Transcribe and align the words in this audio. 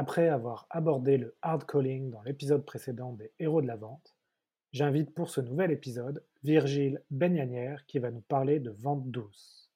Après 0.00 0.28
avoir 0.28 0.68
abordé 0.70 1.16
le 1.16 1.36
hard 1.42 1.66
calling 1.66 2.12
dans 2.12 2.22
l'épisode 2.22 2.64
précédent 2.64 3.14
des 3.14 3.32
héros 3.40 3.60
de 3.60 3.66
la 3.66 3.74
vente, 3.74 4.14
j'invite 4.70 5.12
pour 5.12 5.28
ce 5.28 5.40
nouvel 5.40 5.72
épisode 5.72 6.24
Virgile 6.44 7.02
Benyanière 7.10 7.84
qui 7.86 7.98
va 7.98 8.12
nous 8.12 8.20
parler 8.20 8.60
de 8.60 8.70
vente 8.70 9.10
douce. 9.10 9.72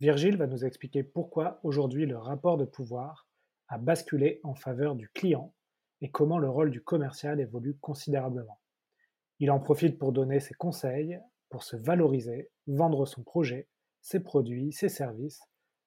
Virgile 0.00 0.36
va 0.38 0.48
nous 0.48 0.64
expliquer 0.64 1.04
pourquoi 1.04 1.60
aujourd'hui 1.62 2.04
le 2.04 2.18
rapport 2.18 2.56
de 2.56 2.64
pouvoir 2.64 3.28
a 3.68 3.78
basculé 3.78 4.40
en 4.42 4.56
faveur 4.56 4.96
du 4.96 5.08
client 5.08 5.54
et 6.00 6.10
comment 6.10 6.38
le 6.38 6.50
rôle 6.50 6.72
du 6.72 6.82
commercial 6.82 7.38
évolue 7.38 7.76
considérablement. 7.76 8.58
Il 9.38 9.52
en 9.52 9.60
profite 9.60 10.00
pour 10.00 10.10
donner 10.10 10.40
ses 10.40 10.54
conseils, 10.54 11.16
pour 11.48 11.62
se 11.62 11.76
valoriser, 11.76 12.50
vendre 12.66 13.06
son 13.06 13.22
projet, 13.22 13.68
ses 14.00 14.18
produits, 14.18 14.72
ses 14.72 14.88
services, 14.88 15.44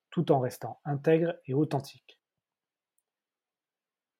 tout 0.09 0.31
en 0.31 0.39
restant 0.39 0.79
intègre 0.85 1.35
et 1.47 1.53
authentique. 1.53 2.20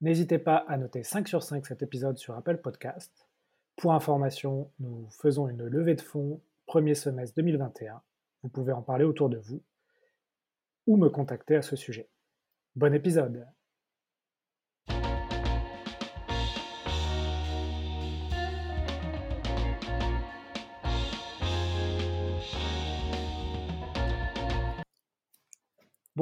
N'hésitez 0.02 0.40
pas 0.40 0.58
à 0.68 0.78
noter 0.78 1.04
5 1.04 1.28
sur 1.28 1.44
5 1.44 1.64
cet 1.68 1.84
épisode 1.84 2.18
sur 2.18 2.36
Apple 2.36 2.58
Podcast. 2.58 3.28
Pour 3.76 3.94
information, 3.94 4.72
nous 4.80 5.08
faisons 5.12 5.48
une 5.48 5.68
levée 5.68 5.94
de 5.94 6.02
fonds 6.02 6.42
premier 6.66 6.96
semestre 6.96 7.36
2021. 7.36 8.02
Vous 8.42 8.50
pouvez 8.50 8.74
en 8.74 8.82
parler 8.82 9.06
autour 9.06 9.30
de 9.30 9.38
vous 9.38 9.62
ou 10.88 10.98
me 10.98 11.10
contacter 11.10 11.56
à 11.56 11.62
ce 11.62 11.76
sujet. 11.76 12.10
Bon 12.76 12.96
épisode 12.96 13.46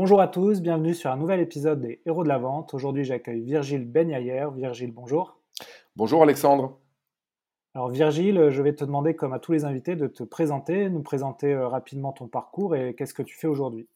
Bonjour 0.02 0.22
à 0.22 0.30
tous, 0.30 0.62
bienvenue 0.62 0.94
sur 0.94 1.12
un 1.12 1.18
nouvel 1.18 1.42
épisode 1.42 1.82
des 1.82 2.02
Héros 2.06 2.24
de 2.24 2.30
la 2.30 2.38
Vente. 2.38 2.74
Aujourd'hui, 2.74 3.04
j'accueille 3.04 3.42
Virgile 3.42 3.86
Benyayer. 3.86 4.48
Virgile, 4.56 4.94
bonjour. 4.94 5.42
Bonjour 5.98 6.24
Alexandre. 6.24 6.80
Alors 7.76 7.90
Virgile, 7.90 8.48
je 8.50 8.62
vais 8.62 8.74
te 8.74 8.86
demander, 8.86 9.14
comme 9.14 9.34
à 9.34 9.40
tous 9.40 9.52
les 9.52 9.66
invités, 9.66 9.98
de 9.98 10.08
te 10.08 10.24
présenter, 10.24 10.90
nous 10.90 11.02
présenter 11.02 11.52
euh, 11.52 11.68
rapidement 11.68 12.14
ton 12.14 12.30
parcours 12.30 12.78
et 12.78 12.96
qu'est-ce 12.96 13.14
que 13.14 13.24
tu 13.24 13.38
fais 13.38 13.48
aujourd'hui. 13.48 13.90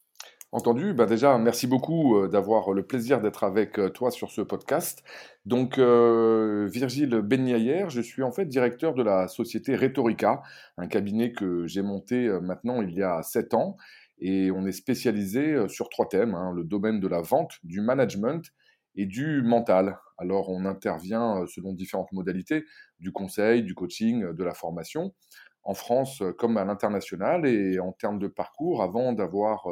Entendu, 0.51 0.93
bah 0.93 1.05
déjà, 1.05 1.37
merci 1.37 1.67
beaucoup 1.67 2.17
euh, 2.17 2.27
d'avoir 2.27 2.73
le 2.73 2.83
plaisir 2.83 3.21
d'être 3.21 3.45
avec 3.45 3.79
euh, 3.79 3.87
toi 3.87 4.11
sur 4.11 4.29
ce 4.29 4.41
podcast. 4.41 5.05
Donc, 5.45 5.79
Virgile 5.79 7.21
Benyayer, 7.21 7.85
je 7.87 8.01
suis 8.01 8.23
en 8.23 8.33
fait 8.33 8.43
directeur 8.45 8.93
de 8.93 9.03
la 9.03 9.29
société 9.29 9.73
Rhetorica, 9.77 10.41
un 10.77 10.87
cabinet 10.87 11.31
que 11.31 11.65
j'ai 11.65 11.81
monté 11.81 12.27
maintenant 12.41 12.81
il 12.81 12.93
y 12.93 13.01
a 13.01 13.23
sept 13.23 13.53
ans 13.53 13.77
et 14.19 14.51
on 14.51 14.65
est 14.65 14.71
spécialisé 14.71 15.67
sur 15.67 15.89
trois 15.89 16.07
thèmes, 16.07 16.35
hein, 16.35 16.53
le 16.55 16.63
domaine 16.63 16.99
de 16.99 17.07
la 17.07 17.21
vente, 17.21 17.53
du 17.63 17.81
management 17.81 18.43
et 18.95 19.05
du 19.05 19.41
mental. 19.41 19.97
Alors 20.17 20.49
on 20.49 20.65
intervient 20.65 21.45
selon 21.47 21.73
différentes 21.73 22.11
modalités, 22.11 22.63
du 22.99 23.11
conseil, 23.11 23.63
du 23.63 23.73
coaching, 23.75 24.33
de 24.33 24.43
la 24.43 24.53
formation, 24.53 25.13
en 25.63 25.73
France 25.73 26.21
comme 26.37 26.57
à 26.57 26.65
l'international. 26.65 27.45
Et 27.47 27.79
en 27.79 27.91
termes 27.91 28.19
de 28.19 28.27
parcours, 28.27 28.83
avant 28.83 29.13
d'avoir 29.13 29.67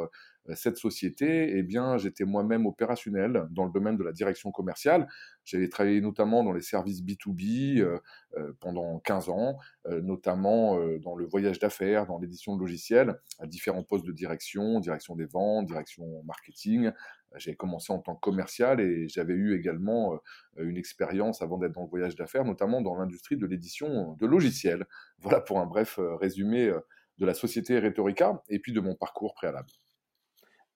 cette 0.54 0.76
société, 0.76 1.56
eh 1.56 1.62
bien, 1.62 1.98
j'étais 1.98 2.24
moi-même 2.24 2.66
opérationnel 2.66 3.46
dans 3.50 3.64
le 3.64 3.70
domaine 3.70 3.96
de 3.96 4.02
la 4.02 4.12
direction 4.12 4.50
commerciale. 4.50 5.06
J'avais 5.44 5.68
travaillé 5.68 6.00
notamment 6.00 6.44
dans 6.44 6.52
les 6.52 6.62
services 6.62 7.02
B2B 7.02 7.80
euh, 7.80 7.98
euh, 8.36 8.52
pendant 8.60 8.98
15 9.00 9.28
ans, 9.28 9.58
notamment 9.86 10.78
dans 11.00 11.16
le 11.16 11.26
voyage 11.26 11.58
d'affaires, 11.58 12.06
dans 12.06 12.18
l'édition 12.18 12.54
de 12.54 12.60
logiciels, 12.60 13.18
à 13.40 13.46
différents 13.46 13.82
postes 13.82 14.06
de 14.06 14.12
direction, 14.12 14.80
direction 14.80 15.16
des 15.16 15.26
ventes, 15.26 15.66
direction 15.66 16.04
marketing. 16.24 16.90
J'ai 17.36 17.56
commencé 17.56 17.92
en 17.92 17.98
tant 17.98 18.14
que 18.14 18.20
commercial 18.20 18.80
et 18.80 19.08
j'avais 19.08 19.34
eu 19.34 19.54
également 19.56 20.18
une 20.56 20.76
expérience 20.76 21.42
avant 21.42 21.58
d'être 21.58 21.72
dans 21.72 21.82
le 21.82 21.88
voyage 21.88 22.14
d'affaires, 22.14 22.44
notamment 22.44 22.80
dans 22.80 22.94
l'industrie 22.94 23.36
de 23.36 23.46
l'édition 23.46 24.14
de 24.14 24.26
logiciels. 24.26 24.86
Voilà 25.18 25.40
pour 25.40 25.58
un 25.58 25.66
bref 25.66 25.98
résumé 25.98 26.72
de 27.18 27.26
la 27.26 27.34
société 27.34 27.78
Rhetorica 27.78 28.42
et 28.48 28.58
puis 28.58 28.72
de 28.72 28.80
mon 28.80 28.94
parcours 28.94 29.34
préalable. 29.34 29.68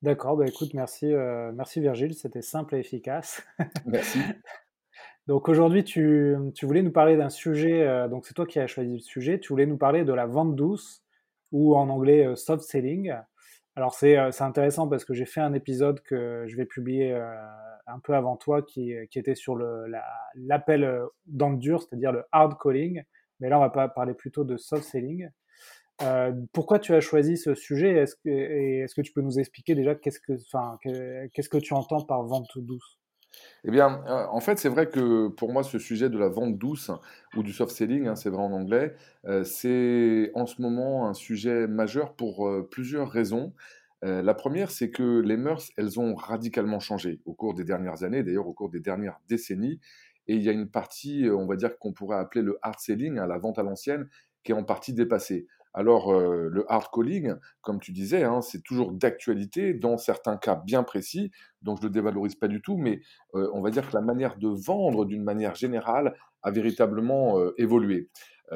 D'accord, 0.02 0.36
bah 0.36 0.44
écoute, 0.46 0.74
merci, 0.74 1.12
euh, 1.12 1.52
merci 1.52 1.80
Virgile, 1.80 2.14
c'était 2.14 2.42
simple 2.42 2.74
et 2.76 2.80
efficace. 2.80 3.42
Merci. 3.86 4.18
donc 5.26 5.48
aujourd'hui, 5.48 5.84
tu, 5.84 6.36
tu, 6.54 6.66
voulais 6.66 6.82
nous 6.82 6.92
parler 6.92 7.16
d'un 7.16 7.30
sujet, 7.30 7.82
euh, 7.82 8.06
donc 8.06 8.26
c'est 8.26 8.34
toi 8.34 8.46
qui 8.46 8.58
as 8.58 8.66
choisi 8.66 8.92
le 8.92 8.98
sujet, 8.98 9.40
tu 9.40 9.48
voulais 9.48 9.64
nous 9.64 9.78
parler 9.78 10.04
de 10.04 10.12
la 10.12 10.26
vente 10.26 10.54
douce, 10.54 11.02
ou 11.50 11.74
en 11.74 11.88
anglais 11.88 12.26
euh, 12.26 12.36
soft 12.36 12.62
selling. 12.62 13.14
Alors 13.74 13.94
c'est 13.94 14.16
intéressant 14.40 14.86
parce 14.86 15.04
que 15.04 15.14
j'ai 15.14 15.26
fait 15.26 15.40
un 15.40 15.54
épisode 15.54 16.00
que 16.02 16.44
je 16.46 16.56
vais 16.56 16.64
publier 16.64 17.12
un 17.86 17.98
peu 18.02 18.14
avant 18.14 18.36
toi 18.36 18.62
qui, 18.62 18.94
qui 19.10 19.18
était 19.18 19.34
sur 19.34 19.54
l'appel 20.34 20.98
dans 21.26 21.50
le 21.50 21.58
dur, 21.58 21.82
c'est-à-dire 21.82 22.10
le 22.10 22.24
hard 22.32 22.56
calling, 22.58 23.02
mais 23.38 23.50
là 23.50 23.58
on 23.58 23.60
va 23.60 23.68
pas 23.68 23.86
parler 23.88 24.14
plutôt 24.14 24.44
de 24.44 24.56
soft 24.56 24.82
selling. 24.82 25.28
Euh, 26.02 26.32
pourquoi 26.52 26.78
tu 26.78 26.94
as 26.94 27.00
choisi 27.00 27.36
ce 27.36 27.54
sujet? 27.54 27.92
Est-ce 27.92 28.16
que, 28.16 29.00
tu 29.00 29.12
peux 29.12 29.22
nous 29.22 29.38
expliquer 29.38 29.74
déjà 29.74 29.94
qu'est-ce 29.94 30.20
que, 30.20 30.34
que 30.34 31.58
tu 31.58 31.74
entends 31.74 32.02
par 32.02 32.22
vente 32.24 32.58
douce? 32.58 32.98
Eh 33.64 33.70
bien, 33.70 34.02
euh, 34.06 34.26
en 34.30 34.40
fait, 34.40 34.58
c'est 34.58 34.68
vrai 34.68 34.88
que 34.88 35.28
pour 35.28 35.52
moi, 35.52 35.62
ce 35.62 35.78
sujet 35.78 36.08
de 36.08 36.18
la 36.18 36.28
vente 36.28 36.58
douce 36.58 36.90
ou 37.36 37.42
du 37.42 37.52
soft 37.52 37.74
selling, 37.74 38.06
hein, 38.06 38.16
c'est 38.16 38.30
vrai 38.30 38.42
en 38.42 38.52
anglais, 38.52 38.94
euh, 39.26 39.44
c'est 39.44 40.30
en 40.34 40.46
ce 40.46 40.60
moment 40.62 41.08
un 41.08 41.14
sujet 41.14 41.66
majeur 41.66 42.14
pour 42.14 42.50
plusieurs 42.70 43.10
raisons. 43.10 43.52
la 44.02 44.34
première, 44.34 44.70
c'est 44.70 44.90
que 44.90 45.20
les 45.20 45.36
mœurs, 45.36 45.72
elles 45.76 45.98
ont 45.98 46.14
radicalement 46.14 46.78
changé 46.78 47.20
au 47.24 47.34
cours 47.34 47.54
des 47.54 47.64
dernières 47.64 48.04
années, 48.04 48.22
d'ailleurs 48.22 48.46
au 48.46 48.52
cours 48.52 48.70
des 48.70 48.78
dernières 48.78 49.18
décennies. 49.28 49.80
Et 50.28 50.36
il 50.36 50.42
y 50.42 50.48
a 50.48 50.52
une 50.52 50.68
partie, 50.68 51.28
on 51.30 51.46
va 51.46 51.56
dire 51.56 51.76
qu'on 51.78 51.92
pourrait 51.92 52.18
appeler 52.18 52.42
le 52.42 52.58
hard 52.62 52.78
selling, 52.78 53.18
hein, 53.18 53.26
la 53.26 53.38
vente 53.38 53.58
à 53.58 53.62
l'ancienne, 53.64 54.08
qui 54.44 54.52
est 54.52 54.54
en 54.54 54.64
partie 54.64 54.92
dépassée. 54.92 55.48
Alors, 55.76 56.10
euh, 56.10 56.48
le 56.50 56.64
hard 56.72 56.86
calling, 56.90 57.34
comme 57.60 57.80
tu 57.80 57.92
disais, 57.92 58.24
hein, 58.24 58.40
c'est 58.40 58.62
toujours 58.62 58.92
d'actualité 58.92 59.74
dans 59.74 59.98
certains 59.98 60.38
cas 60.38 60.54
bien 60.54 60.82
précis, 60.82 61.30
donc 61.60 61.76
je 61.76 61.82
ne 61.82 61.88
le 61.88 61.92
dévalorise 61.92 62.34
pas 62.34 62.48
du 62.48 62.62
tout, 62.62 62.78
mais 62.78 63.02
euh, 63.34 63.50
on 63.52 63.60
va 63.60 63.68
dire 63.68 63.86
que 63.86 63.94
la 63.94 64.00
manière 64.00 64.38
de 64.38 64.48
vendre 64.48 65.04
d'une 65.04 65.22
manière 65.22 65.54
générale 65.54 66.16
a 66.42 66.50
véritablement 66.50 67.38
euh, 67.38 67.52
évolué. 67.58 68.08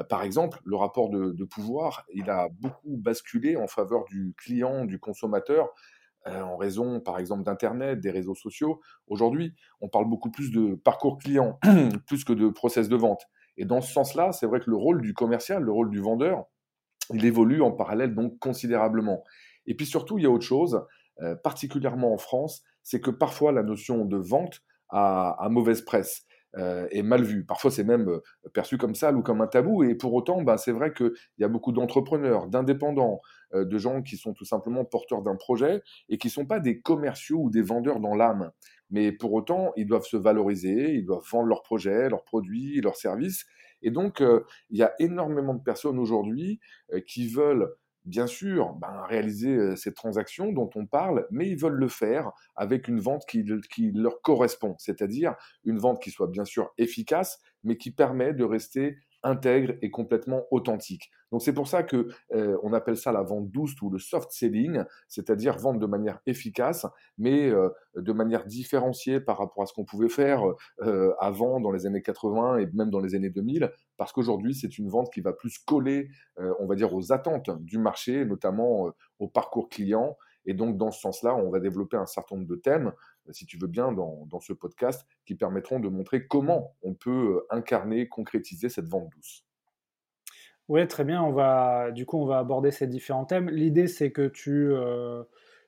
par 0.09 0.23
exemple, 0.23 0.61
le 0.65 0.77
rapport 0.77 1.11
de, 1.11 1.33
de, 1.33 1.45
pouvoir, 1.45 2.07
il 2.15 2.31
a 2.31 2.49
beaucoup 2.59 2.97
basculé 2.97 3.57
en 3.57 3.67
faveur 3.67 4.05
du 4.07 4.35
client, 4.39 4.87
du 4.87 4.99
consommateur, 4.99 5.69
en 6.27 6.57
raison, 6.57 7.01
par 7.01 7.19
exemple, 7.19 7.43
d'Internet, 7.43 8.01
des 8.01 8.11
réseaux 8.11 8.37
sociaux. 8.37 8.81
Aujourd'hui, 9.09 9.55
on 9.81 9.89
parle 9.89 10.09
beaucoup 10.09 10.31
plus 10.31 10.53
de 10.53 10.75
parcours 10.77 11.19
client, 11.19 11.59
plus 12.07 12.25
que 12.25 12.33
de 12.33 12.49
process 12.49 12.89
de 12.89 12.97
vente. 12.97 13.25
Et 13.57 13.65
dans 13.65 13.81
ce 13.81 13.93
sens-là, 13.93 14.33
c'est 14.33 14.47
vrai 14.47 14.61
que 14.61 14.71
le 14.71 14.77
rôle 14.77 15.03
du 15.03 15.13
commercial, 15.13 15.63
le 15.63 15.73
rôle 15.73 15.91
du 15.91 16.01
vendeur, 16.01 16.47
il 17.15 17.25
évolue 17.25 17.63
en 17.63 17.73
parallèle 17.73 18.15
donc 18.15 18.39
considérablement. 18.39 19.25
Et 19.67 19.75
puis 19.75 19.87
surtout, 19.87 20.19
il 20.19 20.25
y 20.25 20.27
a 20.27 20.31
autre 20.31 20.45
chose, 20.45 20.85
euh, 21.23 21.35
particulièrement 21.35 22.13
en 22.13 22.19
France, 22.19 22.63
c'est 22.83 23.01
que 23.01 23.11
parfois 23.11 23.53
la 23.53 23.63
notion 23.63 24.05
de 24.05 24.17
vente 24.17 24.63
a, 24.89 25.49
mauvaise 25.51 25.83
presse. 25.83 26.25
Euh, 26.57 26.89
est 26.91 27.05
mal 27.05 27.23
vue. 27.23 27.47
Parfois, 27.47 27.71
c'est 27.71 27.85
même 27.85 28.09
euh, 28.09 28.21
perçu 28.53 28.77
comme 28.77 28.97
ça 28.97 29.13
ou 29.13 29.23
comme 29.23 29.41
un 29.41 29.47
tabou. 29.47 29.85
Et 29.85 29.95
pour 29.95 30.13
autant, 30.15 30.43
bah, 30.43 30.59
c'est 30.59 30.73
vrai 30.73 30.93
qu'il 30.93 31.13
y 31.39 31.45
a 31.45 31.49
beaucoup 31.49 31.71
d'entrepreneurs, 31.71 32.49
d'indépendants, 32.49 33.21
de 33.55 33.79
gens 33.79 34.03
qui 34.03 34.17
sont 34.17 34.33
tout 34.33 34.45
simplement 34.45 34.85
porteurs 34.85 35.23
d'un 35.23 35.37
projet 35.37 35.81
et 36.09 36.19
qui 36.19 36.27
ne 36.27 36.33
sont 36.33 36.47
pas 36.47 36.59
des 36.59 36.81
commerciaux 36.81 37.39
ou 37.39 37.51
des 37.51 37.63
vendeurs 37.63 38.01
dans 38.01 38.17
l'âme. 38.17 38.51
Mais 38.91 39.13
pour 39.13 39.33
autant, 39.33 39.73
ils 39.77 39.87
doivent 39.87 40.07
se 40.07 40.17
valoriser, 40.17 40.95
ils 40.95 41.05
doivent 41.05 41.25
vendre 41.31 41.47
leurs 41.47 41.63
projets, 41.63 42.09
leurs 42.09 42.25
produits, 42.25 42.81
leurs 42.81 42.97
services. 42.97 43.47
Et 43.83 43.91
donc, 43.91 44.21
euh, 44.21 44.45
il 44.71 44.79
y 44.79 44.83
a 44.83 44.93
énormément 44.99 45.55
de 45.55 45.63
personnes 45.63 45.99
aujourd'hui 45.99 46.61
euh, 46.93 47.01
qui 47.01 47.29
veulent 47.29 47.75
bien 48.05 48.27
sûr 48.27 48.75
ben, 48.75 49.03
réaliser 49.09 49.55
euh, 49.55 49.77
ces 49.77 49.93
transactions 49.93 50.53
dont 50.53 50.71
on 50.75 50.87
parle, 50.87 51.27
mais 51.31 51.49
ils 51.49 51.59
veulent 51.59 51.75
le 51.75 51.89
faire 51.89 52.33
avec 52.57 52.89
une 52.89 53.01
vente 53.01 53.25
qui, 53.29 53.45
qui 53.73 53.93
leur 53.93 54.23
correspond, 54.23 54.75
c'est-à-dire 54.79 55.35
une 55.65 55.79
vente 55.79 56.03
qui 56.03 56.11
soit 56.11 56.29
bien 56.29 56.45
sûr 56.45 56.73
efficace, 56.79 57.41
mais 57.63 57.77
qui 57.77 57.91
permet 57.91 58.33
de 58.33 58.45
rester 58.45 58.97
intègre 59.23 59.75
et 59.83 59.91
complètement 59.91 60.45
authentique. 60.51 61.11
Donc 61.33 61.43
c'est 61.43 61.53
pour 61.53 61.69
ça 61.69 61.83
que 61.83 62.09
euh, 62.35 62.57
on 62.63 62.73
appelle 62.73 62.97
ça 62.97 63.13
la 63.13 63.23
vente 63.23 63.51
douce 63.51 63.81
ou 63.83 63.91
le 63.91 63.99
soft 63.99 64.33
selling, 64.33 64.83
c'est-à-dire 65.09 65.59
vendre 65.59 65.79
de 65.79 65.87
manière 65.87 66.21
efficace, 66.27 66.87
mais 67.19 67.49
euh, 67.49 67.69
de 67.97 68.13
manière 68.13 68.47
différenciée 68.47 69.21
par 69.21 69.39
rapport 69.39 69.63
à 69.63 69.67
ce 69.67 69.73
qu'on 69.73 69.85
pouvait 69.85 70.09
faire 70.09 70.43
euh, 70.83 71.13
avant 71.19 71.61
dans 71.61 71.71
les 71.71 71.87
années 71.87 72.03
80 72.03 72.59
et 72.59 72.67
même 72.73 72.91
dans 72.91 73.01
les 73.01 73.15
années 73.15 73.31
2000, 73.31 73.71
parce 73.97 74.13
qu'aujourd'hui 74.13 74.55
c'est 74.55 74.79
une 74.79 74.89
vente 74.89 75.13
qui 75.13 75.21
va 75.21 75.33
plus 75.33 75.59
coller, 75.59 76.09
on 76.59 76.67
va 76.67 76.75
dire, 76.75 76.95
aux 76.95 77.13
attentes 77.13 77.51
du 77.63 77.79
marché, 77.79 78.25
notamment 78.25 78.91
au 79.19 79.29
parcours 79.29 79.69
client. 79.69 80.17
Et 80.47 80.55
donc 80.55 80.79
dans 80.79 80.91
ce 80.91 81.01
sens-là, 81.01 81.35
on 81.37 81.51
va 81.51 81.61
développer 81.61 81.97
un 81.97 82.07
certain 82.07 82.37
nombre 82.37 82.49
de 82.49 82.57
thèmes 82.57 82.93
si 83.33 83.47
tu 83.47 83.59
veux 83.59 83.67
bien, 83.67 83.93
dans, 83.93 84.41
ce 84.41 84.53
podcast, 84.53 85.07
qui 85.25 85.35
permettront 85.35 85.81
de 85.81 85.89
montrer 85.89 86.27
comment 86.27 86.77
on 86.83 86.95
peut 86.95 87.37
euh, 87.37 87.47
incarner, 87.51 88.09
concrétiser 88.09 88.69
cette 88.69 88.89
vente 88.89 89.11
douce. 89.11 89.45
Oui, 90.69 90.87
très 90.87 91.05
bien. 91.05 91.23
On 91.23 91.33
va, 91.33 91.91
du 91.91 92.07
coup, 92.07 92.19
on 92.19 92.27
va 92.27 92.39
aborder 92.39 92.71
ces 92.71 92.87
différents 92.87 93.25
thèmes. 93.25 93.51
L'idée, 93.51 93.89
c'est 93.89 94.13
que 94.13 94.29
tu, 94.29 94.73
euh, 94.73 95.25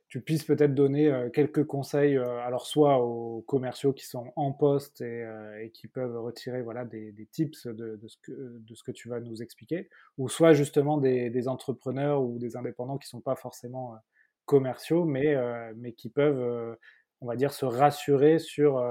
tu 0.09 0.21
puisses 0.21 0.45
peut-être 0.45 0.75
donner 0.75 1.11
euh, 1.11 1.29
quelques 1.29 1.65
conseils, 1.65 2.17
alors 2.17 2.67
soit 2.67 2.99
aux 2.99 3.43
commerciaux 3.43 3.93
qui 3.93 4.07
sont 4.07 4.33
en 4.37 4.53
poste 4.53 5.01
et, 5.01 5.71
qui 5.75 5.89
peuvent 5.89 6.17
retirer 6.21 6.63
voilà, 6.63 6.85
des, 6.85 7.29
tips 7.33 7.67
de, 7.67 7.99
ce 8.07 8.17
que, 8.23 8.33
de 8.33 8.75
ce 8.75 8.83
que 8.85 8.93
tu 8.93 9.09
vas 9.09 9.19
nous 9.19 9.43
expliquer, 9.43 9.89
ou 10.19 10.29
soit 10.29 10.53
justement 10.53 10.99
des, 10.99 11.49
entrepreneurs 11.49 12.23
ou 12.23 12.39
des 12.39 12.57
indépendants 12.57 12.99
qui 12.99 13.07
ne 13.07 13.19
sont 13.19 13.21
pas 13.21 13.37
forcément 13.37 13.97
commerciaux, 14.45 15.05
mais, 15.05 15.37
mais 15.75 15.93
qui 15.93 16.11
peuvent, 16.11 16.77
on 17.23 17.27
va 17.27 17.37
dire, 17.37 17.53
se 17.53 17.65
rassurer 17.65 18.39
sur 18.39 18.85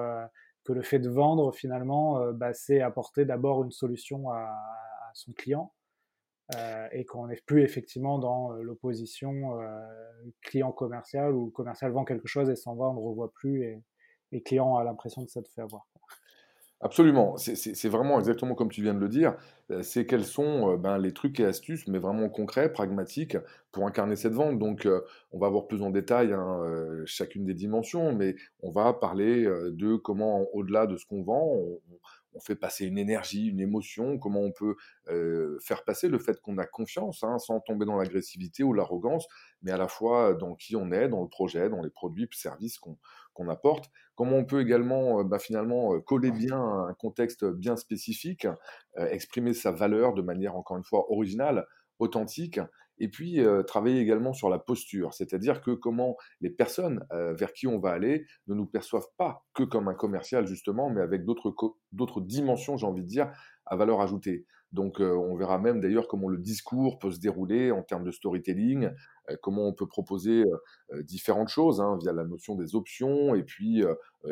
que 0.63 0.73
le 0.73 0.81
fait 0.81 0.99
de 0.99 1.09
vendre, 1.09 1.53
finalement, 1.53 2.31
bah, 2.31 2.53
c'est 2.53 2.81
apporter 2.81 3.25
d'abord 3.25 3.63
une 3.63 3.71
solution 3.71 4.31
à 4.31 4.49
son 5.13 5.33
client 5.33 5.71
euh, 6.55 6.87
et 6.91 7.05
qu'on 7.05 7.27
n'est 7.27 7.41
plus 7.45 7.63
effectivement 7.63 8.19
dans 8.19 8.53
euh, 8.53 8.61
l'opposition 8.61 9.61
euh, 9.61 9.79
client 10.41 10.71
commercial 10.71 11.33
où 11.33 11.49
commercial 11.49 11.91
vend 11.91 12.03
quelque 12.03 12.27
chose 12.27 12.49
et 12.49 12.55
s'en 12.55 12.75
va, 12.75 12.89
on 12.89 12.95
ne 12.95 12.99
revoit 12.99 13.31
plus 13.31 13.63
et, 13.63 13.81
et 14.33 14.41
client 14.41 14.75
a 14.75 14.83
l'impression 14.83 15.21
de 15.21 15.29
s'être 15.29 15.49
fait 15.49 15.61
avoir. 15.61 15.87
Absolument, 16.83 17.37
c'est 17.37 17.89
vraiment 17.89 18.17
exactement 18.17 18.55
comme 18.55 18.71
tu 18.71 18.81
viens 18.81 18.95
de 18.95 18.99
le 18.99 19.07
dire. 19.07 19.35
C'est 19.83 20.07
quels 20.07 20.25
sont 20.25 20.77
ben, 20.77 20.97
les 20.97 21.13
trucs 21.13 21.39
et 21.39 21.45
astuces, 21.45 21.87
mais 21.87 21.99
vraiment 21.99 22.27
concrets, 22.27 22.73
pragmatiques, 22.73 23.37
pour 23.71 23.85
incarner 23.85 24.15
cette 24.15 24.33
vente. 24.33 24.57
Donc, 24.57 24.87
on 25.31 25.37
va 25.37 25.47
voir 25.49 25.67
plus 25.67 25.83
en 25.83 25.91
détail 25.91 26.33
hein, 26.33 26.59
chacune 27.05 27.45
des 27.45 27.53
dimensions, 27.53 28.13
mais 28.13 28.35
on 28.63 28.71
va 28.71 28.93
parler 28.93 29.43
de 29.43 29.95
comment, 29.95 30.47
au-delà 30.53 30.87
de 30.87 30.97
ce 30.97 31.05
qu'on 31.05 31.21
vend, 31.21 31.55
on, 32.33 32.39
fait 32.39 32.55
passer 32.55 32.85
une 32.85 32.97
énergie, 32.97 33.49
une 33.49 33.59
émotion, 33.59 34.17
comment 34.17 34.41
on 34.41 34.51
peut 34.51 34.75
faire 35.59 35.83
passer 35.83 36.07
le 36.07 36.17
fait 36.17 36.41
qu'on 36.41 36.57
a 36.57 36.65
confiance, 36.65 37.23
hein, 37.23 37.37
sans 37.37 37.59
tomber 37.59 37.85
dans 37.85 37.97
l'agressivité 37.97 38.63
ou 38.63 38.73
l'arrogance, 38.73 39.27
mais 39.61 39.71
à 39.71 39.77
la 39.77 39.87
fois 39.87 40.33
dans 40.33 40.55
qui 40.55 40.75
on 40.75 40.91
est, 40.91 41.09
dans 41.09 41.21
le 41.21 41.29
projet, 41.29 41.69
dans 41.69 41.83
les 41.83 41.91
produits 41.91 42.27
services 42.31 42.79
qu'on 42.79 42.97
apporte. 43.49 43.89
Comment 44.15 44.37
on 44.37 44.45
peut 44.45 44.61
également 44.61 45.23
bah, 45.23 45.39
finalement 45.39 45.99
coller 46.01 46.31
bien 46.31 46.59
un 46.59 46.93
contexte 46.93 47.45
bien 47.45 47.75
spécifique, 47.75 48.47
exprimer 48.97 49.53
sa 49.53 49.71
valeur 49.71 50.13
de 50.13 50.21
manière 50.21 50.55
encore 50.55 50.77
une 50.77 50.83
fois 50.83 51.11
originale, 51.11 51.65
authentique, 51.99 52.59
et 52.99 53.07
puis 53.07 53.39
travailler 53.65 53.99
également 53.99 54.33
sur 54.33 54.49
la 54.49 54.59
posture, 54.59 55.13
c'est-à-dire 55.15 55.61
que 55.61 55.71
comment 55.71 56.17
les 56.39 56.51
personnes 56.51 57.03
vers 57.11 57.51
qui 57.51 57.65
on 57.65 57.79
va 57.79 57.89
aller 57.89 58.27
ne 58.45 58.53
nous 58.53 58.67
perçoivent 58.67 59.09
pas 59.17 59.43
que 59.55 59.63
comme 59.63 59.87
un 59.87 59.95
commercial 59.95 60.45
justement, 60.45 60.91
mais 60.91 61.01
avec 61.01 61.25
d'autres 61.25 62.21
dimensions, 62.21 62.77
j'ai 62.77 62.85
envie 62.85 63.01
de 63.01 63.07
dire, 63.07 63.31
à 63.65 63.75
valeur 63.75 64.01
ajoutée. 64.01 64.45
Donc 64.71 64.99
on 64.99 65.35
verra 65.35 65.57
même 65.59 65.81
d'ailleurs 65.81 66.07
comment 66.07 66.29
le 66.29 66.37
discours 66.37 66.97
peut 66.99 67.11
se 67.11 67.19
dérouler 67.19 67.71
en 67.71 67.83
termes 67.83 68.05
de 68.05 68.11
storytelling, 68.11 68.89
comment 69.41 69.67
on 69.67 69.73
peut 69.73 69.87
proposer 69.87 70.45
différentes 71.03 71.49
choses 71.49 71.81
hein, 71.81 71.97
via 71.99 72.13
la 72.13 72.23
notion 72.23 72.55
des 72.55 72.75
options, 72.75 73.35
et 73.35 73.43
puis 73.43 73.83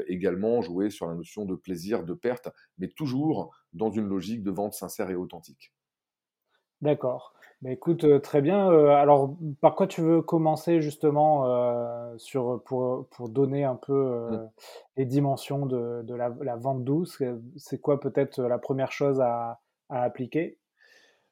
également 0.08 0.62
jouer 0.62 0.90
sur 0.90 1.08
la 1.08 1.16
notion 1.16 1.44
de 1.44 1.56
plaisir, 1.56 2.06
de 2.06 2.14
perte, 2.14 2.50
mais 2.78 2.88
toujours 2.88 3.54
dans 3.74 3.92
une 3.92 4.08
logique 4.08 4.44
de 4.44 4.52
vente 4.52 4.74
sincère 4.74 5.10
et 5.10 5.16
authentique. 5.16 5.74
D'accord. 6.82 7.34
Mais 7.62 7.74
écoute, 7.74 8.06
euh, 8.06 8.20
très 8.20 8.42
bien. 8.42 8.72
Euh, 8.72 8.88
alors, 8.88 9.36
par 9.60 9.76
quoi 9.76 9.86
tu 9.86 10.02
veux 10.02 10.22
commencer 10.22 10.82
justement 10.82 11.46
euh, 11.46 12.14
sur, 12.18 12.64
pour, 12.64 13.08
pour 13.10 13.28
donner 13.28 13.66
un 13.66 13.76
peu 13.76 14.30
mmh. 14.32 14.50
les 14.98 15.06
dimensions 15.06 15.66
de, 15.66 16.02
de 16.04 16.16
la, 16.16 16.56
vente 16.56 16.86
douce? 16.86 17.22
C'est 17.58 17.82
quoi 17.82 18.00
peut-être 18.00 18.42
la 18.42 18.60
première 18.60 18.94
chose 18.94 19.20
à, 19.20 19.60
appliquer? 19.90 20.58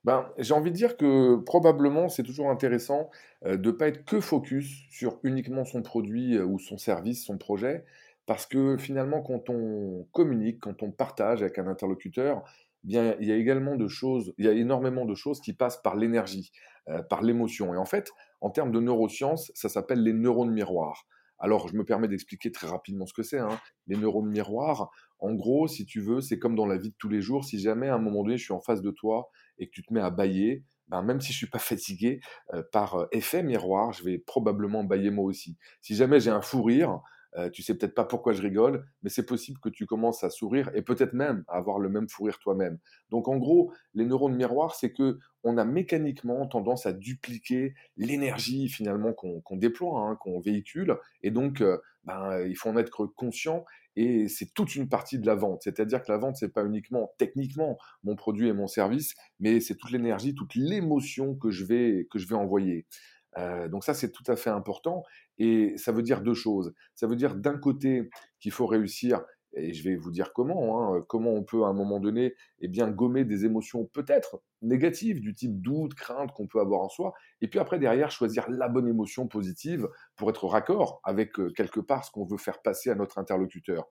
Ben, 0.04 0.30
j'ai 0.38 0.54
envie 0.54 0.71
de 0.71 0.75
dire 0.75 0.95
que 0.95 1.36
probablement 1.38 2.07
c'est 2.07 2.24
toujours 2.24 2.50
intéressant 2.50 3.09
de 3.45 3.57
ne 3.57 3.71
pas 3.71 3.88
être 3.88 4.06
que 4.06 4.21
focus 4.21 4.86
sur 4.89 5.19
uniquement 5.24 5.65
son 5.65 5.81
produit 5.81 6.39
ou 6.39 6.59
son 6.59 6.77
service, 6.77 7.25
son 7.25 7.38
projet, 7.38 7.83
parce 8.25 8.45
que 8.45 8.77
finalement 8.77 9.21
quand 9.21 9.50
on 9.50 10.07
communique, 10.13 10.59
quand 10.62 10.81
on 10.81 10.92
partage 10.92 11.42
avec 11.42 11.59
un 11.59 11.68
interlocuteur, 11.68 12.44
bien, 12.83 13.15
il 13.19 13.27
y 13.27 13.31
a 13.31 13.36
également 13.36 13.75
de 13.75 13.88
choses, 13.88 14.33
il 14.38 14.45
y 14.45 14.48
a 14.48 14.54
énormément 14.54 15.06
de 15.06 15.13
choses 15.13 15.42
qui 15.42 15.54
passent 15.54 15.81
par 15.81 15.95
l'énergie, 15.95 16.51
euh, 16.89 17.04
par 17.04 17.21
l'émotion. 17.21 17.74
Et 17.74 17.77
en 17.77 17.86
fait, 17.86 18.12
en 18.42 18.50
termes 18.50 18.71
de 18.71 18.80
neurosciences, 18.80 19.51
ça 19.56 19.69
s'appelle 19.69 20.01
les 20.01 20.13
neurones 20.13 20.51
miroirs. 20.51 21.06
Alors, 21.39 21.68
je 21.68 21.75
me 21.75 21.83
permets 21.83 22.07
d'expliquer 22.07 22.51
très 22.51 22.68
rapidement 22.68 23.06
ce 23.06 23.13
que 23.13 23.24
c'est. 23.24 23.39
Hein. 23.39 23.59
Les 23.86 23.95
neurones 23.95 24.30
miroirs, 24.30 24.89
en 25.19 25.33
gros, 25.33 25.67
si 25.67 25.85
tu 25.85 26.01
veux, 26.01 26.21
c'est 26.21 26.39
comme 26.39 26.55
dans 26.55 26.65
la 26.65 26.77
vie 26.77 26.89
de 26.89 26.95
tous 26.97 27.09
les 27.09 27.21
jours. 27.21 27.43
Si 27.43 27.59
jamais 27.59 27.87
à 27.87 27.95
un 27.95 27.99
moment 27.99 28.23
donné, 28.23 28.37
je 28.37 28.43
suis 28.43 28.53
en 28.53 28.59
face 28.59 28.81
de 28.81 28.91
toi 28.91 29.29
et 29.57 29.67
que 29.67 29.71
tu 29.71 29.83
te 29.83 29.93
mets 29.93 30.01
à 30.01 30.09
bailler, 30.09 30.63
ben, 30.89 31.01
même 31.01 31.21
si 31.21 31.33
je 31.33 31.37
suis 31.37 31.49
pas 31.49 31.59
fatigué, 31.59 32.19
euh, 32.53 32.63
par 32.71 32.95
euh, 32.95 33.07
effet 33.11 33.43
miroir, 33.43 33.93
je 33.93 34.03
vais 34.03 34.17
probablement 34.17 34.83
bailler 34.83 35.09
moi 35.09 35.25
aussi. 35.25 35.57
Si 35.81 35.95
jamais 35.95 36.19
j'ai 36.19 36.31
un 36.31 36.41
fou 36.41 36.63
rire, 36.63 37.01
euh, 37.35 37.50
tu 37.50 37.62
sais 37.62 37.75
peut-être 37.75 37.95
pas 37.95 38.06
pourquoi 38.06 38.33
je 38.33 38.41
rigole, 38.41 38.85
mais 39.03 39.09
c'est 39.09 39.25
possible 39.25 39.59
que 39.59 39.69
tu 39.69 39.85
commences 39.85 40.24
à 40.24 40.29
sourire 40.29 40.71
et 40.74 40.81
peut-être 40.81 41.13
même 41.13 41.44
à 41.47 41.57
avoir 41.57 41.79
le 41.79 41.89
même 41.89 42.09
fou 42.09 42.24
rire 42.24 42.39
toi-même. 42.39 42.79
Donc 43.09 43.27
en 43.27 43.38
gros, 43.38 43.71
les 43.94 44.06
neurones 44.06 44.35
miroirs, 44.35 44.75
c'est 44.75 44.91
que 44.91 45.19
on 45.44 45.57
a 45.57 45.65
mécaniquement 45.65 46.45
tendance 46.47 46.85
à 46.85 46.94
dupliquer 46.94 47.74
l'énergie 47.95 48.69
finalement 48.69 49.13
qu'on 49.13 49.56
déploie, 49.56 50.01
hein, 50.01 50.15
qu'on 50.15 50.39
véhicule, 50.39 50.97
et 51.21 51.31
donc 51.31 51.62
euh, 51.62 51.77
ben, 52.03 52.45
il 52.47 52.56
faut 52.56 52.69
en 52.69 52.77
être 52.77 53.06
conscient. 53.06 53.65
Et 54.00 54.27
c'est 54.27 54.53
toute 54.53 54.75
une 54.75 54.89
partie 54.89 55.18
de 55.18 55.25
la 55.25 55.33
vente. 55.33 55.63
C'est-à-dire 55.63 56.03
que 56.03 56.12
la 56.12 56.19
vente, 56.19 56.35
c'est 56.35 56.53
pas 56.53 56.63
uniquement 56.63 57.12
techniquement 57.18 57.80
mon 58.03 58.15
produit 58.15 58.47
et 58.47 58.53
mon 58.53 58.68
service, 58.68 59.15
mais 59.39 59.59
c'est 59.59 59.73
toute 59.73 59.89
l'énergie, 59.89 60.35
toute 60.35 60.53
l'émotion 60.53 61.33
que 61.33 61.50
je 61.50 61.65
vais 61.65 62.07
que 62.12 62.19
je 62.19 62.27
vais 62.27 62.35
envoyer. 62.35 62.85
Euh, 63.37 63.67
donc 63.67 63.83
ça, 63.83 63.93
c'est 63.93 64.11
tout 64.11 64.23
à 64.27 64.35
fait 64.35 64.49
important. 64.49 65.03
Et 65.37 65.77
ça 65.77 65.91
veut 65.91 66.03
dire 66.03 66.21
deux 66.21 66.33
choses. 66.33 66.73
Ça 66.95 67.07
veut 67.07 67.15
dire 67.15 67.35
d'un 67.35 67.57
côté 67.57 68.09
qu'il 68.39 68.51
faut 68.51 68.65
réussir, 68.65 69.21
et 69.53 69.73
je 69.73 69.83
vais 69.83 69.95
vous 69.95 70.11
dire 70.11 70.33
comment, 70.33 70.93
hein, 70.93 71.03
comment 71.07 71.31
on 71.31 71.43
peut 71.43 71.63
à 71.63 71.67
un 71.67 71.73
moment 71.73 71.99
donné 71.99 72.35
eh 72.59 72.67
bien, 72.67 72.89
gommer 72.89 73.25
des 73.25 73.45
émotions 73.45 73.85
peut-être 73.85 74.41
négatives, 74.61 75.21
du 75.21 75.33
type 75.33 75.61
doute, 75.61 75.93
crainte 75.93 76.31
qu'on 76.33 76.47
peut 76.47 76.59
avoir 76.59 76.81
en 76.81 76.89
soi, 76.89 77.13
et 77.41 77.47
puis 77.47 77.59
après 77.59 77.79
derrière 77.79 78.11
choisir 78.11 78.49
la 78.49 78.67
bonne 78.67 78.87
émotion 78.87 79.27
positive 79.27 79.87
pour 80.15 80.29
être 80.29 80.45
raccord 80.45 80.99
avec 81.03 81.39
euh, 81.39 81.51
quelque 81.55 81.79
part 81.79 82.03
ce 82.05 82.11
qu'on 82.11 82.25
veut 82.25 82.37
faire 82.37 82.61
passer 82.61 82.89
à 82.89 82.95
notre 82.95 83.17
interlocuteur. 83.17 83.87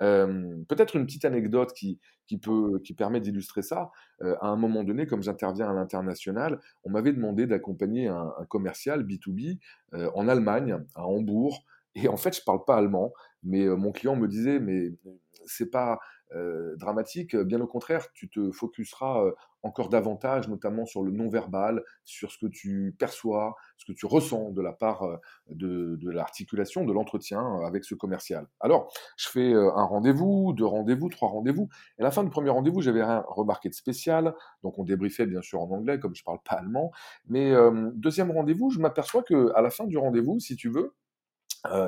Peut-être 0.00 0.96
une 0.96 1.06
petite 1.06 1.24
anecdote 1.24 1.72
qui, 1.72 2.00
qui, 2.26 2.38
peut, 2.38 2.80
qui 2.82 2.94
permet 2.94 3.20
d'illustrer 3.20 3.62
ça. 3.62 3.90
à 4.22 4.48
un 4.48 4.56
moment 4.56 4.82
donné, 4.82 5.06
comme 5.06 5.22
j'interviens 5.22 5.68
à 5.68 5.74
l'international, 5.74 6.58
on 6.84 6.90
m'avait 6.90 7.12
demandé 7.12 7.46
d'accompagner 7.46 8.08
un, 8.08 8.32
commercial 8.48 9.04
B2B 9.04 9.58
en 10.14 10.26
Allemagne, 10.26 10.78
à 10.94 11.06
Hambourg. 11.06 11.64
Et 11.94 12.08
en 12.08 12.16
fait, 12.16 12.36
je 12.36 12.42
parle 12.44 12.64
pas 12.64 12.76
allemand, 12.76 13.12
mais 13.42 13.66
mon 13.66 13.92
client 13.92 14.16
me 14.16 14.28
disait, 14.28 14.60
mais 14.60 14.92
c'est 15.46 15.70
pas 15.70 15.98
euh, 16.36 16.76
dramatique. 16.76 17.34
Bien 17.34 17.60
au 17.60 17.66
contraire, 17.66 18.06
tu 18.14 18.28
te 18.28 18.52
focuseras 18.52 19.24
euh, 19.24 19.32
encore 19.64 19.88
davantage, 19.88 20.48
notamment 20.48 20.86
sur 20.86 21.02
le 21.02 21.10
non-verbal, 21.10 21.82
sur 22.04 22.30
ce 22.30 22.38
que 22.38 22.46
tu 22.46 22.94
perçois, 23.00 23.56
ce 23.78 23.84
que 23.84 23.92
tu 23.92 24.06
ressens 24.06 24.50
de 24.50 24.62
la 24.62 24.72
part 24.72 25.02
euh, 25.02 25.16
de, 25.48 26.08
l'articulation, 26.08 26.84
de 26.84 26.92
l'entretien 26.92 27.42
avec 27.66 27.84
ce 27.84 27.96
commercial. 27.96 28.46
Alors, 28.60 28.92
je 29.16 29.28
fais 29.28 29.52
un 29.52 29.84
rendez-vous, 29.84 30.52
deux 30.52 30.64
rendez-vous, 30.64 31.08
trois 31.08 31.30
rendez-vous. 31.30 31.68
Et 31.98 32.02
à 32.02 32.04
la 32.04 32.12
fin 32.12 32.22
du 32.22 32.30
premier 32.30 32.50
rendez-vous, 32.50 32.80
j'avais 32.80 33.02
rien 33.02 33.24
remarqué 33.26 33.68
de 33.68 33.74
spécial. 33.74 34.32
Donc, 34.62 34.78
on 34.78 34.84
débriefait 34.84 35.26
bien 35.26 35.42
sûr 35.42 35.60
en 35.60 35.70
anglais, 35.70 35.98
comme 35.98 36.14
je 36.14 36.22
parle 36.22 36.38
pas 36.48 36.54
allemand. 36.54 36.92
Mais 37.26 37.52
deuxième 37.94 38.30
rendez-vous, 38.30 38.70
je 38.70 38.78
m'aperçois 38.78 39.24
que 39.24 39.52
à 39.54 39.62
la 39.62 39.70
fin 39.70 39.86
du 39.86 39.98
rendez-vous, 39.98 40.38
si 40.38 40.54
tu 40.54 40.70
veux, 40.70 40.94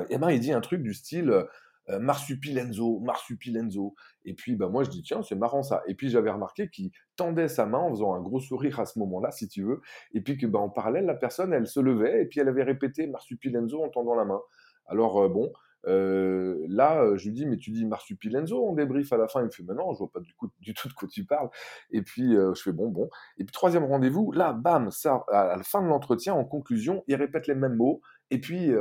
eh 0.09 0.17
ben, 0.17 0.29
il 0.29 0.39
dit 0.39 0.53
un 0.53 0.61
truc 0.61 0.81
du 0.81 0.93
style 0.93 1.45
euh, 1.89 1.99
marsupilenzo, 1.99 2.99
marsupilenzo. 2.99 3.93
Et 4.23 4.33
puis, 4.33 4.55
bah, 4.55 4.69
moi, 4.69 4.83
je 4.83 4.89
dis, 4.89 5.01
tiens, 5.01 5.21
c'est 5.21 5.35
marrant 5.35 5.63
ça. 5.63 5.83
Et 5.85 5.95
puis, 5.95 6.09
j'avais 6.09 6.31
remarqué 6.31 6.69
qu'il 6.69 6.91
tendait 7.17 7.49
sa 7.49 7.65
main 7.65 7.79
en 7.79 7.89
faisant 7.89 8.13
un 8.13 8.21
gros 8.21 8.39
sourire 8.39 8.79
à 8.79 8.85
ce 8.85 8.99
moment-là, 8.99 9.31
si 9.31 9.49
tu 9.49 9.63
veux. 9.63 9.81
Et 10.13 10.21
puis, 10.21 10.37
que, 10.37 10.45
bah, 10.45 10.59
en 10.59 10.69
parallèle, 10.69 11.05
la 11.05 11.15
personne, 11.15 11.51
elle 11.51 11.67
se 11.67 11.81
levait 11.81 12.21
et 12.21 12.25
puis 12.25 12.39
elle 12.39 12.47
avait 12.47 12.63
répété 12.63 13.07
marsupilenzo 13.07 13.83
en 13.83 13.89
tendant 13.89 14.15
la 14.15 14.23
main. 14.23 14.39
Alors, 14.85 15.23
euh, 15.23 15.27
bon, 15.27 15.51
euh, 15.85 16.63
là, 16.69 17.17
je 17.17 17.25
lui 17.25 17.33
dis, 17.33 17.45
mais 17.45 17.57
tu 17.57 17.71
dis 17.71 17.85
marsupilenzo 17.85 18.65
en 18.65 18.71
débrief 18.71 19.11
à 19.11 19.17
la 19.17 19.27
fin. 19.27 19.41
Il 19.41 19.47
me 19.47 19.51
fait, 19.51 19.63
mais 19.63 19.73
non, 19.73 19.91
je 19.91 19.97
vois 19.99 20.11
pas 20.11 20.21
du, 20.21 20.33
coup, 20.35 20.47
du 20.61 20.73
tout 20.73 20.87
de 20.87 20.93
quoi 20.93 21.09
tu 21.09 21.25
parles. 21.25 21.49
Et 21.91 22.01
puis, 22.01 22.31
je 22.31 22.61
fais, 22.61 22.71
bon, 22.71 22.87
bon. 22.87 23.09
Et 23.37 23.43
puis, 23.43 23.51
troisième 23.51 23.83
rendez-vous, 23.83 24.31
là, 24.31 24.53
bam, 24.53 24.89
ça, 24.89 25.25
à 25.29 25.57
la 25.57 25.63
fin 25.63 25.81
de 25.81 25.87
l'entretien, 25.87 26.33
en 26.33 26.45
conclusion, 26.45 27.03
il 27.07 27.15
répète 27.15 27.47
les 27.47 27.55
mêmes 27.55 27.75
mots. 27.75 28.01
Et 28.33 28.39
puis, 28.39 28.71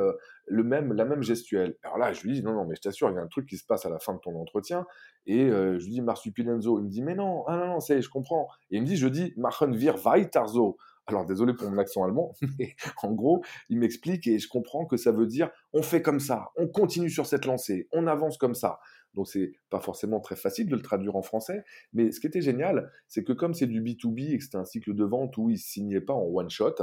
le 0.46 0.64
même, 0.64 0.94
la 0.94 1.04
même 1.04 1.22
gestuelle. 1.22 1.76
Alors 1.82 1.98
là, 1.98 2.14
je 2.14 2.22
lui 2.22 2.32
dis, 2.32 2.42
non, 2.42 2.54
non, 2.54 2.64
mais 2.64 2.74
je 2.74 2.80
t'assure, 2.80 3.10
il 3.10 3.16
y 3.16 3.18
a 3.18 3.20
un 3.20 3.26
truc 3.26 3.46
qui 3.46 3.58
se 3.58 3.66
passe 3.66 3.84
à 3.84 3.90
la 3.90 3.98
fin 3.98 4.14
de 4.14 4.18
ton 4.18 4.34
entretien. 4.40 4.86
Et 5.26 5.48
je 5.48 5.84
lui 5.84 5.90
dis, 5.90 6.00
marsupilenzo. 6.00 6.78
Il 6.78 6.86
me 6.86 6.88
dit, 6.88 7.02
mais 7.02 7.14
non, 7.14 7.44
ah 7.48 7.56
non, 7.58 7.66
non, 7.66 7.80
c'est, 7.80 8.00
je 8.00 8.08
comprends. 8.08 8.48
Et 8.70 8.76
il 8.76 8.82
me 8.82 8.86
dit, 8.86 8.96
je 8.96 9.08
dis, 9.08 9.34
machen 9.36 9.74
wir 9.74 9.96
weiterzo. 10.06 10.78
Alors 11.06 11.26
désolé 11.26 11.52
pour 11.54 11.68
mon 11.68 11.78
accent 11.78 12.04
allemand, 12.04 12.32
mais 12.58 12.76
en 13.02 13.12
gros, 13.12 13.42
il 13.68 13.78
m'explique 13.78 14.26
et 14.26 14.38
je 14.38 14.48
comprends 14.48 14.86
que 14.86 14.96
ça 14.96 15.10
veut 15.10 15.26
dire 15.26 15.50
on 15.72 15.82
fait 15.82 16.00
comme 16.00 16.20
ça, 16.20 16.50
on 16.56 16.68
continue 16.68 17.10
sur 17.10 17.26
cette 17.26 17.44
lancée, 17.44 17.88
on 17.92 18.06
avance 18.06 18.38
comme 18.38 18.54
ça. 18.54 18.78
Donc 19.14 19.28
c'est 19.28 19.52
pas 19.70 19.80
forcément 19.80 20.20
très 20.20 20.36
facile 20.36 20.68
de 20.68 20.76
le 20.76 20.82
traduire 20.82 21.16
en 21.16 21.22
français. 21.22 21.64
Mais 21.92 22.12
ce 22.12 22.20
qui 22.20 22.26
était 22.26 22.40
génial, 22.40 22.90
c'est 23.08 23.24
que 23.24 23.32
comme 23.32 23.54
c'est 23.54 23.66
du 23.66 23.82
B2B 23.82 24.32
et 24.32 24.38
que 24.38 24.44
c'était 24.44 24.56
un 24.56 24.64
cycle 24.64 24.94
de 24.94 25.04
vente 25.04 25.36
où 25.36 25.50
il 25.50 25.54
ne 25.54 25.58
signait 25.58 26.00
pas 26.00 26.14
en 26.14 26.24
one 26.24 26.50
shot, 26.50 26.76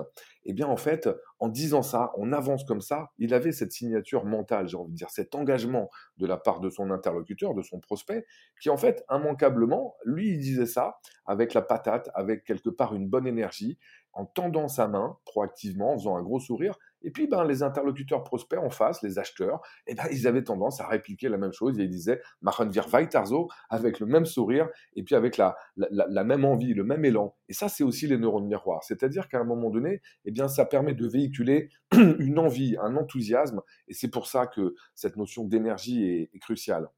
eh 0.46 0.54
bien 0.54 0.68
en 0.68 0.78
fait, 0.78 1.10
en 1.40 1.50
disant 1.50 1.82
ça, 1.82 2.12
on 2.18 2.32
avance 2.32 2.64
comme 2.64 2.82
ça, 2.82 3.12
il 3.18 3.34
avait 3.34 3.52
cette 3.52 3.72
signature 3.72 4.26
mentale, 4.26 4.68
j'ai 4.68 4.78
envie 4.78 4.92
de 4.92 4.98
dire, 4.98 5.10
cet 5.10 5.36
engagement 5.36 5.90
de 6.18 6.26
la 6.26 6.38
part 6.38 6.60
de 6.60 6.70
son 6.70 6.92
interlocuteur, 6.92 7.54
de 7.54 7.62
son 7.62 7.80
prospect, 7.80 8.26
qui 8.62 8.70
en 8.70 8.78
fait, 8.78 9.04
immanquablement, 9.10 9.96
lui, 10.06 10.30
il 10.30 10.40
disait 10.40 10.66
ça 10.66 11.00
avec 11.26 11.54
la 11.54 11.62
patate, 11.62 12.10
avec 12.14 12.44
quelque 12.44 12.70
part 12.70 12.94
une 12.94 13.08
bonne 13.08 13.28
énergie, 13.28 13.78
en 14.14 14.26
tendant 14.26 14.68
sa 14.68 14.88
main 14.88 15.18
proactivement, 15.26 15.94
en 15.94 15.98
faisant 15.98 16.18
un 16.18 16.24
gros 16.24 16.40
sourire. 16.40 16.78
Et 17.02 17.12
puis, 17.12 17.28
ben, 17.28 17.46
les 17.46 17.64
interlocuteurs 17.64 18.24
prospects 18.24 18.60
en 18.60 18.70
face, 18.70 19.02
les 19.02 19.20
acheteurs, 19.20 19.62
eh 19.88 19.96
ben, 19.96 20.04
ils 20.12 20.28
avaient 20.28 20.44
tendance 20.44 20.82
à 20.82 20.88
répliquer 20.88 21.30
la 21.30 21.38
même 21.38 21.54
chose. 21.54 21.80
Et 21.80 21.84
ils 21.84 21.90
disaient 21.90 22.22
Machen 22.42 22.70
wir 22.72 22.86
avec 23.70 24.00
le 24.00 24.06
même 24.06 24.26
sourire, 24.26 24.68
et 24.96 25.04
puis 25.04 25.16
avec 25.16 25.38
la, 25.38 25.56
la, 25.76 26.24
même 26.24 26.46
envie, 26.46 26.74
le 26.74 26.84
même 26.84 27.06
élan. 27.06 27.36
Et 27.48 27.54
ça, 27.54 27.70
c'est 27.70 27.84
aussi 27.84 28.08
les 28.08 28.18
neurones 28.18 28.48
miroirs. 28.48 28.84
C'est-à-dire 28.84 29.28
qu'à 29.28 29.40
un 29.40 29.44
moment 29.44 29.70
donné, 29.70 30.02
eh 30.26 30.32
bien, 30.32 30.48
ça 30.48 30.66
permet 30.66 30.94
de 30.94 31.08
véhiculer 31.08 31.70
une 31.94 32.40
envie, 32.40 32.76
un 32.82 32.96
enthousiasme. 32.96 33.62
Et 33.88 33.94
c'est 33.94 34.10
pour 34.10 34.28
ça 34.28 34.48
que 34.48 34.76
cette 34.96 35.16
notion 35.16 35.46
d'énergie 35.46 36.04
est, 36.06 36.30
est 36.34 36.40
cruciale. 36.40 36.90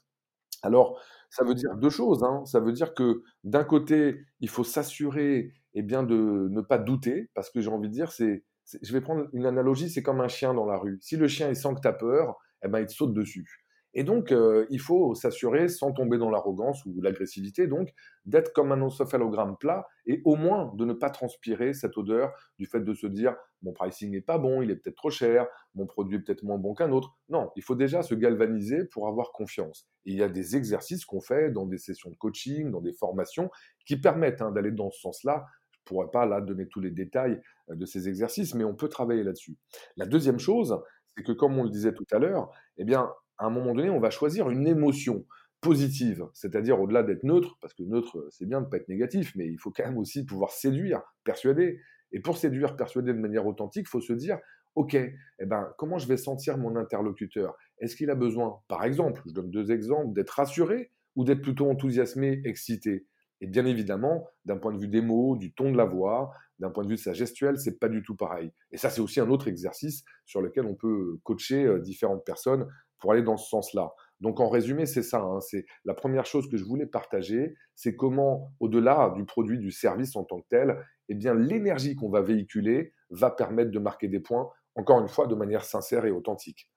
Alors, 0.64 1.00
ça 1.30 1.44
veut 1.44 1.56
dire 1.56 1.76
deux 1.76 1.90
choses. 1.90 2.24
Hein. 2.24 2.44
Ça 2.46 2.60
veut 2.60 2.72
dire 2.72 2.94
que 2.94 3.24
d'un 3.44 3.64
côté, 3.64 4.20
il 4.40 4.50
faut 4.50 4.64
s'assurer 4.64 5.54
eh 5.74 5.82
bien, 5.82 6.04
de 6.04 6.48
ne 6.50 6.62
pas 6.62 6.78
douter, 6.78 7.30
parce 7.34 7.50
que 7.50 7.62
j'ai 7.62 7.70
envie 7.70 7.88
de 7.88 7.94
dire, 7.94 8.12
c'est, 8.12 8.44
je 8.82 8.94
vais 8.94 9.02
prendre 9.02 9.28
une 9.34 9.46
analogie, 9.46 9.90
c'est 9.90 10.04
comme 10.04 10.22
un 10.22 10.28
chien 10.28 10.54
dans 10.54 10.66
la 10.66 10.78
rue. 10.78 10.98
Si 11.02 11.18
le 11.18 11.28
chien 11.28 11.50
il 11.50 11.56
sent 11.56 11.76
que 11.76 11.82
tu 11.82 11.88
as 11.88 11.94
peur, 11.94 12.38
eh 12.64 12.68
ben, 12.68 12.80
il 12.80 12.86
te 12.86 12.94
saute 12.94 13.14
dessus. 13.14 13.62
Et 13.94 14.04
donc, 14.04 14.32
euh, 14.32 14.66
il 14.70 14.80
faut 14.80 15.16
s'assurer, 15.16 15.68
sans 15.68 15.92
tomber 15.92 16.18
dans 16.18 16.30
l'arrogance 16.30 16.86
ou 16.86 17.02
l'agressivité, 17.02 17.68
donc, 17.68 17.90
d'être 18.26 18.54
comme 18.54 18.72
un 18.72 18.82
encéphalogramme 18.82 19.58
plat 19.58 19.86
et 20.06 20.22
au 20.24 20.36
moins 20.36 20.72
de 20.76 20.86
ne 20.86 20.94
pas 20.94 21.10
transpirer 21.10 21.74
cette 21.74 21.98
odeur 21.98 22.32
du 22.58 22.66
fait 22.66 22.80
de 22.80 22.94
se 22.94 23.08
dire 23.08 23.36
mon 23.64 23.74
pricing 23.74 24.12
n'est 24.12 24.22
pas 24.22 24.38
bon, 24.38 24.62
il 24.62 24.72
est 24.72 24.76
peut-être 24.78 24.96
trop 24.96 25.10
cher, 25.10 25.46
mon 25.76 25.86
produit 25.86 26.18
est 26.18 26.22
peut-être 26.22 26.44
moins 26.44 26.58
bon 26.58 26.74
qu'un 26.74 26.92
autre. 26.92 27.16
Non, 27.30 27.52
il 27.56 27.64
faut 27.64 27.76
déjà 27.76 28.02
se 28.02 28.16
galvaniser 28.16 28.86
pour 28.86 29.08
avoir 29.08 29.32
confiance. 29.34 29.88
il 30.06 30.16
y 30.16 30.24
a 30.24 30.30
des 30.30 30.56
exercices 30.56 31.06
qu'on 31.06 31.22
fait 31.22 31.52
dans 31.52 31.66
des 31.66 31.78
sessions 31.78 32.10
de 32.10 32.16
coaching, 32.16 32.72
dans 32.72 32.82
des 32.82 32.94
formations, 32.94 33.50
qui 33.86 33.98
permettent 33.98 34.42
hein, 34.42 34.52
d'aller 34.52 34.72
dans 34.72 34.90
ce 34.90 35.02
sens-là. 35.02 35.46
Pourrais 35.92 36.10
pas 36.10 36.26
là 36.26 36.40
donner 36.40 36.70
tous 36.70 36.80
les 36.80 36.90
détails 36.90 37.42
euh, 37.70 37.76
de 37.76 37.86
ces 37.86 38.08
exercices, 38.08 38.56
mais 38.56 38.64
on 38.64 38.74
peut 38.74 38.88
travailler 38.88 39.24
là-dessus. 39.24 39.58
La 39.98 40.06
deuxième 40.06 40.40
chose, 40.40 40.82
c'est 41.14 41.22
que 41.22 41.34
comme 41.34 41.60
on 41.60 41.66
le 41.66 41.70
disait 41.70 41.94
tout 41.94 42.08
à 42.14 42.18
l'heure, 42.18 42.50
eh 42.78 42.86
bien, 42.86 43.12
à 43.38 43.48
un 43.48 43.50
moment 43.50 43.76
donné, 43.76 43.90
on 43.90 44.00
va 44.00 44.10
choisir 44.10 44.50
une 44.50 44.66
émotion 44.68 45.26
positive, 45.60 46.26
c'est-à-dire 46.34 46.80
au-delà 46.80 47.04
d'être 47.04 47.24
neutre, 47.24 47.58
parce 47.60 47.74
que 47.74 47.84
neutre, 47.84 48.26
c'est 48.30 48.46
bien 48.46 48.62
de 48.62 48.68
ne 48.68 48.70
pas 48.70 48.78
être 48.78 48.88
négatif, 48.88 49.34
mais 49.36 49.48
il 49.48 49.58
faut 49.58 49.70
quand 49.70 49.84
même 49.84 49.98
aussi 49.98 50.26
pouvoir 50.26 50.52
séduire, 50.52 51.02
persuader. 51.26 51.82
Et 52.14 52.22
pour 52.22 52.38
séduire, 52.38 52.78
persuader 52.78 53.12
de 53.12 53.20
manière 53.20 53.46
authentique, 53.46 53.88
il 53.88 53.90
faut 53.90 54.00
se 54.00 54.14
dire, 54.14 54.40
OK, 54.76 54.94
eh 54.94 55.46
ben, 55.46 55.74
comment 55.78 55.98
je 55.98 56.08
vais 56.08 56.16
sentir 56.16 56.58
mon 56.58 56.78
interlocuteur? 56.78 57.58
Est-ce 57.80 57.98
qu'il 57.98 58.10
a 58.12 58.16
besoin, 58.16 58.62
par 58.70 58.86
exemple, 58.86 59.22
je 59.28 59.34
donne 59.34 59.52
deux 59.52 59.72
exemples, 59.72 60.14
d'être 60.14 60.30
rassuré 60.30 60.90
ou 61.18 61.26
d'être 61.26 61.42
plutôt 61.42 61.70
enthousiasmé, 61.70 62.42
excité? 62.46 63.06
Et 63.42 63.48
bien 63.48 63.66
évidemment, 63.66 64.28
d'un 64.46 64.58
point 64.58 64.72
de 64.72 64.80
vue 64.80 64.88
des 64.88 65.02
mots, 65.02 65.36
du 65.36 65.54
ton 65.54 65.72
de 65.72 65.78
la 65.78 65.86
voix, 65.86 66.32
d'un 66.60 66.70
point 66.70 66.84
de 66.84 66.90
vue 66.90 66.96
de 66.96 67.00
sa 67.00 67.14
gestuelle, 67.14 67.58
c'est 67.58 67.80
pas 67.80 67.90
du 67.90 68.04
tout 68.04 68.16
pareil. 68.16 68.52
Et 68.72 68.78
ça, 68.78 68.90
c'est 68.90 69.02
aussi 69.02 69.20
un 69.20 69.30
autre 69.30 69.48
exercice 69.48 70.04
sur 70.26 70.42
lequel 70.42 70.66
on 70.66 70.76
peut 70.76 71.18
coacher 71.24 71.66
euh, 71.66 71.80
différentes 71.80 72.24
personnes 72.24 72.68
pour 73.00 73.12
aller 73.12 73.24
dans 73.24 73.38
ce 73.38 73.50
sens-là. 73.50 73.92
Donc 74.20 74.40
en 74.40 74.50
résumé, 74.50 74.86
c'est 74.86 75.02
ça. 75.02 75.22
Hein, 75.22 75.40
c'est 75.42 75.66
la 75.84 75.96
première 75.96 76.28
chose 76.28 76.48
que 76.48 76.56
je 76.56 76.64
voulais 76.64 76.86
partager, 76.86 77.56
c'est 77.76 77.96
comment, 77.96 78.54
au-delà 78.60 79.12
du 79.16 79.26
produit, 79.26 79.58
du 79.58 79.72
service 79.72 80.16
en 80.16 80.24
tant 80.24 80.40
que 80.40 80.48
tel, 80.50 80.78
eh 81.10 81.16
bien 81.16 81.34
l'énergie 81.34 81.96
qu'on 81.96 82.10
va 82.10 82.22
véhiculer 82.22 82.94
va 83.10 83.32
permettre 83.32 83.72
de 83.72 83.80
marquer 83.80 84.08
des 84.08 84.20
points, 84.20 84.48
encore 84.76 85.02
une 85.02 85.10
fois, 85.10 85.26
de 85.26 85.36
manière 85.36 85.66
sincère 85.66 86.06
et 86.06 86.12
authentique. 86.12 86.70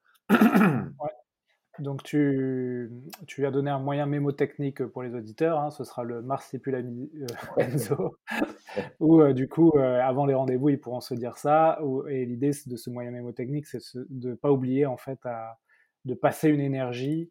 Donc 1.79 2.03
tu, 2.03 2.89
tu 3.27 3.45
as 3.45 3.51
donné 3.51 3.69
un 3.69 3.79
moyen 3.79 4.05
mémotechnique 4.05 4.83
pour 4.85 5.03
les 5.03 5.13
auditeurs, 5.13 5.59
hein, 5.59 5.71
ce 5.71 5.83
sera 5.83 6.03
le 6.03 6.21
marsipulami 6.21 7.11
euh, 7.59 8.09
où 8.99 9.21
euh, 9.21 9.33
du 9.33 9.49
coup, 9.49 9.71
euh, 9.75 9.99
avant 10.01 10.25
les 10.25 10.33
rendez-vous, 10.33 10.69
ils 10.69 10.79
pourront 10.79 11.01
se 11.01 11.13
dire 11.13 11.37
ça. 11.37 11.79
et 12.09 12.25
l'idée 12.25 12.51
de 12.65 12.75
ce 12.75 12.89
moyen 12.89 13.11
mémotechnique, 13.11 13.65
c'est 13.65 13.79
de 13.95 14.29
ne 14.29 14.35
pas 14.35 14.51
oublier 14.51 14.85
en 14.85 14.97
fait 14.97 15.19
à, 15.25 15.57
de 16.05 16.13
passer 16.13 16.49
une 16.49 16.61
énergie 16.61 17.29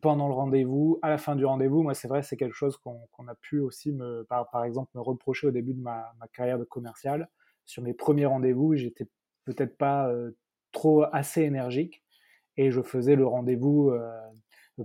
pendant 0.00 0.28
le 0.28 0.34
rendez-vous, 0.34 0.98
à 1.02 1.10
la 1.10 1.18
fin 1.18 1.34
du 1.36 1.44
rendez-vous. 1.44 1.82
Moi, 1.82 1.94
c'est 1.94 2.08
vrai, 2.08 2.22
c'est 2.22 2.36
quelque 2.36 2.54
chose 2.54 2.76
qu'on 2.78 3.28
a 3.28 3.34
pu 3.34 3.58
aussi, 3.58 3.92
me, 3.92 4.24
par, 4.24 4.64
exemple, 4.64 4.90
me 4.94 5.00
reprocher 5.00 5.48
au 5.48 5.50
début 5.50 5.74
de 5.74 5.80
ma, 5.80 6.12
carrière 6.32 6.58
de 6.58 6.64
commercial. 6.64 7.28
Sur 7.66 7.82
mes 7.82 7.94
premiers 7.94 8.26
rendez-vous, 8.26 8.76
j'étais 8.76 9.08
peut-être 9.44 9.76
pas 9.76 10.08
euh, 10.08 10.30
trop 10.72 11.04
assez 11.12 11.42
énergique 11.42 12.03
et 12.56 12.70
je 12.70 12.82
faisais 12.82 13.16
le 13.16 13.26
rendez-vous 13.26 13.90
euh, 13.90 14.10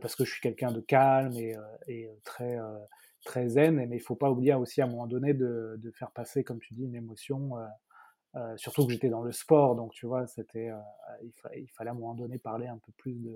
parce 0.01 0.15
que 0.15 0.25
je 0.25 0.31
suis 0.31 0.41
quelqu'un 0.41 0.71
de 0.71 0.81
calme 0.81 1.33
et, 1.33 1.55
euh, 1.55 2.13
très, 2.23 2.57
très 3.25 3.49
zen. 3.49 3.75
Mais 3.75 3.97
il 3.97 4.01
faut 4.01 4.15
pas 4.15 4.29
oublier 4.29 4.53
aussi 4.53 4.81
à 4.81 4.85
un 4.85 4.87
moment 4.87 5.07
donné 5.07 5.33
de, 5.33 5.75
de 5.77 5.91
faire 5.91 6.11
passer, 6.11 6.43
comme 6.43 6.59
tu 6.59 6.73
dis, 6.73 6.83
une 6.83 6.95
émotion 6.95 7.53
euh, 8.35 8.55
surtout 8.57 8.85
que 8.85 8.93
j'étais 8.93 9.09
dans 9.09 9.23
le 9.23 9.31
sport, 9.31 9.75
donc 9.75 9.91
tu 9.93 10.05
vois, 10.05 10.27
c'était, 10.27 10.69
euh, 10.69 10.77
il, 11.23 11.31
il, 11.61 11.67
fallait 11.71 11.89
à 11.89 11.93
un 11.93 11.95
moment 11.95 12.13
donné 12.13 12.37
parler 12.37 12.67
un 12.67 12.77
peu 12.77 12.91
plus 12.97 13.15
de, 13.15 13.35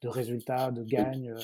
de 0.00 0.08
résultats, 0.08 0.70
de 0.70 0.82
gagne. 0.84 1.34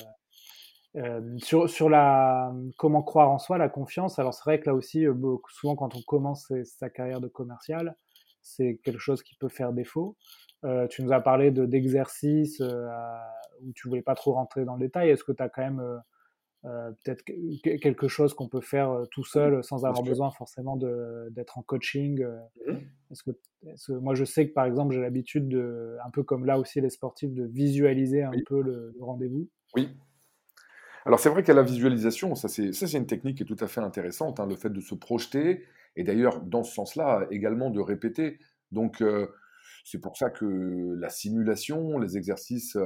Euh, 0.95 1.37
sur, 1.37 1.69
sur 1.69 1.87
la 1.87 2.51
comment 2.79 3.03
croire 3.03 3.29
en 3.29 3.37
soi, 3.37 3.59
la 3.59 3.69
confiance. 3.69 4.17
Alors 4.17 4.33
c'est 4.33 4.43
vrai 4.43 4.59
que 4.59 4.65
là 4.65 4.73
aussi, 4.73 5.05
souvent 5.49 5.75
quand 5.75 5.95
on 5.95 6.01
commence 6.01 6.51
sa 6.65 6.89
carrière 6.89 7.21
de 7.21 7.27
commercial, 7.27 7.95
c'est 8.41 8.79
quelque 8.83 8.97
chose 8.97 9.21
qui 9.21 9.35
peut 9.35 9.49
faire 9.49 9.71
défaut. 9.71 10.17
Tu 10.89 11.03
nous 11.03 11.11
as 11.11 11.21
parlé 11.21 11.51
de 11.51 11.65
d'exercices 11.65 12.61
où 13.61 13.73
tu 13.73 13.87
voulais 13.87 14.01
pas 14.01 14.15
trop 14.15 14.33
rentrer 14.33 14.65
dans 14.65 14.75
le 14.75 14.79
détail. 14.79 15.09
Est-ce 15.09 15.23
que 15.23 15.31
tu 15.31 15.43
as 15.43 15.49
quand 15.49 15.61
même 15.61 16.01
euh, 16.65 16.91
peut-être 17.03 17.23
quelque 17.81 18.09
chose 18.09 18.33
qu'on 18.33 18.49
peut 18.49 18.59
faire 18.59 18.91
euh, 18.91 19.05
tout 19.11 19.23
seul 19.23 19.63
sans 19.63 19.85
avoir 19.85 20.03
besoin 20.03 20.29
forcément 20.29 20.77
d'être 21.31 21.57
en 21.57 21.61
coaching. 21.61 22.21
Euh. 22.21 22.39
Mmh 22.67 22.77
que, 23.25 23.91
moi, 23.93 24.13
je 24.13 24.23
sais 24.23 24.47
que 24.47 24.53
par 24.53 24.65
exemple, 24.65 24.93
j'ai 24.93 25.01
l'habitude 25.01 25.49
de, 25.49 25.97
un 26.05 26.11
peu 26.11 26.21
comme 26.21 26.45
là 26.45 26.59
aussi 26.59 26.79
les 26.79 26.91
sportifs, 26.91 27.33
de 27.33 27.43
visualiser 27.43 28.21
un 28.21 28.31
peu 28.45 28.61
le, 28.61 28.93
rendez-vous. 28.99 29.47
Oui. 29.75 29.89
Alors 31.05 31.19
c'est 31.19 31.29
vrai 31.29 31.41
qu'à 31.41 31.55
la 31.55 31.63
visualisation, 31.63 32.35
ça 32.35 32.47
c'est 32.47 32.93
une 32.93 33.07
technique 33.07 33.37
qui 33.37 33.43
est 33.43 33.45
tout 33.47 33.57
à 33.61 33.67
fait 33.67 33.81
intéressante, 33.81 34.39
hein, 34.39 34.45
le 34.45 34.55
fait 34.55 34.69
de 34.69 34.79
se 34.79 34.93
projeter, 34.93 35.63
et 35.95 36.03
d'ailleurs 36.03 36.39
dans 36.41 36.61
ce 36.61 36.71
sens-là 36.71 37.25
également 37.31 37.71
de 37.71 37.79
répéter. 37.79 38.37
Donc 38.71 39.03
c'est 39.83 39.99
pour 39.99 40.17
ça 40.17 40.29
que 40.29 40.95
la 40.99 41.09
simulation, 41.09 41.97
les 41.97 42.17
exercices 42.17 42.77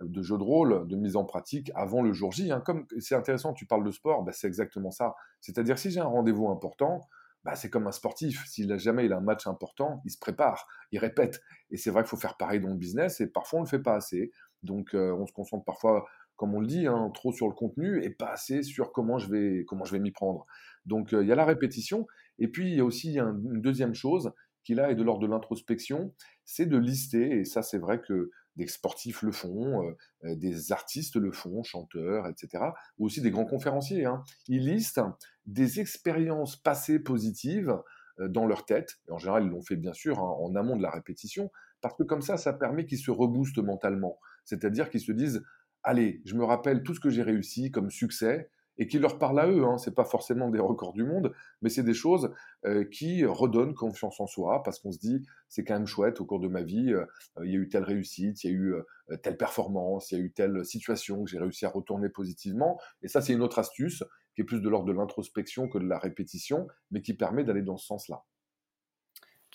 de 0.00 0.22
jeu 0.22 0.38
de 0.38 0.42
rôle, 0.42 0.86
de 0.86 0.96
mise 0.96 1.16
en 1.16 1.24
pratique 1.24 1.72
avant 1.74 2.02
le 2.02 2.12
jour 2.12 2.32
J. 2.32 2.52
Hein. 2.52 2.60
Comme 2.64 2.86
c'est 2.98 3.14
intéressant, 3.14 3.52
tu 3.52 3.66
parles 3.66 3.84
de 3.84 3.90
sport, 3.90 4.22
bah, 4.22 4.32
c'est 4.32 4.46
exactement 4.46 4.90
ça. 4.90 5.14
C'est-à-dire 5.40 5.78
si 5.78 5.90
j'ai 5.90 6.00
un 6.00 6.04
rendez-vous 6.04 6.48
important, 6.48 7.00
bah, 7.44 7.54
c'est 7.54 7.70
comme 7.70 7.86
un 7.86 7.92
sportif. 7.92 8.44
S'il 8.46 8.70
a 8.72 8.78
jamais 8.78 9.06
il 9.06 9.12
a 9.12 9.16
un 9.16 9.22
match 9.22 9.46
important, 9.46 10.00
il 10.04 10.10
se 10.10 10.18
prépare, 10.18 10.66
il 10.92 10.98
répète. 10.98 11.40
Et 11.70 11.76
c'est 11.76 11.90
vrai 11.90 12.02
qu'il 12.02 12.10
faut 12.10 12.16
faire 12.16 12.36
pareil 12.36 12.60
dans 12.60 12.68
le 12.68 12.76
business, 12.76 13.20
et 13.20 13.26
parfois 13.26 13.60
on 13.60 13.62
le 13.62 13.68
fait 13.68 13.78
pas 13.78 13.94
assez. 13.94 14.32
Donc 14.62 14.94
euh, 14.94 15.12
on 15.12 15.26
se 15.26 15.32
concentre 15.32 15.64
parfois, 15.64 16.06
comme 16.36 16.54
on 16.54 16.60
le 16.60 16.66
dit, 16.66 16.86
hein, 16.86 17.10
trop 17.14 17.32
sur 17.32 17.48
le 17.48 17.54
contenu 17.54 18.02
et 18.04 18.10
pas 18.10 18.30
assez 18.32 18.62
sur 18.62 18.92
comment 18.92 19.18
je 19.18 19.30
vais 19.30 19.64
comment 19.66 19.84
je 19.84 19.92
vais 19.92 20.00
m'y 20.00 20.10
prendre. 20.10 20.46
Donc 20.84 21.12
euh, 21.12 21.22
il 21.22 21.28
y 21.28 21.32
a 21.32 21.36
la 21.36 21.44
répétition, 21.44 22.06
et 22.38 22.48
puis 22.48 22.70
il 22.70 22.76
y 22.76 22.80
a 22.80 22.84
aussi 22.84 23.18
une 23.18 23.60
deuxième 23.60 23.94
chose 23.94 24.32
qui 24.68 24.74
là 24.74 24.90
est 24.90 24.94
de 24.94 25.02
l'ordre 25.02 25.22
de 25.22 25.26
l'introspection, 25.26 26.12
c'est 26.44 26.66
de 26.66 26.76
lister. 26.76 27.38
Et 27.38 27.44
ça 27.46 27.62
c'est 27.62 27.78
vrai 27.78 28.02
que 28.02 28.30
des 28.56 28.66
sportifs 28.66 29.22
le 29.22 29.32
font, 29.32 29.82
euh, 29.82 29.96
euh, 30.24 30.36
des 30.36 30.72
artistes 30.72 31.16
le 31.16 31.32
font, 31.32 31.62
chanteurs, 31.62 32.26
etc., 32.26 32.64
ou 32.98 33.06
aussi 33.06 33.22
des 33.22 33.30
grands 33.30 33.46
conférenciers. 33.46 34.04
Hein. 34.04 34.22
Ils 34.46 34.66
listent 34.66 35.00
des 35.46 35.80
expériences 35.80 36.56
passées 36.56 36.98
positives 36.98 37.78
euh, 38.20 38.28
dans 38.28 38.44
leur 38.44 38.66
tête, 38.66 38.98
et 39.08 39.12
en 39.12 39.16
général 39.16 39.44
ils 39.44 39.48
l'ont 39.48 39.62
fait 39.62 39.76
bien 39.76 39.94
sûr 39.94 40.18
hein, 40.18 40.36
en 40.38 40.54
amont 40.54 40.76
de 40.76 40.82
la 40.82 40.90
répétition, 40.90 41.50
parce 41.80 41.94
que 41.96 42.02
comme 42.02 42.20
ça, 42.20 42.36
ça 42.36 42.52
permet 42.52 42.84
qu'ils 42.84 42.98
se 42.98 43.10
reboostent 43.10 43.64
mentalement, 43.64 44.18
c'est-à-dire 44.44 44.90
qu'ils 44.90 45.00
se 45.00 45.12
disent, 45.12 45.42
allez, 45.82 46.20
je 46.26 46.34
me 46.34 46.44
rappelle 46.44 46.82
tout 46.82 46.92
ce 46.92 47.00
que 47.00 47.08
j'ai 47.08 47.22
réussi 47.22 47.70
comme 47.70 47.90
succès, 47.90 48.50
et 48.78 48.86
qui 48.86 48.98
leur 48.98 49.18
parle 49.18 49.40
à 49.40 49.48
eux. 49.48 49.64
Hein. 49.64 49.76
Ce 49.78 49.90
n'est 49.90 49.94
pas 49.94 50.04
forcément 50.04 50.48
des 50.48 50.60
records 50.60 50.92
du 50.92 51.04
monde, 51.04 51.32
mais 51.60 51.68
c'est 51.68 51.82
des 51.82 51.94
choses 51.94 52.32
euh, 52.64 52.84
qui 52.84 53.24
redonnent 53.24 53.74
confiance 53.74 54.20
en 54.20 54.26
soi 54.26 54.62
parce 54.62 54.78
qu'on 54.78 54.92
se 54.92 54.98
dit 54.98 55.26
c'est 55.48 55.64
quand 55.64 55.74
même 55.74 55.86
chouette 55.86 56.20
au 56.20 56.24
cours 56.24 56.40
de 56.40 56.48
ma 56.48 56.62
vie, 56.62 56.92
euh, 56.92 57.04
il 57.44 57.50
y 57.50 57.56
a 57.56 57.58
eu 57.58 57.68
telle 57.68 57.84
réussite, 57.84 58.42
il 58.44 58.50
y 58.50 58.50
a 58.50 58.56
eu 58.56 58.74
euh, 58.74 59.16
telle 59.22 59.36
performance, 59.36 60.12
il 60.12 60.18
y 60.18 60.20
a 60.20 60.24
eu 60.24 60.32
telle 60.32 60.64
situation 60.64 61.24
que 61.24 61.30
j'ai 61.30 61.38
réussi 61.38 61.66
à 61.66 61.70
retourner 61.70 62.08
positivement. 62.08 62.78
Et 63.02 63.08
ça, 63.08 63.20
c'est 63.20 63.32
une 63.32 63.42
autre 63.42 63.58
astuce 63.58 64.04
qui 64.34 64.42
est 64.42 64.44
plus 64.44 64.60
de 64.60 64.68
l'ordre 64.68 64.86
de 64.86 64.92
l'introspection 64.92 65.68
que 65.68 65.78
de 65.78 65.86
la 65.86 65.98
répétition, 65.98 66.68
mais 66.90 67.02
qui 67.02 67.14
permet 67.14 67.44
d'aller 67.44 67.62
dans 67.62 67.76
ce 67.76 67.86
sens-là. 67.86 68.24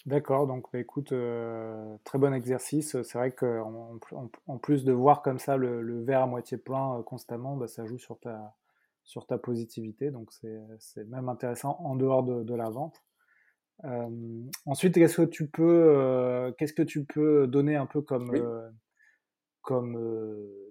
D'accord, 0.05 0.47
donc 0.47 0.67
bah, 0.73 0.79
écoute, 0.79 1.13
très 2.03 2.17
bon 2.17 2.33
exercice. 2.33 3.01
C'est 3.03 3.17
vrai 3.17 3.31
qu'en 3.31 3.97
en, 4.11 4.29
en 4.47 4.57
plus 4.57 4.83
de 4.83 4.91
voir 4.91 5.21
comme 5.21 5.39
ça 5.39 5.55
le, 5.55 6.03
verre 6.03 6.23
à 6.23 6.27
moitié 6.27 6.57
plein 6.57 7.01
constamment, 7.03 7.55
bah, 7.55 7.69
ça 7.69 7.85
joue 7.85 7.97
sur 7.97 8.19
ta, 8.19 8.53
sur 9.03 9.25
ta 9.25 9.37
positivité. 9.37 10.11
Donc 10.11 10.31
c'est 10.31 11.07
même 11.07 11.29
intéressant 11.29 11.77
en 11.83 11.95
dehors 11.95 12.23
de, 12.23 12.43
de 12.43 12.55
la 12.55 12.69
vente. 12.69 13.03
Euh, 13.85 14.09
ensuite, 14.65 14.95
qu'est-ce 14.95 15.17
que 15.17 15.27
tu 15.27 15.47
peux, 15.47 15.95
euh, 15.95 16.51
qu'est-ce 16.57 16.73
que 16.73 16.83
tu 16.83 17.05
peux 17.05 17.47
donner 17.47 17.75
un 17.75 17.85
peu 17.85 18.01
comme, 18.01 18.29
Oui, 18.29 18.39
euh, 18.39 18.69
comme 19.61 19.97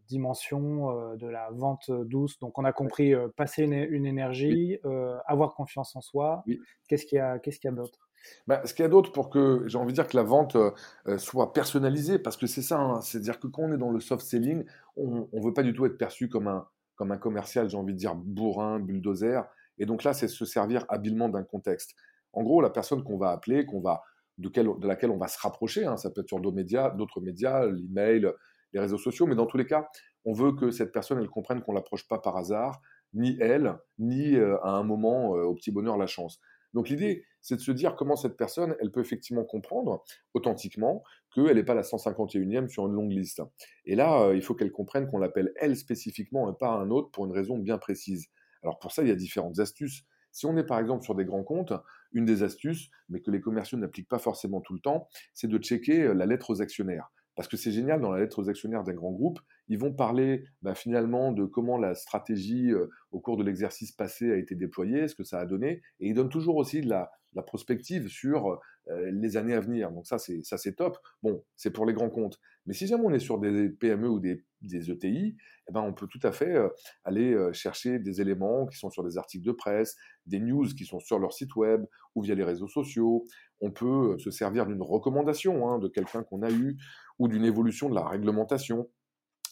dimension 0.06 1.16
de 1.16 1.26
la 1.26 1.50
vente 1.50 1.90
douce? 1.90 2.38
Donc 2.38 2.58
on 2.58 2.64
a 2.64 2.72
compris 2.72 3.14
passer 3.36 3.64
une, 3.64 4.06
énergie, 4.06 4.78
avoir 5.26 5.54
confiance 5.54 5.94
en 5.96 6.00
soi. 6.00 6.42
oui. 6.46 6.60
Qu'est-ce 6.88 7.06
qu'il 7.06 7.16
y 7.16 7.20
a, 7.20 7.38
qu'est-ce 7.38 7.58
qu'il 7.58 7.70
y 7.70 7.72
a 7.72 7.76
d'autre? 7.76 8.08
Bah, 8.46 8.62
ce 8.64 8.74
qu'il 8.74 8.82
y 8.82 8.86
a 8.86 8.88
d'autre 8.88 9.12
pour 9.12 9.30
que, 9.30 9.64
j'ai 9.66 9.78
envie 9.78 9.92
de 9.92 9.96
dire 9.96 10.06
que 10.06 10.16
la 10.16 10.22
vente 10.22 10.56
euh, 10.56 11.18
soit 11.18 11.52
personnalisée, 11.52 12.18
parce 12.18 12.36
que 12.36 12.46
c'est 12.46 12.62
ça, 12.62 12.78
hein, 12.78 13.00
c'est-à-dire 13.00 13.40
que 13.40 13.46
quand 13.46 13.62
on 13.62 13.72
est 13.72 13.78
dans 13.78 13.90
le 13.90 14.00
soft 14.00 14.24
selling, 14.24 14.64
on 14.96 15.28
ne 15.32 15.44
veut 15.44 15.54
pas 15.54 15.62
du 15.62 15.72
tout 15.72 15.86
être 15.86 15.98
perçu 15.98 16.28
comme 16.28 16.48
un, 16.48 16.66
comme 17.02 17.10
un 17.10 17.18
commercial, 17.18 17.68
j'ai 17.68 17.76
envie 17.76 17.94
de 17.94 17.98
dire 17.98 18.14
bourrin, 18.14 18.78
bulldozer. 18.78 19.42
Et 19.78 19.86
donc 19.86 20.04
là, 20.04 20.12
c'est 20.12 20.28
se 20.28 20.44
servir 20.44 20.84
habilement 20.88 21.28
d'un 21.28 21.42
contexte. 21.42 21.96
En 22.32 22.44
gros, 22.44 22.60
la 22.62 22.70
personne 22.70 23.02
qu'on 23.02 23.18
va 23.18 23.30
appeler, 23.30 23.66
qu'on 23.66 23.80
va, 23.80 24.04
de, 24.38 24.48
quelle- 24.48 24.78
de 24.78 24.86
laquelle 24.86 25.10
on 25.10 25.18
va 25.18 25.26
se 25.26 25.40
rapprocher, 25.40 25.84
hein, 25.84 25.96
ça 25.96 26.10
peut 26.10 26.20
être 26.20 26.28
sur 26.28 26.38
d'autres 26.38 27.20
médias, 27.20 27.66
l'email, 27.66 28.30
les 28.72 28.78
réseaux 28.78 28.98
sociaux, 28.98 29.26
mais 29.26 29.34
dans 29.34 29.46
tous 29.46 29.56
les 29.56 29.66
cas, 29.66 29.88
on 30.24 30.32
veut 30.32 30.52
que 30.52 30.70
cette 30.70 30.92
personne, 30.92 31.18
elle 31.18 31.28
comprenne 31.28 31.60
qu'on 31.60 31.72
l'approche 31.72 32.06
pas 32.06 32.20
par 32.20 32.36
hasard, 32.36 32.80
ni 33.14 33.36
elle, 33.40 33.76
ni 33.98 34.36
euh, 34.36 34.56
à 34.62 34.70
un 34.70 34.84
moment 34.84 35.36
euh, 35.36 35.42
au 35.42 35.54
petit 35.54 35.72
bonheur 35.72 35.98
la 35.98 36.06
chance. 36.06 36.38
Donc 36.72 36.88
l'idée, 36.88 37.24
c'est 37.42 37.56
de 37.56 37.60
se 37.60 37.72
dire 37.72 37.96
comment 37.96 38.16
cette 38.16 38.36
personne, 38.36 38.76
elle 38.80 38.90
peut 38.90 39.00
effectivement 39.00 39.44
comprendre 39.44 40.04
authentiquement 40.32 41.02
qu'elle 41.34 41.56
n'est 41.56 41.64
pas 41.64 41.74
la 41.74 41.82
151e 41.82 42.68
sur 42.68 42.86
une 42.86 42.94
longue 42.94 43.12
liste. 43.12 43.42
Et 43.84 43.96
là, 43.96 44.22
euh, 44.22 44.36
il 44.36 44.42
faut 44.42 44.54
qu'elle 44.54 44.72
comprenne 44.72 45.08
qu'on 45.08 45.18
l'appelle 45.18 45.52
elle 45.56 45.76
spécifiquement 45.76 46.50
et 46.50 46.56
pas 46.58 46.70
un 46.70 46.90
autre 46.90 47.10
pour 47.10 47.26
une 47.26 47.32
raison 47.32 47.58
bien 47.58 47.78
précise. 47.78 48.28
Alors 48.62 48.78
pour 48.78 48.92
ça, 48.92 49.02
il 49.02 49.08
y 49.08 49.12
a 49.12 49.16
différentes 49.16 49.58
astuces. 49.58 50.04
Si 50.30 50.46
on 50.46 50.56
est 50.56 50.64
par 50.64 50.78
exemple 50.78 51.04
sur 51.04 51.14
des 51.14 51.24
grands 51.24 51.42
comptes, 51.42 51.74
une 52.12 52.24
des 52.24 52.42
astuces, 52.42 52.90
mais 53.08 53.20
que 53.20 53.30
les 53.30 53.40
commerciaux 53.40 53.76
n'appliquent 53.76 54.08
pas 54.08 54.18
forcément 54.18 54.60
tout 54.60 54.72
le 54.72 54.80
temps, 54.80 55.08
c'est 55.34 55.48
de 55.48 55.58
checker 55.58 56.02
euh, 56.02 56.14
la 56.14 56.26
lettre 56.26 56.50
aux 56.50 56.62
actionnaires. 56.62 57.10
Parce 57.34 57.48
que 57.48 57.56
c'est 57.56 57.72
génial, 57.72 58.00
dans 58.00 58.10
la 58.10 58.20
lettre 58.20 58.38
aux 58.40 58.50
actionnaires 58.50 58.84
d'un 58.84 58.92
grand 58.92 59.10
groupe, 59.10 59.40
ils 59.68 59.78
vont 59.78 59.92
parler 59.92 60.44
bah, 60.60 60.74
finalement 60.74 61.32
de 61.32 61.46
comment 61.46 61.78
la 61.78 61.94
stratégie 61.94 62.70
euh, 62.70 62.88
au 63.10 63.20
cours 63.20 63.38
de 63.38 63.42
l'exercice 63.42 63.92
passé 63.92 64.30
a 64.30 64.36
été 64.36 64.54
déployée, 64.54 65.08
ce 65.08 65.14
que 65.14 65.24
ça 65.24 65.40
a 65.40 65.46
donné, 65.46 65.82
et 65.98 66.08
ils 66.08 66.14
donnent 66.14 66.28
toujours 66.28 66.56
aussi 66.56 66.82
de 66.82 66.90
la, 66.90 67.10
la 67.34 67.42
prospective 67.42 68.08
sur 68.08 68.58
les 68.88 69.36
années 69.36 69.54
à 69.54 69.60
venir. 69.60 69.92
Donc 69.92 70.06
ça, 70.06 70.18
c'est 70.18 70.42
ça 70.42 70.58
c'est 70.58 70.74
top. 70.74 70.98
Bon, 71.22 71.44
c'est 71.56 71.70
pour 71.70 71.86
les 71.86 71.94
grands 71.94 72.10
comptes. 72.10 72.38
Mais 72.66 72.74
si 72.74 72.86
jamais 72.86 73.04
on 73.04 73.12
est 73.12 73.18
sur 73.18 73.38
des 73.38 73.68
PME 73.70 74.08
ou 74.08 74.20
des, 74.20 74.44
ETI, 74.62 75.36
eh 75.68 75.72
ben, 75.72 75.80
on 75.80 75.92
peut 75.92 76.06
tout 76.06 76.20
à 76.22 76.32
fait 76.32 76.56
aller 77.04 77.36
chercher 77.52 77.98
des 77.98 78.20
éléments 78.20 78.66
qui 78.66 78.78
sont 78.78 78.90
sur 78.90 79.04
des 79.04 79.18
articles 79.18 79.44
de 79.44 79.52
presse, 79.52 79.96
des 80.26 80.40
news 80.40 80.66
qui 80.66 80.84
sont 80.84 81.00
sur 81.00 81.18
leur 81.18 81.32
site 81.32 81.54
web 81.56 81.84
ou 82.14 82.22
via 82.22 82.34
les 82.34 82.44
réseaux 82.44 82.68
sociaux. 82.68 83.24
On 83.60 83.70
peut 83.70 84.18
se 84.18 84.30
servir 84.30 84.66
d'une 84.66 84.82
recommandation 84.82 85.68
hein, 85.68 85.78
de 85.78 85.88
quelqu'un 85.88 86.22
qu'on 86.22 86.42
a 86.42 86.50
eu 86.50 86.76
ou 87.18 87.28
d'une 87.28 87.44
évolution 87.44 87.88
de 87.88 87.94
la 87.94 88.06
réglementation 88.06 88.88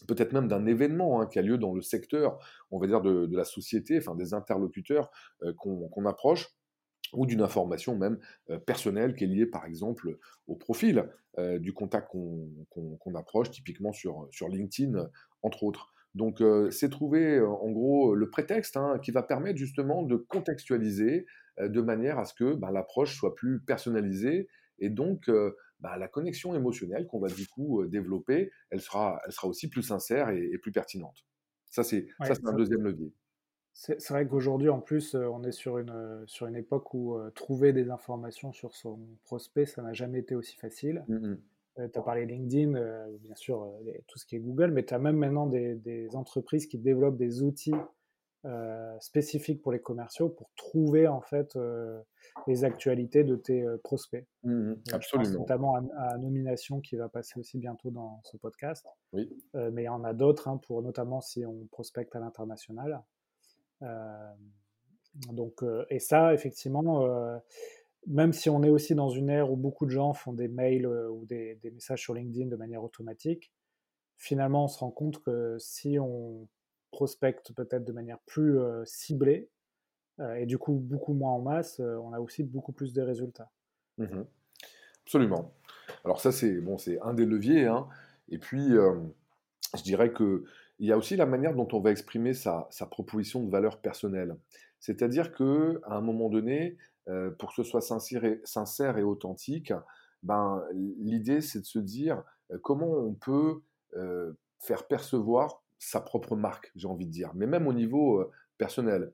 peut-être 0.06 0.32
même 0.32 0.48
d'un 0.48 0.66
événement 0.66 1.20
hein, 1.20 1.26
qui 1.26 1.38
a 1.38 1.42
lieu 1.42 1.58
dans 1.58 1.74
le 1.74 1.82
secteur, 1.82 2.38
on 2.70 2.78
va 2.78 2.86
dire, 2.86 3.00
de, 3.00 3.28
la 3.36 3.44
société, 3.44 3.98
enfin 3.98 4.14
des 4.14 4.34
interlocuteurs 4.34 5.10
qu'on 5.56 6.06
approche, 6.06 6.48
ou 7.12 7.26
d'une 7.26 7.42
information 7.42 7.96
même 7.96 8.18
euh, 8.50 8.58
personnelle 8.58 9.14
qui 9.14 9.24
est 9.24 9.26
liée 9.26 9.46
par 9.46 9.66
exemple 9.66 10.18
au 10.46 10.56
profil 10.56 11.08
euh, 11.38 11.58
du 11.58 11.72
contact 11.72 12.08
qu'on 12.10 13.14
approche, 13.14 13.50
typiquement 13.50 13.92
sur, 13.92 14.28
sur 14.30 14.48
LinkedIn, 14.48 15.08
entre 15.42 15.64
autres. 15.64 15.92
Donc 16.14 16.40
euh, 16.40 16.70
c'est 16.70 16.88
trouver 16.88 17.40
en 17.40 17.70
gros 17.70 18.14
le 18.14 18.30
prétexte 18.30 18.76
hein, 18.76 18.98
qui 19.02 19.12
va 19.12 19.22
permettre 19.22 19.58
justement 19.58 20.02
de 20.02 20.16
contextualiser 20.16 21.26
de 21.60 21.80
manière 21.80 22.18
à 22.18 22.24
ce 22.24 22.34
que 22.34 22.54
ben, 22.54 22.70
l'approche 22.70 23.16
soit 23.16 23.34
plus 23.34 23.60
personnalisée 23.60 24.48
et 24.78 24.88
donc 24.88 25.30
ben, 25.80 25.96
la 25.96 26.08
connexion 26.08 26.54
émotionnelle 26.54 27.06
qu'on 27.06 27.20
va 27.20 27.28
du 27.28 27.46
coup 27.46 27.84
développer, 27.86 28.50
elle 28.70 28.80
sera, 28.80 29.20
elle 29.26 29.32
sera 29.32 29.46
aussi 29.46 29.68
plus 29.68 29.82
sincère 29.82 30.30
et, 30.30 30.42
et 30.52 30.58
plus 30.58 30.72
pertinente. 30.72 31.26
Ça 31.66 31.84
c'est 31.84 32.06
Ouais, 32.18 32.32
un 32.44 32.52
deuxième 32.54 32.82
levier. 32.82 33.12
C'est 33.72 34.08
vrai 34.10 34.26
qu'aujourd'hui, 34.26 34.68
en 34.68 34.80
plus, 34.80 35.14
euh, 35.14 35.26
on 35.28 35.42
est 35.44 35.52
sur 35.52 35.78
une, 35.78 35.90
euh, 35.90 36.22
sur 36.26 36.46
une 36.46 36.56
époque 36.56 36.92
où 36.92 37.14
euh, 37.16 37.30
trouver 37.30 37.72
des 37.72 37.90
informations 37.90 38.52
sur 38.52 38.74
son 38.74 38.98
prospect, 39.24 39.66
ça 39.66 39.80
n'a 39.82 39.92
jamais 39.92 40.18
été 40.18 40.34
aussi 40.34 40.56
facile. 40.56 41.04
Mm, 41.08 41.34
tu 41.76 41.98
as 41.98 42.02
parlé 42.02 42.26
LinkedIn, 42.26 42.72
bien 43.20 43.34
sûr, 43.36 43.72
les- 43.84 44.02
tout 44.06 44.18
ce 44.18 44.26
qui 44.26 44.36
est 44.36 44.40
Google, 44.40 44.70
mais 44.72 44.84
tu 44.84 44.92
as 44.92 44.98
même 44.98 45.16
maintenant 45.16 45.46
des, 45.46 45.76
des 45.76 46.14
entreprises 46.14 46.66
qui 46.66 46.78
développent 46.78 47.16
des 47.16 47.42
outils 47.42 47.72
spécifiques 49.00 49.62
pour 49.62 49.72
les 49.72 49.80
commerciaux 49.80 50.28
pour 50.30 50.50
trouver 50.56 51.06
en 51.08 51.20
fait 51.20 51.56
les 52.46 52.64
actualités 52.64 53.22
de 53.24 53.36
tes 53.36 53.64
prospects. 53.84 54.26
Mm, 54.42 54.72
je 54.74 54.80
pense 54.82 54.94
Absolument. 54.94 55.38
notamment 55.40 55.74
à, 55.76 55.82
à 56.12 56.18
Nomination 56.18 56.80
qui 56.80 56.96
va 56.96 57.08
passer 57.08 57.38
aussi 57.38 57.58
bientôt 57.58 57.90
dans 57.90 58.20
ce 58.24 58.36
podcast, 58.36 58.84
Oui. 59.12 59.30
Mais 59.54 59.82
il 59.82 59.86
y 59.86 59.88
en 59.88 60.04
a 60.04 60.12
d'autres 60.12 60.48
hein, 60.48 60.58
pour 60.66 60.82
notamment 60.82 61.20
si 61.20 61.44
on 61.46 61.66
prospecte 61.70 62.14
à 62.16 62.20
l'international. 62.20 63.02
Euh, 63.82 64.34
donc, 65.32 65.62
euh, 65.62 65.84
et 65.90 65.98
ça, 65.98 66.32
effectivement, 66.34 67.06
euh, 67.06 67.38
même 68.06 68.32
si 68.32 68.48
on 68.48 68.62
est 68.62 68.70
aussi 68.70 68.94
dans 68.94 69.10
une 69.10 69.28
ère 69.28 69.50
où 69.50 69.56
beaucoup 69.56 69.86
de 69.86 69.90
gens 69.90 70.12
font 70.12 70.32
des 70.32 70.48
mails 70.48 70.86
ou 70.86 71.24
des, 71.26 71.58
messages 71.72 72.00
sur 72.00 72.14
LinkedIn 72.14 72.46
de 72.46 72.56
manière 72.56 72.82
automatique, 72.82 73.52
finalement, 74.16 74.64
on 74.64 74.68
se 74.68 74.78
rend 74.78 74.90
compte 74.90 75.22
que 75.22 75.56
si 75.58 75.98
on 75.98 76.48
prospecte 76.90 77.52
peut-être 77.52 77.84
de 77.84 77.92
manière 77.92 78.18
plus 78.26 78.58
ciblée, 78.84 79.48
et 80.36 80.44
du 80.44 80.58
coup 80.58 80.74
beaucoup 80.74 81.14
moins 81.14 81.32
en 81.32 81.40
masse, 81.40 81.80
on 81.80 82.12
a 82.12 82.20
aussi 82.20 82.42
beaucoup 82.42 82.72
plus 82.72 82.92
de 82.92 83.00
résultats. 83.00 83.50
Mhm. 83.96 84.26
Absolument. 85.04 85.54
Alors 86.04 86.20
ça, 86.20 86.32
c'est 86.32 86.60
bon, 86.60 86.76
un 87.02 87.14
des 87.14 87.26
leviers, 87.26 87.66
hein. 87.66 87.88
Et 88.28 88.38
puis, 88.38 88.70
je 88.70 89.82
dirais 89.82 90.12
que 90.12 90.44
il 90.80 90.86
y 90.86 90.92
a 90.92 90.96
aussi 90.96 91.14
la 91.14 91.26
manière 91.26 91.54
dont 91.54 91.68
on 91.72 91.80
va 91.80 91.90
exprimer 91.90 92.32
sa, 92.32 92.66
proposition 92.90 93.44
de 93.44 93.50
valeur 93.50 93.80
personnelle. 93.80 94.34
C'est-à-dire 94.80 95.32
que 95.32 95.80
à 95.84 95.96
un 95.96 96.00
moment 96.00 96.30
donné, 96.30 96.78
euh, 97.08 97.30
pour 97.30 97.50
que 97.50 97.56
ce 97.56 97.62
soit 97.62 97.82
sincère 97.82 98.24
et, 98.24 98.40
sincère 98.44 98.96
et 98.96 99.02
authentique, 99.02 99.74
ben, 100.22 100.64
l'idée, 100.98 101.42
c'est 101.42 101.60
de 101.60 101.66
se 101.66 101.78
dire 101.78 102.22
euh, 102.50 102.58
comment 102.62 102.90
on 102.90 103.12
peut 103.12 103.60
euh, 103.96 104.32
faire 104.58 104.86
percevoir 104.86 105.62
sa 105.78 106.00
propre 106.00 106.34
marque, 106.34 106.72
j'ai 106.76 106.88
envie 106.88 107.06
de 107.06 107.12
dire, 107.12 107.30
mais 107.34 107.46
même 107.46 107.66
au 107.66 107.72
niveau 107.72 108.30
personnel. 108.58 109.12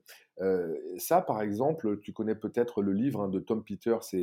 Ça, 0.97 1.21
par 1.21 1.41
exemple, 1.41 1.99
tu 2.01 2.11
connais 2.11 2.35
peut-être 2.35 2.81
le 2.81 2.91
livre 2.91 3.21
hein, 3.21 3.29
de 3.29 3.39
Tom 3.39 3.63
Peters 3.63 4.01
et, 4.13 4.17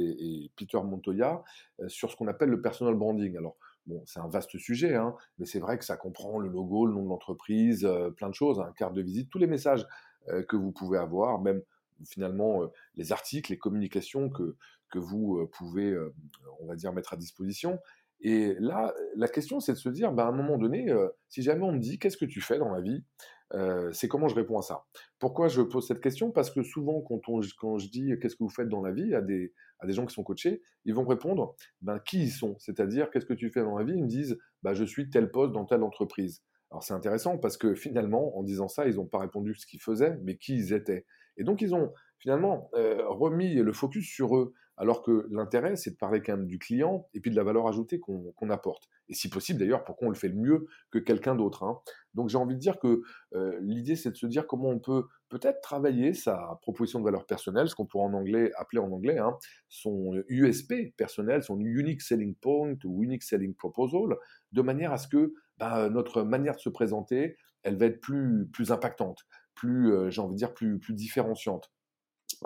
et 0.45 0.51
Peter 0.55 0.79
Montoya 0.85 1.43
sur 1.89 2.11
ce 2.11 2.17
qu'on 2.17 2.29
appelle 2.29 2.51
le 2.51 2.61
personal 2.61 2.95
branding. 2.95 3.37
Alors, 3.39 3.57
bon, 3.87 4.03
c'est 4.07 4.21
un 4.21 4.29
vaste 4.29 4.59
sujet, 4.59 4.95
hein, 4.95 5.15
mais 5.39 5.47
c'est 5.47 5.59
vrai 5.59 5.79
que 5.79 5.85
ça 5.85 5.97
comprend 5.97 6.39
le 6.39 6.49
logo, 6.49 6.87
le 6.87 6.95
nom 6.95 7.05
de 7.05 7.09
l'entreprise, 7.09 7.85
euh, 7.85 8.11
plein 8.11 8.29
de 8.29 8.35
choses, 8.35 8.61
un 8.61 8.73
carte 8.73 8.95
de 8.95 9.03
visite, 9.03 9.31
tous 9.31 9.39
les 9.39 9.47
messages 9.47 9.87
euh, 10.29 10.43
que 10.43 10.57
vous 10.57 10.73
pouvez 10.73 10.99
avoir, 10.99 11.41
même 11.41 11.63
finalement 12.07 12.63
euh, 12.63 12.67
les 12.97 13.13
articles, 13.13 13.51
les 13.51 13.59
communications 13.59 14.31
que, 14.31 14.57
que 14.91 14.99
vous 14.99 15.47
pouvez, 15.53 15.97
on 16.61 16.67
va 16.67 16.77
dire, 16.77 16.93
mettre 16.93 17.15
à 17.15 17.17
disposition. 17.17 17.81
Et 18.25 18.57
là, 18.59 18.93
la 19.15 19.29
question, 19.29 19.61
c'est 19.61 19.73
de 19.73 19.79
se 19.79 19.89
dire, 19.91 20.11
bah, 20.13 20.25
à 20.25 20.29
un 20.31 20.33
moment 20.33 20.59
donné, 20.59 20.91
euh, 20.91 21.09
si 21.29 21.43
jamais 21.43 21.63
on 21.63 21.73
me 21.73 21.79
dit, 21.79 21.99
qu'est-ce 22.01 22.17
que 22.17 22.25
tu 22.25 22.41
fais 22.41 22.59
dans 22.59 22.71
la 22.71 22.81
vie 22.81 23.05
Euh, 23.53 23.93
c'est 23.93 24.09
comment 24.09 24.27
je 24.27 24.35
réponds 24.35 24.59
à 24.59 24.63
ça? 24.63 24.85
Pourquoi 25.21 25.49
je 25.49 25.63
pose 25.63 25.87
cette 25.87 26.01
question? 26.01 26.33
Parce 26.33 26.51
que 26.51 26.63
souvent, 26.63 27.03
quand, 27.03 27.21
on, 27.29 27.41
quand 27.61 27.79
je 27.79 27.89
dis 27.89 28.13
qu'est-ce 28.19 28.35
que 28.35 28.43
vous 28.43 28.49
faites 28.49 28.69
dans 28.69 28.81
la 28.83 28.91
vie 28.91 29.15
à 29.15 29.21
des, 29.21 29.53
à 29.79 29.87
des 29.87 29.93
gens 29.93 30.07
qui 30.07 30.15
sont 30.15 30.25
coachés, 30.25 30.63
ils 30.87 30.95
vont 30.95 31.07
répondre 31.07 31.55
ben, 31.83 32.01
qui 32.01 32.23
ils 32.25 32.31
sont? 32.31 32.57
C'est-à-dire, 32.59 33.11
qu'est-ce 33.11 33.27
que 33.27 33.35
tu 33.35 33.51
fais 33.51 33.63
dans 33.63 33.77
la 33.79 33.85
vie? 33.85 33.95
Ils 33.95 34.03
me 34.03 34.09
disent 34.09 34.39
ben, 34.63 34.73
je 34.73 34.85
suis 34.85 35.09
tel 35.11 35.31
poste 35.31 35.53
dans 35.53 35.67
telle 35.67 35.83
entreprise. 35.83 36.43
Alors 36.71 36.83
c'est 36.83 36.95
intéressant 36.95 37.39
parce 37.39 37.57
que 37.57 37.75
finalement, 37.75 38.37
en 38.37 38.43
disant 38.43 38.67
ça, 38.67 38.89
ils 38.89 38.97
n'ont 38.97 39.07
pas 39.07 39.21
répondu 39.21 39.55
ce 39.55 39.67
qu'ils 39.67 39.83
faisaient, 39.83 40.19
mais 40.23 40.37
qui 40.37 40.55
ils 40.55 40.73
étaient. 40.73 41.05
Et 41.37 41.45
donc, 41.45 41.61
ils 41.61 41.75
ont 41.75 41.93
finalement 42.25 42.71
euh, 42.73 43.07
remis 43.07 43.53
le 43.53 43.73
focus 43.75 44.09
sur 44.09 44.35
eux, 44.35 44.55
alors 44.79 45.03
que 45.03 45.29
l'intérêt, 45.31 45.77
c'est 45.77 45.91
de 45.91 45.97
parler 45.97 46.23
quand 46.23 46.35
même 46.35 46.47
du 46.47 46.59
client 46.59 47.07
et 47.13 47.21
puis 47.21 47.31
de 47.31 47.37
la 47.37 47.45
valeur 47.45 47.69
ajoutée 47.69 48.01
qu'on 48.01 48.49
apporte. 48.49 48.89
Et 49.11 49.15
si 49.15 49.29
possible, 49.29 49.61
d'ailleurs, 49.61 49.85
pourquoi 49.85 50.09
on 50.09 50.11
le 50.11 50.17
fait 50.17 50.29
le 50.29 50.37
mieux 50.37 50.67
que 50.91 50.99
quelqu'un 50.99 51.35
d'autre. 51.35 51.65
Hein. 51.65 51.79
Donc 52.15 52.31
j'ai 52.31 52.39
envie 52.39 52.55
de 52.55 52.61
dire 52.61 52.79
que 52.79 53.03
euh, 53.35 53.59
l'idée, 53.61 53.95
c'est 53.95 54.11
de 54.11 54.17
se 54.17 54.25
dire 54.25 54.47
comment 54.47 54.71
on 54.71 54.79
peut 54.79 55.05
peut-être 55.29 55.61
travailler 55.61 56.15
sa 56.15 56.59
proposition 56.63 56.99
de 56.99 57.05
valeur 57.05 57.27
personnelle, 57.27 57.69
ce 57.69 57.75
qu'on 57.75 57.85
pourrait 57.85 58.07
en 58.07 58.15
anglais 58.15 58.51
appeler 58.57 58.81
en 58.81 58.91
anglais 58.91 59.19
hein, 59.19 59.37
son 59.69 60.15
USP 60.29 60.97
personnel, 60.97 61.43
son 61.43 61.61
Unique 61.61 62.01
Selling 62.01 62.35
Point 62.37 62.77
ou 62.85 63.05
Unique 63.05 63.23
Selling 63.23 63.55
Proposal, 63.55 64.17
de 64.53 64.63
manière 64.63 64.95
à 64.95 64.97
ce 64.97 65.09
que 65.09 65.35
bah, 65.59 65.91
notre 65.91 66.23
manière 66.23 66.55
de 66.55 66.61
se 66.61 66.71
présenter, 66.71 67.37
elle 67.65 67.77
va 67.77 67.85
être 67.85 68.01
plus, 68.01 68.49
plus 68.51 68.73
impactante, 68.73 69.27
plus, 69.55 69.93
euh, 69.93 70.09
j'ai 70.09 70.23
envie 70.23 70.33
de 70.33 70.39
dire, 70.39 70.55
plus, 70.55 70.79
plus 70.79 70.95
différenciante. 70.95 71.71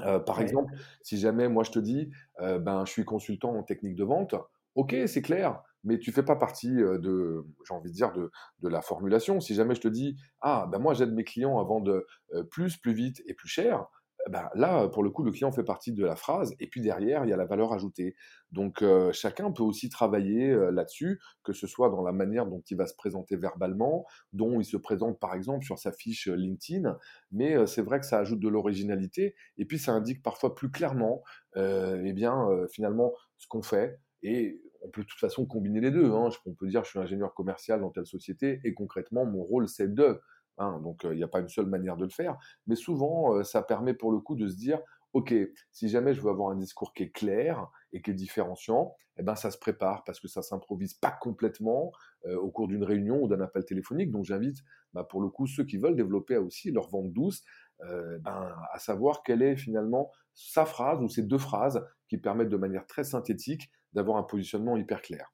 Euh, 0.02 0.18
par 0.18 0.40
exemple, 0.40 0.72
si 1.02 1.18
jamais 1.18 1.48
moi 1.48 1.64
je 1.64 1.70
te 1.70 1.78
dis, 1.78 2.10
euh, 2.40 2.58
ben, 2.58 2.84
je 2.84 2.92
suis 2.92 3.04
consultant 3.04 3.54
en 3.54 3.62
technique 3.62 3.96
de 3.96 4.04
vente, 4.04 4.34
ok, 4.74 4.94
c'est 5.06 5.22
clair, 5.22 5.60
mais 5.84 5.98
tu 5.98 6.12
fais 6.12 6.22
pas 6.22 6.36
partie 6.36 6.74
de, 6.74 7.44
j'ai 7.66 7.74
envie 7.74 7.90
de 7.90 7.94
dire, 7.94 8.12
de, 8.12 8.30
de, 8.60 8.68
la 8.68 8.80
formulation. 8.80 9.40
Si 9.40 9.54
jamais 9.54 9.74
je 9.74 9.80
te 9.80 9.88
dis, 9.88 10.16
ah, 10.40 10.68
ben 10.70 10.78
moi 10.78 10.94
j'aide 10.94 11.12
mes 11.12 11.24
clients 11.24 11.58
à 11.58 11.64
vendre 11.64 12.04
plus, 12.50 12.76
plus 12.76 12.92
vite 12.92 13.22
et 13.26 13.34
plus 13.34 13.48
cher, 13.48 13.86
bah, 14.28 14.50
là, 14.54 14.88
pour 14.88 15.02
le 15.02 15.10
coup, 15.10 15.22
le 15.22 15.30
client 15.30 15.50
fait 15.50 15.64
partie 15.64 15.92
de 15.92 16.04
la 16.04 16.16
phrase, 16.16 16.54
et 16.60 16.66
puis 16.66 16.80
derrière, 16.80 17.24
il 17.24 17.30
y 17.30 17.32
a 17.32 17.36
la 17.36 17.44
valeur 17.44 17.72
ajoutée. 17.72 18.14
Donc, 18.52 18.82
euh, 18.82 19.12
chacun 19.12 19.50
peut 19.50 19.62
aussi 19.62 19.88
travailler 19.88 20.50
euh, 20.50 20.70
là-dessus, 20.70 21.20
que 21.42 21.52
ce 21.52 21.66
soit 21.66 21.90
dans 21.90 22.02
la 22.02 22.12
manière 22.12 22.46
dont 22.46 22.62
il 22.70 22.76
va 22.76 22.86
se 22.86 22.94
présenter 22.94 23.36
verbalement, 23.36 24.06
dont 24.32 24.60
il 24.60 24.64
se 24.64 24.76
présente, 24.76 25.18
par 25.18 25.34
exemple, 25.34 25.64
sur 25.64 25.78
sa 25.78 25.92
fiche 25.92 26.28
euh, 26.28 26.34
LinkedIn. 26.34 26.96
Mais 27.32 27.66
c'est 27.66 27.82
vrai 27.82 28.00
que 28.00 28.06
ça 28.06 28.18
ajoute 28.18 28.40
de 28.40 28.48
l'originalité, 28.48 29.34
et 29.56 29.64
puis 29.64 29.78
ça 29.78 29.92
indique 29.92 30.22
parfois 30.22 30.54
plus 30.54 30.70
clairement, 30.70 31.22
eh 31.56 32.12
bien, 32.12 32.48
finalement, 32.70 33.12
ce 33.36 33.46
qu'on 33.48 33.62
fait. 33.62 33.98
Et 34.22 34.60
on 34.82 34.88
peut 34.90 35.02
de 35.02 35.06
toute 35.06 35.18
façon 35.18 35.46
combiner 35.46 35.80
les 35.80 35.90
deux. 35.90 36.12
Hein. 36.12 36.30
On 36.46 36.54
peut 36.54 36.68
dire, 36.68 36.84
je 36.84 36.90
suis 36.90 36.98
ingénieur 36.98 37.34
commercial 37.34 37.80
dans 37.80 37.90
telle 37.90 38.06
société, 38.06 38.60
et 38.64 38.74
concrètement, 38.74 39.26
mon 39.26 39.42
rôle, 39.42 39.68
c'est 39.68 39.92
de 39.92 40.20
Hein, 40.58 40.80
donc, 40.80 41.02
il 41.04 41.16
n'y 41.16 41.22
a 41.22 41.28
pas 41.28 41.40
une 41.40 41.48
seule 41.48 41.66
manière 41.66 41.96
de 41.96 42.04
le 42.04 42.10
faire. 42.10 42.36
Mais 42.66 42.76
souvent, 42.76 43.42
ça 43.44 43.62
permet 43.62 43.94
pour 43.94 44.12
le 44.12 44.18
coup 44.18 44.34
de 44.34 44.48
se 44.48 44.56
dire, 44.56 44.80
OK, 45.14 45.34
si 45.72 45.88
jamais 45.88 46.12
je 46.14 46.20
veux 46.20 46.30
avoir 46.30 46.50
un 46.50 46.56
discours 46.56 46.92
qui 46.92 47.04
est 47.04 47.10
clair 47.10 47.66
et 47.92 48.02
qui 48.02 48.10
est 48.10 48.14
différenciant, 48.14 48.94
eh 49.16 49.22
ben, 49.22 49.34
ça 49.34 49.50
se 49.50 49.58
prépare 49.58 50.04
parce 50.04 50.20
que 50.20 50.28
ça 50.28 50.42
s'improvise 50.42 50.94
pas 50.94 51.10
complètement 51.10 51.92
au 52.26 52.50
cours 52.50 52.68
d'une 52.68 52.84
réunion 52.84 53.22
ou 53.22 53.28
d'un 53.28 53.40
appel 53.40 53.64
téléphonique. 53.64 54.10
Donc, 54.10 54.24
j'invite 54.24 54.58
bah, 54.92 55.04
pour 55.04 55.22
le 55.22 55.28
coup 55.28 55.46
ceux 55.46 55.64
qui 55.64 55.78
veulent 55.78 55.96
développer 55.96 56.36
aussi 56.36 56.70
leur 56.70 56.88
vente 56.88 57.12
douce 57.12 57.42
ben, 57.80 58.54
à 58.72 58.78
savoir 58.78 59.22
quelle 59.22 59.42
est 59.42 59.56
finalement 59.56 60.10
sa 60.34 60.66
phrase 60.66 61.00
ou 61.00 61.08
ces 61.08 61.22
deux 61.22 61.38
phrases 61.38 61.84
qui 62.08 62.18
permettent 62.18 62.48
de 62.48 62.56
manière 62.56 62.86
très 62.86 63.04
synthétique 63.04 63.70
d'avoir 63.92 64.18
un 64.18 64.22
positionnement 64.22 64.76
hyper 64.76 65.02
clair. 65.02 65.32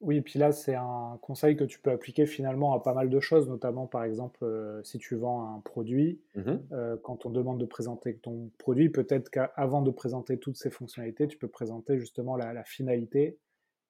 Oui, 0.00 0.22
puis 0.22 0.38
là, 0.38 0.50
c'est 0.50 0.74
un 0.74 1.18
conseil 1.20 1.56
que 1.56 1.64
tu 1.64 1.78
peux 1.78 1.90
appliquer 1.90 2.24
finalement 2.24 2.72
à 2.72 2.82
pas 2.82 2.94
mal 2.94 3.10
de 3.10 3.20
choses, 3.20 3.48
notamment 3.48 3.86
par 3.86 4.04
exemple 4.04 4.42
euh, 4.44 4.82
si 4.82 4.98
tu 4.98 5.14
vends 5.14 5.54
un 5.54 5.60
produit, 5.60 6.22
mmh 6.34 6.52
euh, 6.72 6.96
quand 7.02 7.26
on 7.26 7.30
demande 7.30 7.60
de 7.60 7.66
présenter 7.66 8.16
ton 8.16 8.50
produit, 8.56 8.88
peut-être 8.88 9.28
qu'avant 9.28 9.82
de 9.82 9.90
présenter 9.90 10.38
toutes 10.38 10.56
ces 10.56 10.70
fonctionnalités, 10.70 11.28
tu 11.28 11.36
peux 11.36 11.48
présenter 11.48 11.98
justement 11.98 12.36
la, 12.36 12.64
finalité 12.64 13.38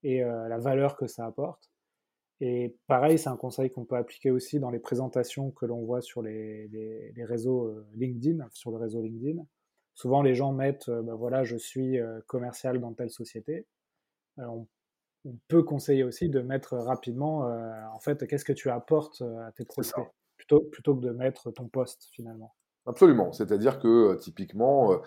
et 0.03 0.25
euh, 0.25 0.49
la 0.49 0.59
valeur 0.59 0.97
que 0.97 1.07
ça 1.07 1.27
apporte. 1.27 1.71
Et 2.41 2.75
pareil, 2.89 3.17
c'est 3.19 3.29
un 3.29 3.37
conseil 3.37 3.71
qu'on 3.71 3.85
peut 3.85 3.97
appliquer 3.97 4.33
aussi 4.33 4.59
dans 4.59 4.71
les 4.71 4.79
présentations 4.81 5.53
que 5.53 5.67
l'on 5.67 5.85
voit 5.85 6.01
sur 6.01 6.23
les, 6.23 7.13
réseaux 7.19 7.73
LinkedIn, 7.95 8.49
sur 8.51 8.73
le 8.73 8.79
réseau 8.79 9.03
LinkedIn. 9.03 9.45
Souvent, 9.95 10.23
les 10.23 10.35
gens 10.35 10.53
mettent, 10.53 10.89
ben 10.89 11.15
voilà, 11.15 11.45
je 11.45 11.57
suis 11.57 11.99
commercial 12.27 12.81
dans 12.81 12.95
telle 12.95 13.11
société 13.11 13.67
on 14.39 14.67
peut 15.49 15.63
conseiller 15.63 16.05
aussi 16.05 16.29
de 16.29 16.41
mettre 16.41 16.77
rapidement, 16.77 17.47
euh, 17.47 17.71
en 17.95 18.01
fait, 18.01 18.27
qu'est-ce 18.27 18.45
que 18.45 18.53
tu 18.53 18.71
apportes 18.71 19.23
euh, 19.23 19.47
à 19.47 19.53
tes 19.53 19.65
prospects, 19.65 20.07
plutôt, 20.37 20.61
plutôt 20.61 20.97
que 20.97 21.01
de 21.01 21.11
mettre 21.11 21.51
ton 21.51 21.69
poste 21.69 22.09
finalement. 22.13 22.55
Absolument. 22.87 23.31
C'est-à-dire 23.33 23.79
que 23.79 23.89
euh, 23.89 24.17
typiquement, 24.17 24.99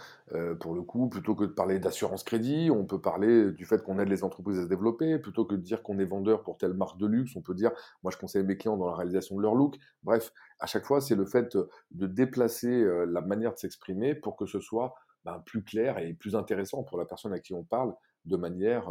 pour 0.60 0.76
le 0.76 0.84
coup, 0.84 1.10
plutôt 1.10 1.34
que 1.34 1.43
de 1.43 1.52
parler 1.52 1.80
d'assurance 1.80 2.23
crédit, 2.23 2.69
on 2.71 2.86
peut 2.86 3.02
parler 3.02 3.52
du 3.52 3.65
fait 3.65 3.84
qu'on 3.84 3.97
aide 3.97 4.10
les 4.10 4.23
entreprises 4.23 4.60
à 4.60 4.63
se 4.63 4.67
développer. 4.67 5.17
Plutôt 5.17 5.45
que 5.45 5.56
de 5.56 5.62
dire 5.62 5.82
qu'on 5.82 5.97
est 5.97 6.06
vendeur 6.06 6.43
pour 6.43 6.58
telle 6.58 6.73
marque 6.73 6.99
de 6.99 7.08
luxe, 7.08 7.36
on 7.36 7.41
peut 7.41 7.56
dire, 7.56 7.71
moi 8.04 8.12
je 8.12 8.17
conseille 8.17 8.43
mes 8.43 8.58
clients 8.58 8.78
dans 8.78 8.88
la 8.88 8.95
réalisation 8.95 9.36
de 9.36 9.41
leur 9.41 9.56
look. 9.56 9.78
Bref, 10.04 10.32
à 10.60 10.67
chaque 10.67 10.86
fois, 10.86 11.02
c'est 11.02 11.15
le 11.15 11.26
fait 11.26 11.58
de 11.91 12.08
déplacer 12.08 12.86
la 13.08 13.21
manière 13.21 13.54
de 13.54 13.58
s'exprimer 13.58 14.13
pour 14.13 14.38
que 14.38 14.45
ce 14.45 14.60
soit 14.60 14.93
ben, 15.26 15.41
plus 15.45 15.63
clair 15.63 15.97
et 15.97 16.13
plus 16.13 16.36
intéressant 16.36 16.84
pour 16.84 16.99
la 16.99 17.06
personne 17.06 17.34
à 17.34 17.39
qui 17.39 17.56
on 17.56 17.63
parle 17.63 17.95
de 18.26 18.38
manière 18.38 18.89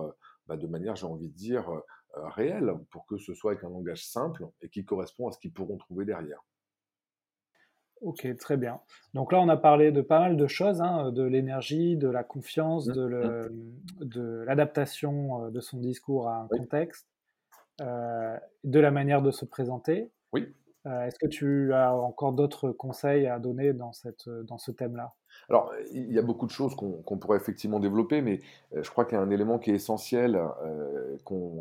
bah, 0.53 0.59
de 0.59 0.67
manière, 0.67 0.97
j'ai 0.97 1.07
envie 1.07 1.29
de 1.29 1.35
dire, 1.35 1.71
euh, 1.71 1.81
euh, 2.19 2.29
réelle, 2.29 2.75
pour 2.91 3.07
que 3.07 3.17
ce 3.17 3.33
soit 3.33 3.53
avec 3.53 3.65
un 3.65 3.71
langage 3.71 4.07
simple 4.07 4.47
et 4.61 4.69
qui 4.69 4.85
correspond 4.85 5.29
à 5.29 5.33
ce 5.33 5.39
qu'ils 5.39 5.53
pourront 5.53 5.79
trouver 5.79 6.05
derrière. 6.05 6.45
Ok, 8.03 8.27
très 8.37 8.59
bien. 8.59 8.81
Donc 9.15 9.33
là, 9.33 9.41
on 9.41 9.49
a 9.49 9.57
parlé 9.57 9.93
de 9.93 10.03
pas 10.03 10.19
mal 10.19 10.37
de 10.37 10.47
choses, 10.47 10.83
hein, 10.83 11.11
de 11.11 11.23
l'énergie, 11.23 11.97
de 11.97 12.09
la 12.09 12.23
confiance, 12.23 12.87
mmh, 12.89 12.93
mmh. 12.93 13.55
de 14.01 14.45
l'adaptation 14.47 15.47
euh, 15.47 15.51
de, 15.51 15.61
son 15.61 15.79
discours 15.79 16.29
à 16.29 16.43
un 16.43 16.49
contexte, 16.49 17.09
de 17.81 18.79
la 18.79 18.91
manière 18.91 19.23
de 19.23 19.31
se 19.31 19.45
présenter. 19.45 20.11
Oui. 20.33 20.55
Est-ce 20.85 21.19
que 21.19 21.29
tu 21.29 21.73
as 21.73 21.95
encore 21.95 22.33
d'autres 22.33 22.73
conseils 22.73 23.27
à 23.27 23.39
donner 23.39 23.73
dans, 23.73 23.93
cette, 23.93 24.29
dans 24.29 24.59
ce 24.59 24.71
thème-là? 24.71 25.15
Alors, 25.49 25.73
il 25.93 26.13
y 26.13 26.19
a 26.19 26.23
beaucoup 26.23 26.47
de 26.47 26.51
choses 26.51 26.75
qu'on 26.75 27.19
pourrait 27.19 27.37
effectivement 27.37 27.81
développer, 27.81 28.23
mais 28.23 28.41
euh, 28.75 28.83
je 28.83 28.91
crois 28.91 29.05
qu'il 29.05 29.17
y 29.17 29.21
a 29.21 29.23
un 29.23 29.31
élément 29.31 29.59
qui 29.59 29.71
est 29.71 29.75
essentiel, 29.75 30.37
euh, 30.37 31.17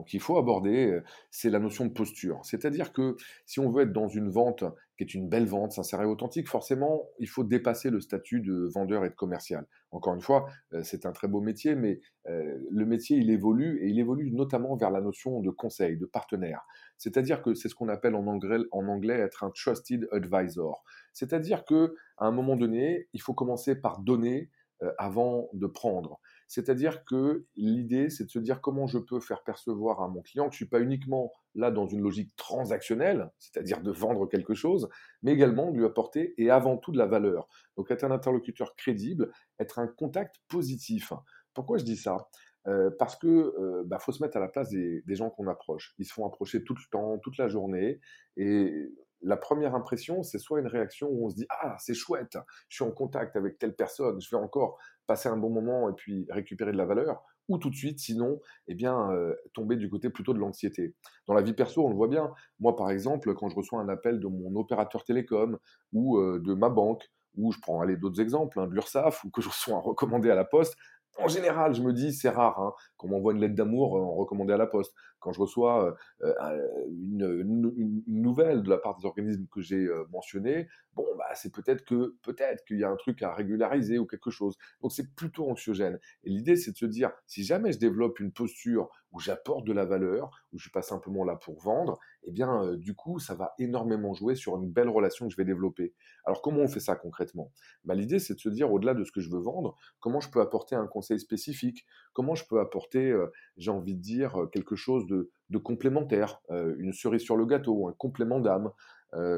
qu'il 0.05 0.19
faut 0.19 0.37
aborder, 0.37 0.91
euh, 0.91 1.03
c'est 1.29 1.49
la 1.49 1.59
notion 1.59 1.85
de 1.85 1.91
posture. 1.91 2.39
C'est-à-dire 2.43 2.93
que 2.93 3.17
si 3.45 3.59
on 3.59 3.69
veut 3.69 3.83
être 3.83 3.93
dans 3.93 4.07
une 4.07 4.29
vente 4.29 4.63
qui 4.97 5.03
est 5.03 5.13
une 5.15 5.29
belle 5.29 5.47
vente, 5.47 5.71
sincère 5.71 6.01
et 6.01 6.05
authentique, 6.05 6.47
forcément, 6.47 7.09
il 7.17 7.27
faut 7.27 7.43
dépasser 7.43 7.89
le 7.89 7.99
statut 8.01 8.39
de 8.39 8.69
vendeur 8.71 9.03
et 9.03 9.09
de 9.09 9.15
commercial. 9.15 9.65
Encore 9.89 10.13
une 10.13 10.21
fois, 10.21 10.45
c'est 10.83 11.07
un 11.07 11.11
très 11.11 11.27
beau 11.27 11.41
métier, 11.41 11.73
mais 11.73 11.99
le 12.25 12.85
métier, 12.85 13.17
il 13.17 13.31
évolue, 13.31 13.79
et 13.81 13.89
il 13.89 13.97
évolue 13.99 14.31
notamment 14.31 14.75
vers 14.75 14.91
la 14.91 15.01
notion 15.01 15.41
de 15.41 15.49
conseil, 15.49 15.97
de 15.97 16.05
partenaire. 16.05 16.61
C'est-à-dire 16.97 17.41
que 17.41 17.55
c'est 17.55 17.67
ce 17.67 17.73
qu'on 17.73 17.89
appelle 17.89 18.13
en 18.13 18.27
anglais, 18.27 18.59
en 18.71 18.87
anglais 18.87 19.15
être 19.15 19.43
un 19.43 19.49
trusted 19.49 20.07
advisor. 20.11 20.83
C'est-à-dire 21.13 21.65
que 21.65 21.95
à 22.21 22.27
un 22.27 22.31
moment 22.31 22.55
donné, 22.55 23.09
il 23.13 23.21
faut 23.21 23.33
commencer 23.33 23.75
par 23.75 23.99
donner 23.99 24.51
euh, 24.83 24.93
avant 24.99 25.49
de 25.53 25.65
prendre. 25.65 26.19
C'est-à-dire 26.47 27.03
que 27.03 27.47
l'idée, 27.55 28.09
c'est 28.09 28.25
de 28.25 28.29
se 28.29 28.39
dire 28.39 28.61
comment 28.61 28.85
je 28.85 28.99
peux 28.99 29.19
faire 29.19 29.43
percevoir 29.43 30.01
à 30.01 30.07
mon 30.07 30.21
client 30.21 30.45
que 30.45 30.51
je 30.51 30.55
ne 30.55 30.65
suis 30.65 30.69
pas 30.69 30.81
uniquement 30.81 31.33
là 31.55 31.71
dans 31.71 31.87
une 31.87 32.01
logique 32.01 32.35
transactionnelle, 32.35 33.31
c'est-à-dire 33.39 33.81
de 33.81 33.91
vendre 33.91 34.27
quelque 34.27 34.53
chose, 34.53 34.87
mais 35.23 35.33
également 35.33 35.71
de 35.71 35.77
lui 35.77 35.85
apporter 35.85 36.35
et 36.37 36.51
avant 36.51 36.77
tout 36.77 36.91
de 36.91 36.97
la 36.97 37.07
valeur. 37.07 37.47
Donc 37.75 37.89
être 37.89 38.03
un 38.03 38.11
interlocuteur 38.11 38.75
crédible, 38.75 39.31
être 39.59 39.79
un 39.79 39.87
contact 39.87 40.35
positif. 40.47 41.13
Pourquoi 41.53 41.79
je 41.79 41.85
dis 41.85 41.97
ça? 41.97 42.29
Euh, 42.67 42.91
parce 42.99 43.15
que 43.15 43.27
euh, 43.27 43.83
bah, 43.85 43.97
faut 43.97 44.11
se 44.11 44.21
mettre 44.21 44.37
à 44.37 44.39
la 44.39 44.47
place 44.47 44.69
des, 44.69 45.01
des 45.07 45.15
gens 45.15 45.31
qu'on 45.31 45.47
approche. 45.47 45.95
Ils 45.97 46.05
se 46.05 46.13
font 46.13 46.27
approcher 46.27 46.63
tout 46.63 46.75
le 46.75 46.83
temps, 46.91 47.17
toute 47.17 47.37
la 47.37 47.47
journée, 47.47 47.99
et 48.37 48.91
la 49.21 49.37
première 49.37 49.75
impression, 49.75 50.23
c'est 50.23 50.39
soit 50.39 50.59
une 50.59 50.67
réaction 50.67 51.07
où 51.09 51.25
on 51.25 51.29
se 51.29 51.35
dit 51.35 51.45
Ah, 51.49 51.75
c'est 51.79 51.93
chouette, 51.93 52.37
je 52.69 52.75
suis 52.75 52.83
en 52.83 52.91
contact 52.91 53.35
avec 53.35 53.59
telle 53.59 53.75
personne, 53.75 54.19
je 54.21 54.29
vais 54.29 54.41
encore 54.41 54.77
passer 55.07 55.29
un 55.29 55.37
bon 55.37 55.49
moment 55.49 55.89
et 55.89 55.93
puis 55.93 56.25
récupérer 56.29 56.71
de 56.71 56.77
la 56.77 56.85
valeur, 56.85 57.23
ou 57.47 57.57
tout 57.57 57.69
de 57.69 57.75
suite, 57.75 57.99
sinon, 57.99 58.39
eh 58.67 58.75
bien, 58.75 59.11
euh, 59.11 59.35
tomber 59.53 59.75
du 59.75 59.89
côté 59.89 60.09
plutôt 60.09 60.33
de 60.33 60.39
l'anxiété. 60.39 60.95
Dans 61.27 61.33
la 61.33 61.41
vie 61.41 61.53
perso, 61.53 61.85
on 61.85 61.89
le 61.89 61.95
voit 61.95 62.07
bien. 62.07 62.31
Moi, 62.59 62.75
par 62.75 62.89
exemple, 62.89 63.33
quand 63.35 63.49
je 63.49 63.55
reçois 63.55 63.81
un 63.81 63.89
appel 63.89 64.19
de 64.19 64.27
mon 64.27 64.55
opérateur 64.55 65.03
télécom 65.03 65.57
ou 65.91 66.17
euh, 66.17 66.39
de 66.39 66.53
ma 66.53 66.69
banque, 66.69 67.09
ou 67.35 67.51
je 67.51 67.59
prends 67.61 67.85
d'autres 67.85 68.21
exemples, 68.21 68.59
hein, 68.59 68.67
de 68.67 68.73
l'URSSAF, 68.73 69.23
ou 69.23 69.29
que 69.29 69.41
je 69.41 69.49
reçois 69.49 69.75
un 69.75 69.79
recommandé 69.79 70.29
à 70.29 70.35
la 70.35 70.45
poste, 70.45 70.75
en 71.17 71.27
général, 71.27 71.73
je 71.73 71.81
me 71.81 71.93
dis, 71.93 72.13
c'est 72.13 72.29
rare 72.29 72.59
hein, 72.59 72.73
qu'on 72.97 73.09
m'envoie 73.09 73.33
une 73.33 73.41
lettre 73.41 73.55
d'amour 73.55 73.97
euh, 73.97 74.01
en 74.01 74.15
recommandé 74.15 74.53
à 74.53 74.57
la 74.57 74.67
poste. 74.67 74.93
Quand 75.21 75.31
je 75.31 75.39
reçois 75.39 75.95
euh, 76.23 76.33
euh, 76.43 76.85
une, 76.89 78.03
nouvelle 78.07 78.63
de 78.63 78.69
la 78.69 78.77
part 78.77 78.97
des 78.97 79.05
organismes 79.05 79.47
que 79.47 79.61
j'ai 79.61 79.87
mentionnés, 80.11 80.67
bon, 80.95 81.05
bah, 81.17 81.33
c'est 81.35 81.53
peut-être 81.53 81.85
que 81.85 82.15
peut-être 82.23 82.65
qu'il 82.65 82.79
y 82.79 82.83
a 82.83 82.89
un 82.89 82.97
truc 82.97 83.21
à 83.21 83.33
régulariser 83.33 83.97
ou 83.99 84.05
quelque 84.05 84.31
chose. 84.31 84.57
Donc 84.81 84.91
c'est 84.91 85.15
plutôt 85.15 85.49
anxiogène. 85.49 85.99
Et 86.23 86.29
l'idée, 86.29 86.55
c'est 86.57 86.71
de 86.71 86.77
se 86.77 86.85
dire, 86.85 87.11
si 87.27 87.43
jamais 87.43 87.71
je 87.71 87.79
développe 87.79 88.19
une 88.19 88.33
posture 88.33 88.89
où 89.11 89.19
j'apporte 89.19 89.65
de 89.65 89.73
la 89.73 89.85
valeur, 89.85 90.31
où 90.53 90.57
je 90.57 90.63
suis 90.63 90.71
pas 90.71 90.81
simplement 90.81 91.23
là 91.23 91.35
pour 91.35 91.59
vendre, 91.59 91.99
eh 92.23 92.31
bien, 92.31 92.75
du 92.75 92.95
coup, 92.95 93.19
ça 93.19 93.35
va 93.35 93.53
énormément 93.59 94.13
jouer 94.13 94.35
sur 94.35 94.55
une 94.55 94.71
belle 94.71 94.89
relation 94.89 95.27
que 95.27 95.31
je 95.31 95.37
vais 95.37 95.45
développer. 95.45 95.93
Alors, 96.25 96.41
comment 96.41 96.61
on 96.61 96.67
fait 96.67 96.79
ça 96.79 96.95
concrètement? 96.95 97.51
Bah, 97.83 97.93
L'idée, 97.93 98.19
c'est 98.19 98.35
de 98.35 98.39
se 98.39 98.49
dire, 98.49 98.71
au-delà 98.71 98.93
de 98.93 99.03
ce 99.03 99.11
que 99.11 99.19
je 99.19 99.29
veux 99.29 99.41
vendre, 99.41 99.77
comment 99.99 100.21
je 100.21 100.29
peux 100.29 100.39
apporter 100.39 100.75
un 100.75 100.87
conseil 100.87 101.19
spécifique, 101.19 101.85
comment 102.13 102.35
je 102.35 102.45
peux 102.47 102.59
apporter, 102.59 103.15
j'ai 103.57 103.71
envie 103.71 103.95
de 103.95 104.01
dire, 104.01 104.35
quelque 104.51 104.75
chose 104.75 105.05
de, 105.07 105.31
complémentaire, 105.57 106.41
une 106.49 106.93
cerise 106.93 107.21
sur 107.21 107.37
le 107.37 107.45
gâteau, 107.45 107.87
un 107.87 107.93
complément 107.93 108.39
d'âme. 108.39 108.71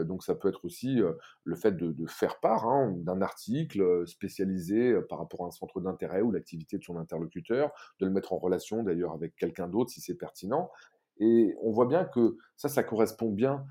donc 0.06 0.24
ça 0.24 0.36
peut 0.36 0.50
être 0.50 0.66
aussi 0.66 1.00
le 1.44 1.56
fait 1.56 1.76
de, 1.76 2.06
faire 2.08 2.40
part 2.40 2.66
hein, 2.66 2.94
d'un 2.98 3.22
article 3.22 4.08
spécialisé 4.08 4.96
par 5.10 5.20
rapport 5.20 5.44
à 5.44 5.48
un 5.48 5.52
centre 5.52 5.82
d'intérêt 5.82 6.22
ou 6.22 6.32
l'activité 6.32 6.78
de 6.78 6.84
son 6.84 6.98
interlocuteur, 6.98 7.72
de 8.00 8.06
le 8.06 8.12
mettre 8.12 8.34
en 8.34 8.38
relation 8.38 8.84
d'ailleurs 8.84 9.14
avec 9.14 9.36
quelqu'un 9.36 9.68
d'autre 9.68 9.92
si 9.92 10.02
c'est 10.02 10.16
pertinent. 10.16 10.70
Et 11.20 11.56
on 11.62 11.72
voit 11.72 11.86
bien 11.86 12.06
que 12.06 12.38
ça, 12.56 12.70
ça 12.70 12.84
correspond 12.84 13.30
bien 13.30 13.66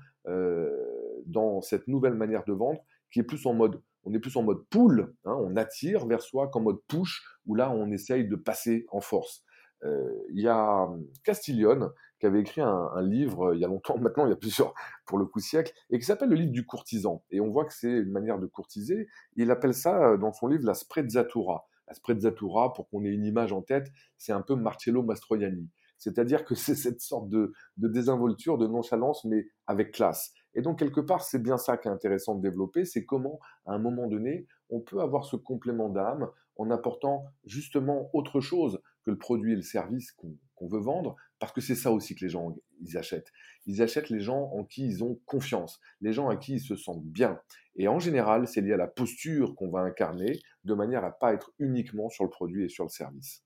dans 1.25 1.61
cette 1.61 1.87
nouvelle 1.87 2.15
manière 2.15 2.43
de 2.45 2.53
vendre 2.53 2.81
qui 3.13 3.19
est 3.19 3.23
plus 3.23 3.45
en 3.45 3.53
mode, 3.53 3.79
on 4.03 4.13
est 4.13 4.19
plus 4.19 4.35
en 4.35 4.43
mode 4.43 4.63
pull, 4.69 5.13
hein, 5.25 5.35
on 5.39 5.55
attire 5.55 6.05
vers 6.05 6.21
soi 6.21 6.47
qu'en 6.49 6.61
mode 6.61 6.79
push, 6.87 7.23
où 7.45 7.55
là 7.55 7.71
on 7.71 7.91
essaye 7.91 8.27
de 8.27 8.35
passer 8.35 8.85
en 8.89 9.01
force. 9.01 9.43
il 9.83 10.41
y 10.41 10.47
a 10.47 10.87
Castiglione 11.23 11.91
qui 12.19 12.27
avait 12.27 12.39
écrit 12.39 12.61
un, 12.61 13.01
livre 13.01 13.53
il 13.53 13.59
y 13.59 13.65
a 13.65 13.67
longtemps 13.67 13.97
maintenant, 13.99 14.25
il 14.25 14.29
y 14.29 14.33
a 14.33 14.37
plusieurs, 14.37 14.73
pour 15.05 15.17
le 15.17 15.25
coup, 15.25 15.39
siècles, 15.39 15.73
et 15.89 15.99
qui 15.99 16.05
s'appelle 16.05 16.29
le 16.29 16.35
livre 16.35 16.53
du 16.53 16.65
courtisan. 16.65 17.23
Et 17.31 17.41
on 17.41 17.49
voit 17.49 17.65
que 17.65 17.73
c'est 17.73 17.91
une 17.91 18.11
manière 18.11 18.39
de 18.39 18.45
courtiser. 18.45 19.07
Il 19.35 19.51
appelle 19.51 19.73
ça, 19.73 20.15
dans 20.17 20.31
son 20.31 20.47
livre, 20.47 20.65
la 20.65 20.73
sprezzatura. 20.73 21.67
La 21.89 21.93
sprezzatura, 21.93 22.71
pour 22.73 22.87
qu'on 22.89 23.03
ait 23.03 23.11
une 23.11 23.25
image 23.25 23.51
en 23.51 23.61
tête, 23.61 23.91
c'est 24.17 24.31
un 24.31 24.41
peu 24.41 24.55
Marcello 24.55 25.03
Mastroianni. 25.03 25.69
C'est-à-dire 25.97 26.43
que 26.43 26.55
c'est 26.55 26.75
cette 26.75 27.01
sorte 27.01 27.29
de, 27.29 27.53
désinvolture, 27.77 28.57
de 28.57 28.67
nonchalance, 28.67 29.25
mais 29.25 29.47
avec 29.67 29.91
classe. 29.91 30.33
Et 30.55 30.61
donc, 30.61 30.79
quelque 30.79 31.01
part, 31.01 31.23
c'est 31.23 31.41
bien 31.41 31.57
ça 31.57 31.77
qui 31.77 31.87
est 31.87 31.91
intéressant 31.91 32.35
de 32.35 32.41
développer, 32.41 32.85
c'est 32.85 33.05
comment, 33.05 33.39
à 33.65 33.73
un 33.73 33.79
moment 33.79 34.07
donné, 34.07 34.47
on 34.69 34.79
peut 34.79 35.01
avoir 35.01 35.25
ce 35.25 35.35
complément 35.35 35.89
d'âme 35.89 36.29
en 36.57 36.69
apportant 36.69 37.25
justement 37.45 38.09
autre 38.13 38.39
chose 38.39 38.79
que 39.03 39.11
le 39.11 39.17
produit 39.17 39.53
et 39.53 39.55
le 39.55 39.61
service 39.61 40.11
qu'on 40.11 40.67
veut 40.67 40.79
vendre, 40.79 41.15
parce 41.39 41.51
que 41.51 41.61
c'est 41.61 41.75
ça 41.75 41.91
aussi 41.91 42.15
que 42.15 42.23
les 42.23 42.29
gens 42.29 42.55
ils 42.81 42.97
achètent. 42.97 43.31
Ils 43.65 43.81
achètent 43.81 44.09
les 44.09 44.21
gens 44.21 44.51
en 44.53 44.63
qui 44.63 44.85
ils 44.85 45.03
ont 45.03 45.19
confiance, 45.25 45.79
les 45.99 46.13
gens 46.13 46.29
à 46.29 46.37
qui 46.37 46.53
ils 46.53 46.61
se 46.61 46.75
sentent 46.75 47.03
bien. 47.03 47.39
Et 47.75 47.87
en 47.87 47.99
général, 47.99 48.47
c'est 48.47 48.61
lié 48.61 48.73
à 48.73 48.77
la 48.77 48.87
posture 48.87 49.55
qu'on 49.55 49.69
va 49.69 49.81
incarner, 49.81 50.39
de 50.63 50.73
manière 50.73 51.03
à 51.03 51.11
pas 51.11 51.33
être 51.33 51.51
uniquement 51.59 52.09
sur 52.09 52.23
le 52.23 52.29
produit 52.29 52.65
et 52.65 52.69
sur 52.69 52.85
le 52.85 52.89
service. 52.89 53.43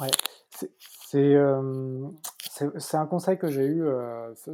Ouais, 0.00 0.10
c'est 1.06 1.36
un 2.96 3.06
conseil 3.06 3.38
que 3.38 3.48
j'ai 3.48 3.66
eu 3.66 3.84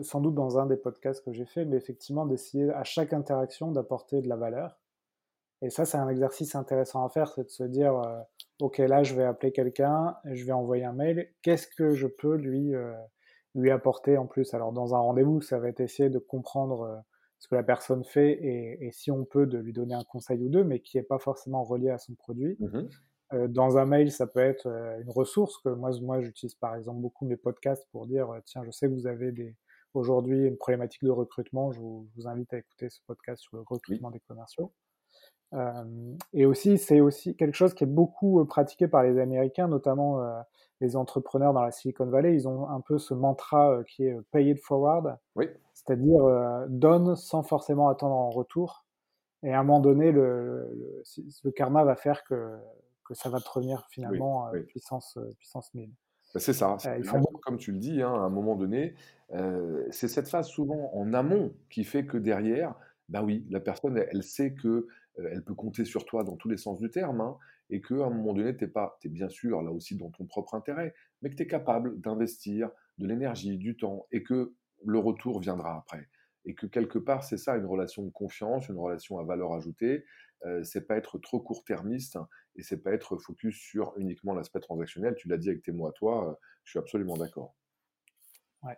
sans 0.02 0.20
doute 0.20 0.34
dans 0.34 0.58
un 0.58 0.66
des 0.66 0.76
podcasts 0.76 1.24
que 1.24 1.32
j'ai 1.32 1.46
fait, 1.46 1.64
mais 1.64 1.76
effectivement 1.76 2.26
d'essayer 2.26 2.70
à 2.70 2.84
chaque 2.84 3.12
interaction 3.12 3.72
d'apporter 3.72 4.22
de 4.22 4.28
la 4.28 4.36
valeur. 4.36 4.78
Et 5.62 5.70
ça, 5.70 5.84
c'est 5.84 5.96
un 5.96 6.08
exercice 6.08 6.54
intéressant 6.54 7.04
à 7.04 7.08
faire, 7.08 7.30
c'est 7.30 7.44
de 7.44 7.50
se 7.50 7.64
dire, 7.64 8.00
ok, 8.60 8.78
là, 8.78 9.02
je 9.02 9.14
vais 9.14 9.24
appeler 9.24 9.52
quelqu'un, 9.52 10.16
je 10.24 10.44
vais 10.44 10.52
envoyer 10.52 10.84
un 10.84 10.92
mail, 10.92 11.30
qu'est-ce 11.42 11.66
que 11.66 11.94
je 11.94 12.06
peux 12.06 12.36
lui, 12.36 12.72
lui 13.54 13.70
apporter 13.70 14.18
en 14.18 14.26
plus? 14.26 14.52
Alors, 14.54 14.72
dans 14.72 14.94
un 14.94 14.98
rendez-vous, 14.98 15.40
ça 15.40 15.58
va 15.58 15.68
être 15.68 15.80
essayer 15.80 16.10
de 16.10 16.18
comprendre 16.18 17.02
ce 17.38 17.48
que 17.48 17.54
la 17.54 17.62
personne 17.62 18.04
fait 18.04 18.32
et, 18.32 18.86
et, 18.86 18.92
si 18.92 19.10
on 19.10 19.24
peut, 19.24 19.46
de 19.46 19.58
lui 19.58 19.72
donner 19.72 19.94
un 19.94 20.04
conseil 20.04 20.42
ou 20.42 20.48
deux, 20.48 20.64
mais 20.64 20.80
qui 20.80 20.96
n'est 20.96 21.02
pas 21.02 21.18
forcément 21.18 21.62
relié 21.62 21.90
à 21.90 21.98
son 21.98 22.14
produit. 22.14 22.56
Mmh 22.60 22.88
dans 23.48 23.78
un 23.78 23.84
mail, 23.84 24.10
ça 24.12 24.26
peut 24.26 24.40
être 24.40 24.66
euh, 24.66 25.00
une 25.00 25.10
ressource 25.10 25.58
que 25.58 25.68
moi, 25.68 25.90
moi 26.02 26.20
j'utilise 26.20 26.54
par 26.54 26.74
exemple 26.76 27.00
beaucoup 27.00 27.26
mes 27.26 27.36
podcasts 27.36 27.86
pour 27.90 28.06
dire 28.06 28.30
euh, 28.30 28.40
tiens, 28.44 28.62
je 28.64 28.70
sais 28.70 28.86
que 28.86 28.92
vous 28.92 29.06
avez 29.06 29.32
des, 29.32 29.56
aujourd'hui 29.94 30.46
une 30.46 30.56
problématique 30.56 31.04
de 31.04 31.10
recrutement, 31.10 31.72
je 31.72 31.80
vous, 31.80 32.08
invite 32.26 32.52
à 32.52 32.58
écouter 32.58 32.90
ce 32.90 33.00
podcast 33.06 33.42
sur 33.42 33.56
le 33.56 33.64
recrutement 33.66 34.10
des 34.10 34.20
commerciaux. 34.20 34.72
et 36.32 36.46
aussi, 36.46 36.78
c'est 36.78 37.00
aussi 37.00 37.36
quelque 37.36 37.54
chose 37.54 37.74
qui 37.74 37.84
est 37.84 37.88
beaucoup 37.88 38.44
pratiqué 38.44 38.88
par 38.88 39.04
les 39.04 39.20
Américains, 39.20 39.68
notamment 39.68 40.20
les 40.80 40.96
entrepreneurs 40.96 41.52
dans 41.52 41.62
la 41.62 41.70
Silicon 41.70 42.06
Valley. 42.06 42.34
Ils 42.34 42.48
ont 42.48 42.68
un 42.68 42.80
peu 42.80 42.98
ce 42.98 43.14
mantra 43.14 43.84
qui 43.86 44.04
est 44.04 44.20
pay 44.32 44.50
it 44.50 44.58
forward, 44.58 45.16
oui. 45.36 45.46
c'est-à-dire 45.72 46.24
donne 46.68 47.14
sans 47.14 47.44
forcément 47.44 47.88
attendre 47.88 48.16
en 48.16 48.30
retour. 48.30 48.84
Et 49.44 49.52
à 49.52 49.60
un 49.60 49.62
moment 49.62 49.78
donné, 49.80 50.10
le, 50.10 50.68
le 51.44 51.50
karma 51.52 51.84
va 51.84 51.94
faire 51.94 52.24
que 52.24 52.58
que 53.04 53.14
ça 53.14 53.28
va 53.28 53.40
te 53.40 53.48
revenir 53.48 53.86
finalement 53.90 54.46
à 54.46 54.52
puissance, 54.58 55.16
euh, 55.16 55.34
puissance 55.38 55.72
1000. 55.74 55.90
Bah, 56.32 56.40
c'est 56.40 56.52
ça, 56.52 56.76
euh, 56.86 57.22
comme 57.42 57.58
tu 57.58 57.70
le 57.70 57.78
dis, 57.78 58.02
hein, 58.02 58.12
à 58.12 58.18
un 58.18 58.30
moment 58.30 58.56
donné, 58.56 58.94
euh, 59.32 59.86
c'est 59.90 60.08
cette 60.08 60.28
phase 60.28 60.48
souvent 60.48 60.90
en 60.92 61.12
amont 61.12 61.54
qui 61.70 61.84
fait 61.84 62.06
que 62.06 62.16
derrière, 62.16 62.74
bah 63.08 63.22
oui, 63.22 63.46
la 63.50 63.60
personne, 63.60 63.96
elle, 63.96 64.22
sait 64.22 64.54
que 64.54 64.88
elle 65.16 65.44
peut 65.44 65.54
compter 65.54 65.84
sur 65.84 66.04
toi 66.04 66.24
dans 66.24 66.36
tous 66.36 66.48
les 66.48 66.56
sens 66.56 66.80
du 66.80 66.90
terme, 66.90 67.20
hein, 67.20 67.36
et 67.70 67.80
qu'à 67.80 67.94
un 67.94 68.10
moment 68.10 68.32
donné, 68.32 68.56
tu 68.56 68.66
pas, 68.68 68.98
es 69.04 69.08
bien 69.08 69.28
sûr 69.28 69.62
là 69.62 69.70
aussi 69.70 69.96
dans 69.96 70.10
ton 70.10 70.24
propre 70.24 70.54
intérêt, 70.54 70.94
mais 71.22 71.30
que 71.30 71.36
tu 71.36 71.44
es 71.44 71.46
capable 71.46 72.00
d'investir 72.00 72.70
de 72.98 73.06
l'énergie, 73.06 73.56
du 73.56 73.76
temps, 73.76 74.06
et 74.10 74.22
que 74.22 74.54
le 74.84 74.98
retour 74.98 75.40
viendra 75.40 75.76
après. 75.76 76.08
Et 76.44 76.54
que 76.54 76.66
quelque 76.66 76.98
part, 76.98 77.24
c'est 77.24 77.38
ça, 77.38 77.56
une 77.56 77.66
relation 77.66 78.02
de 78.02 78.10
confiance, 78.10 78.68
une 78.68 78.78
relation 78.78 79.18
à 79.18 79.24
valeur 79.24 79.52
ajoutée, 79.54 80.04
c'est 80.62 80.86
pas 80.86 80.96
être 80.96 81.16
trop 81.16 81.40
court-termiste 81.40 82.16
hein, 82.16 82.28
et 82.56 82.62
c'est 82.62 82.82
pas 82.82 82.92
être 82.92 83.16
focus 83.16 83.56
sur 83.56 83.94
uniquement 83.96 84.34
l'aspect 84.34 84.60
transactionnel. 84.60 85.14
Tu 85.16 85.26
l'as 85.26 85.38
dit 85.38 85.48
avec 85.48 85.62
tes 85.62 85.72
mots 85.72 85.86
à 85.86 85.92
toi, 85.92 86.38
je 86.64 86.72
suis 86.72 86.78
absolument 86.78 87.16
d'accord. 87.16 87.54
Ouais. 88.62 88.76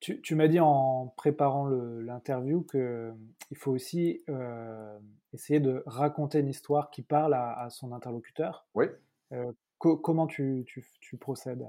Tu, 0.00 0.34
m'as 0.34 0.46
dit 0.46 0.60
en 0.60 1.14
préparant 1.16 1.68
l'interview 1.68 2.64
qu'il 2.64 3.56
faut 3.56 3.72
aussi 3.72 4.22
essayer 5.32 5.58
de 5.58 5.82
raconter 5.86 6.40
une 6.40 6.48
histoire 6.48 6.90
qui 6.90 7.02
parle 7.02 7.32
à, 7.32 7.68
son 7.70 7.92
interlocuteur. 7.92 8.68
Oui 8.74 8.88
comment 9.78 10.26
tu, 10.26 10.66
procèdes 11.20 11.64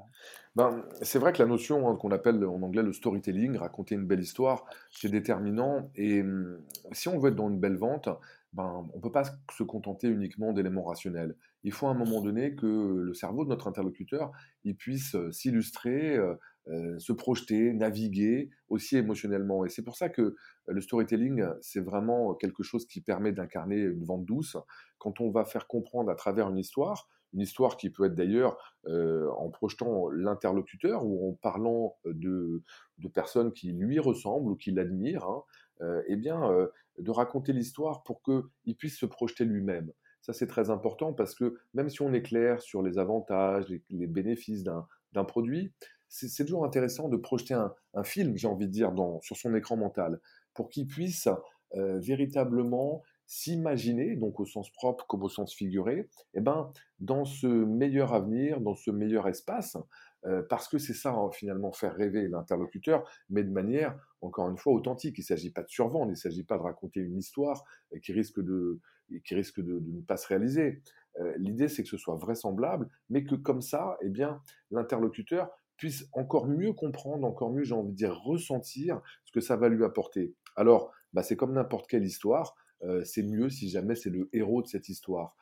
ben, 0.56 0.84
C'est 1.02 1.20
vrai 1.20 1.34
que 1.34 1.42
la 1.42 1.48
notion 1.48 1.90
hein, 1.90 1.96
qu'on 1.96 2.12
appelle 2.12 2.44
en 2.46 2.62
anglais 2.62 2.84
le 2.84 2.94
storytelling, 2.94 3.58
raconter 3.58 3.96
une 3.96 4.06
belle 4.06 4.22
histoire, 4.22 4.66
c'est 4.92 5.10
déterminant. 5.10 5.92
Et 5.96 6.22
hum, 6.22 6.60
si 6.92 7.08
on 7.10 7.20
veut 7.20 7.30
être 7.30 7.36
dans 7.36 7.50
une 7.50 7.60
belle 7.60 7.78
vente, 7.78 8.10
ben, 8.54 8.88
on 8.94 8.98
ne 8.98 9.02
peut 9.02 9.12
pas 9.12 9.24
se 9.52 9.64
contenter 9.64 10.08
uniquement 10.08 10.54
d'éléments 10.54 10.84
rationnels. 10.84 11.36
Il 11.64 11.74
faut 11.74 11.88
à 11.88 11.92
un 11.92 11.96
moment 11.96 12.22
donné 12.22 12.56
que 12.56 12.66
le 12.66 13.14
cerveau 13.14 13.44
de 13.44 13.50
notre 13.50 13.68
interlocuteur 13.68 14.32
il 14.64 14.76
puisse 14.76 15.16
euh, 15.16 15.32
s'illustrer, 15.32 16.16
euh, 16.16 16.36
euh, 16.70 16.98
se 17.00 17.14
projeter, 17.14 17.74
naviguer 17.74 18.50
aussi 18.70 18.98
émotionnellement. 18.98 19.66
Et 19.66 19.70
c'est 19.70 19.84
pour 19.84 19.96
ça 19.96 20.10
que 20.10 20.36
le 20.68 20.82
storytelling, 20.82 21.46
c'est 21.62 21.80
vraiment 21.80 22.34
quelque 22.36 22.64
chose 22.64 22.86
qui 22.88 23.02
permet 23.02 23.32
d'incarner 23.32 23.78
une 23.78 24.04
vente 24.04 24.26
douce. 24.26 24.58
Quand 24.98 25.22
on 25.22 25.32
va 25.32 25.46
faire 25.46 25.68
comprendre 25.68 26.12
à 26.12 26.16
travers 26.16 26.50
une 26.50 26.58
histoire, 26.58 27.08
une 27.34 27.42
histoire 27.42 27.78
qui 27.78 27.90
peut 27.90 28.06
être 28.06 28.16
d'ailleurs 28.16 28.58
euh, 28.88 29.30
en 29.38 29.50
projetant 29.50 30.10
l'interlocuteur 30.10 31.06
ou 31.06 31.30
en 31.30 31.34
parlant 31.34 31.96
de, 32.06 32.64
de, 33.00 33.08
personnes 33.08 33.52
qui 33.52 33.74
lui 33.74 34.00
ressemblent 34.00 34.50
ou 34.50 34.56
qui 34.56 34.72
l'admirent, 34.72 35.26
hein, 35.26 35.44
euh, 35.82 36.02
eh 36.08 36.16
bien, 36.16 36.52
euh, 36.52 36.68
de 36.98 37.12
raconter 37.12 37.54
l'histoire 37.54 38.04
pour 38.04 38.24
qu'il 38.24 38.76
puisse 38.78 38.98
se 38.98 39.06
projeter 39.06 39.46
lui-même. 39.46 39.92
Ça, 40.22 40.34
c'est 40.34 40.48
très 40.48 40.70
important 40.70 41.14
parce 41.14 41.36
que 41.36 41.56
même 41.74 41.90
si 41.90 42.02
on 42.02 42.12
est 42.14 42.24
clair 42.24 42.62
sur 42.62 42.82
les 42.82 42.98
avantages, 42.98 43.66
les, 43.90 44.08
bénéfices 44.08 44.64
d'un 44.64 45.24
produit, 45.26 45.72
c'est 46.10 46.46
toujours 46.46 46.66
intéressant 46.66 47.10
de 47.10 47.18
projeter 47.18 47.54
un, 47.54 48.04
film, 48.04 48.38
j'ai 48.38 48.48
envie 48.48 48.68
de 48.68 48.72
dire, 48.72 48.94
sur 49.22 49.36
son 49.36 49.54
écran 49.56 49.78
mental, 49.78 50.20
pour 50.54 50.70
qu'il 50.70 50.88
puisse 50.88 51.28
véritablement 51.74 53.04
s'imaginer, 53.28 54.16
donc 54.16 54.40
au 54.40 54.46
sens 54.46 54.72
propre 54.72 55.06
comme 55.06 55.24
au 55.24 55.30
sens 55.30 55.54
figuré, 55.54 56.10
eh 56.34 56.40
ben, 56.40 56.72
dans 57.00 57.26
ce 57.26 57.48
meilleur 57.48 58.14
avenir, 58.14 58.62
dans 58.62 58.76
ce 58.76 58.90
meilleur 58.90 59.28
espace, 59.28 59.78
euh, 60.26 60.42
parce 60.50 60.68
que 60.68 60.78
c'est 60.78 60.94
ça 60.94 61.12
hein, 61.12 61.30
finalement 61.32 61.72
faire 61.72 61.94
rêver 61.94 62.28
l'interlocuteur, 62.28 63.08
mais 63.30 63.44
de 63.44 63.52
manière, 63.52 63.98
encore 64.22 64.50
une 64.50 64.58
fois, 64.58 64.74
authentique. 64.74 65.18
Il 65.18 65.22
ne 65.22 65.26
s'agit 65.26 65.52
pas 65.52 65.62
de 65.62 65.70
survendre, 65.70 66.08
il 66.08 66.12
ne 66.12 66.16
s'agit 66.16 66.44
pas 66.44 66.58
de 66.58 66.64
raconter 66.64 67.02
une 67.02 67.18
histoire 67.18 67.64
euh, 67.94 68.00
qui 68.00 68.14
risque 68.14 68.42
de, 68.42 68.80
qui 69.24 69.36
risque 69.36 69.62
de, 69.62 69.80
ne 69.80 70.02
pas 70.02 70.18
se 70.18 70.28
réaliser. 70.28 70.82
Euh, 71.20 71.34
l'idée, 71.38 71.68
c'est 71.68 71.84
que 71.84 71.90
ce 71.90 71.98
soit 71.98 72.16
vraisemblable, 72.16 72.90
mais 73.10 73.24
que 73.24 73.36
comme 73.36 73.62
ça, 73.62 73.98
eh 74.02 74.10
bien, 74.10 74.42
l'interlocuteur 74.72 75.50
puisse 75.78 76.10
encore 76.14 76.48
mieux 76.48 76.74
comprendre, 76.74 77.26
encore 77.26 77.52
mieux, 77.52 77.64
j'ai 77.64 77.76
envie 77.76 77.92
de 77.92 77.96
dire, 77.96 78.20
ressentir 78.20 79.02
ce 79.26 79.32
que 79.32 79.40
ça 79.40 79.56
va 79.56 79.70
lui 79.70 79.84
apporter. 79.84 80.34
Alors, 80.56 80.92
bah, 81.14 81.24
c'est 81.24 81.36
comme 81.36 81.54
n'importe 81.54 81.88
quelle 81.88 82.04
histoire. 82.04 82.56
Euh, 82.84 83.04
c'est 83.04 83.24
mieux 83.24 83.50
si 83.50 83.70
jamais 83.70 83.96
c'est 83.96 84.10
le 84.10 84.30
héros 84.34 84.62
de 84.62 84.68
cette 84.68 84.90
histoire. 84.90 85.36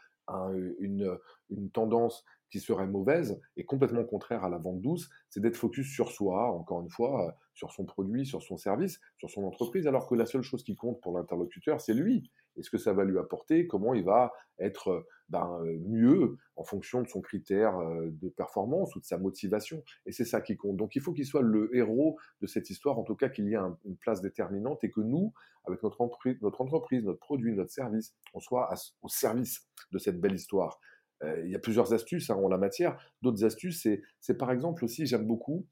une, 0.79 1.17
une, 1.49 1.69
tendance 1.69 2.23
qui 2.49 2.59
serait 2.59 2.87
mauvaise 2.87 3.39
et 3.57 3.65
complètement 3.65 4.03
contraire 4.03 4.43
à 4.43 4.49
la 4.49 4.57
vente 4.57 4.81
douce, 4.81 5.09
c'est 5.29 5.39
d'être 5.39 5.57
focus 5.57 5.93
sur 5.93 6.11
soi, 6.11 6.51
encore 6.51 6.81
une 6.81 6.89
fois, 6.89 7.27
euh, 7.27 7.31
sur 7.53 7.71
son 7.71 7.85
produit, 7.85 8.25
sur 8.25 8.41
son 8.41 8.57
service, 8.57 8.99
sur 9.17 9.29
son 9.29 9.43
entreprise, 9.43 9.87
alors 9.87 10.07
que 10.07 10.15
la 10.15 10.25
seule 10.25 10.41
chose 10.41 10.63
qui 10.63 10.75
compte 10.75 11.01
pour 11.01 11.17
l'interlocuteur, 11.17 11.81
c'est 11.81 11.93
lui 11.93 12.31
et 12.57 12.63
ce 12.63 12.69
que 12.69 12.77
ça 12.77 12.93
va 12.93 13.03
lui 13.03 13.17
apporter, 13.17 13.67
comment 13.67 13.93
il 13.93 14.03
va 14.03 14.31
être 14.59 14.89
euh, 14.89 15.07
ben, 15.29 15.59
euh, 15.61 15.77
mieux 15.85 16.37
en 16.55 16.63
fonction 16.63 17.01
de 17.01 17.07
son 17.07 17.21
critère 17.21 17.77
euh, 17.77 18.09
de 18.21 18.29
performance 18.29 18.95
ou 18.95 18.99
de 18.99 19.05
sa 19.05 19.17
motivation. 19.17 19.83
Et 20.05 20.11
c'est 20.11 20.25
ça 20.25 20.41
qui 20.41 20.55
compte. 20.55 20.77
Donc 20.77 20.95
il 20.95 21.01
faut 21.01 21.13
qu'il 21.13 21.25
soit 21.25 21.41
le 21.41 21.75
héros 21.75 22.17
de 22.41 22.47
cette 22.47 22.69
histoire, 22.69 22.97
en 22.99 23.03
tout 23.03 23.15
cas 23.15 23.29
qu'il 23.29 23.47
y 23.47 23.53
ait 23.53 23.59
une 23.85 23.97
place 23.97 24.21
déterminante 24.21 24.83
et 24.83 24.91
que 24.91 25.01
nous, 25.01 25.33
avec 25.65 25.81
notre, 25.83 26.01
entreprise, 26.01 26.37
notre 26.41 26.61
entreprise, 26.61 27.03
notre 27.03 27.19
produit, 27.19 27.53
notre 27.53 27.71
service, 27.71 28.15
on 28.33 28.39
soit 28.39 28.69
au 29.01 29.09
service 29.09 29.67
de 29.91 29.97
cette 29.97 30.21
belle 30.21 30.35
histoire. 30.35 30.79
il 31.23 31.49
y 31.49 31.55
a 31.55 31.59
plusieurs 31.59 31.91
astuces 31.91 32.29
hein, 32.29 32.35
en 32.35 32.47
la 32.47 32.59
matière. 32.59 32.97
D'autres 33.23 33.43
astuces, 33.45 33.87
c'est 34.19 34.37
par 34.37 34.51
exemple 34.51 34.85
aussi, 34.85 35.07
j'aime 35.07 35.25
beaucoup, 35.25 35.65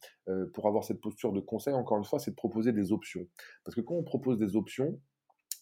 pour 0.54 0.68
avoir 0.68 0.84
cette 0.84 1.00
posture 1.00 1.32
de 1.32 1.42
conseil, 1.42 1.76
encore 1.76 2.00
une 2.00 2.06
fois, 2.06 2.18
c'est 2.18 2.32
de 2.32 2.36
proposer 2.36 2.72
des 2.74 2.92
options. 2.92 3.28
Parce 3.64 3.76
que 3.76 3.82
quand 3.82 3.94
on 3.94 4.04
propose 4.04 4.40
des 4.40 4.56
options, 4.56 5.00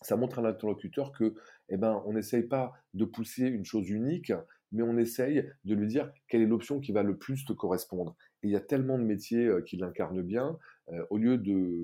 ça 0.01 0.15
montre 0.15 0.39
à 0.39 0.41
l'interlocuteur 0.41 1.11
que, 1.11 1.35
eh 1.69 1.77
ben, 1.77 2.01
on 2.05 2.13
n'essaye 2.13 2.43
pas 2.43 2.73
de 2.93 3.05
pousser 3.05 3.45
une 3.45 3.65
chose 3.65 3.89
unique, 3.89 4.33
mais 4.71 4.83
on 4.83 4.97
essaye 4.97 5.49
de 5.65 5.75
lui 5.75 5.87
dire 5.87 6.11
quelle 6.27 6.41
est 6.41 6.47
l'option 6.47 6.79
qui 6.79 6.91
va 6.91 7.03
le 7.03 7.17
plus 7.17 7.45
te 7.45 7.53
correspondre. 7.53 8.15
Et 8.43 8.47
il 8.47 8.51
y 8.51 8.55
a 8.55 8.61
tellement 8.61 8.97
de 8.97 9.03
métiers 9.03 9.45
euh, 9.45 9.61
qui 9.61 9.77
l'incarnent 9.77 10.21
bien. 10.21 10.57
Euh, 10.91 11.05
au 11.09 11.17
lieu 11.17 11.37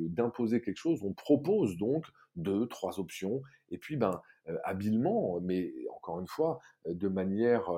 d'imposer 0.10 0.62
quelque 0.62 0.78
chose, 0.78 1.04
on 1.04 1.14
propose 1.14 1.78
donc 1.78 2.06
deux, 2.36 2.68
trois 2.68 3.00
options. 3.00 3.42
Et 3.70 3.78
puis, 3.78 3.98
ben, 3.98 4.22
euh, 4.48 4.58
habilement, 4.64 5.40
mais 5.42 5.74
encore 5.96 6.20
une 6.20 6.28
fois, 6.28 6.60
de 6.88 7.08
manière 7.08 7.70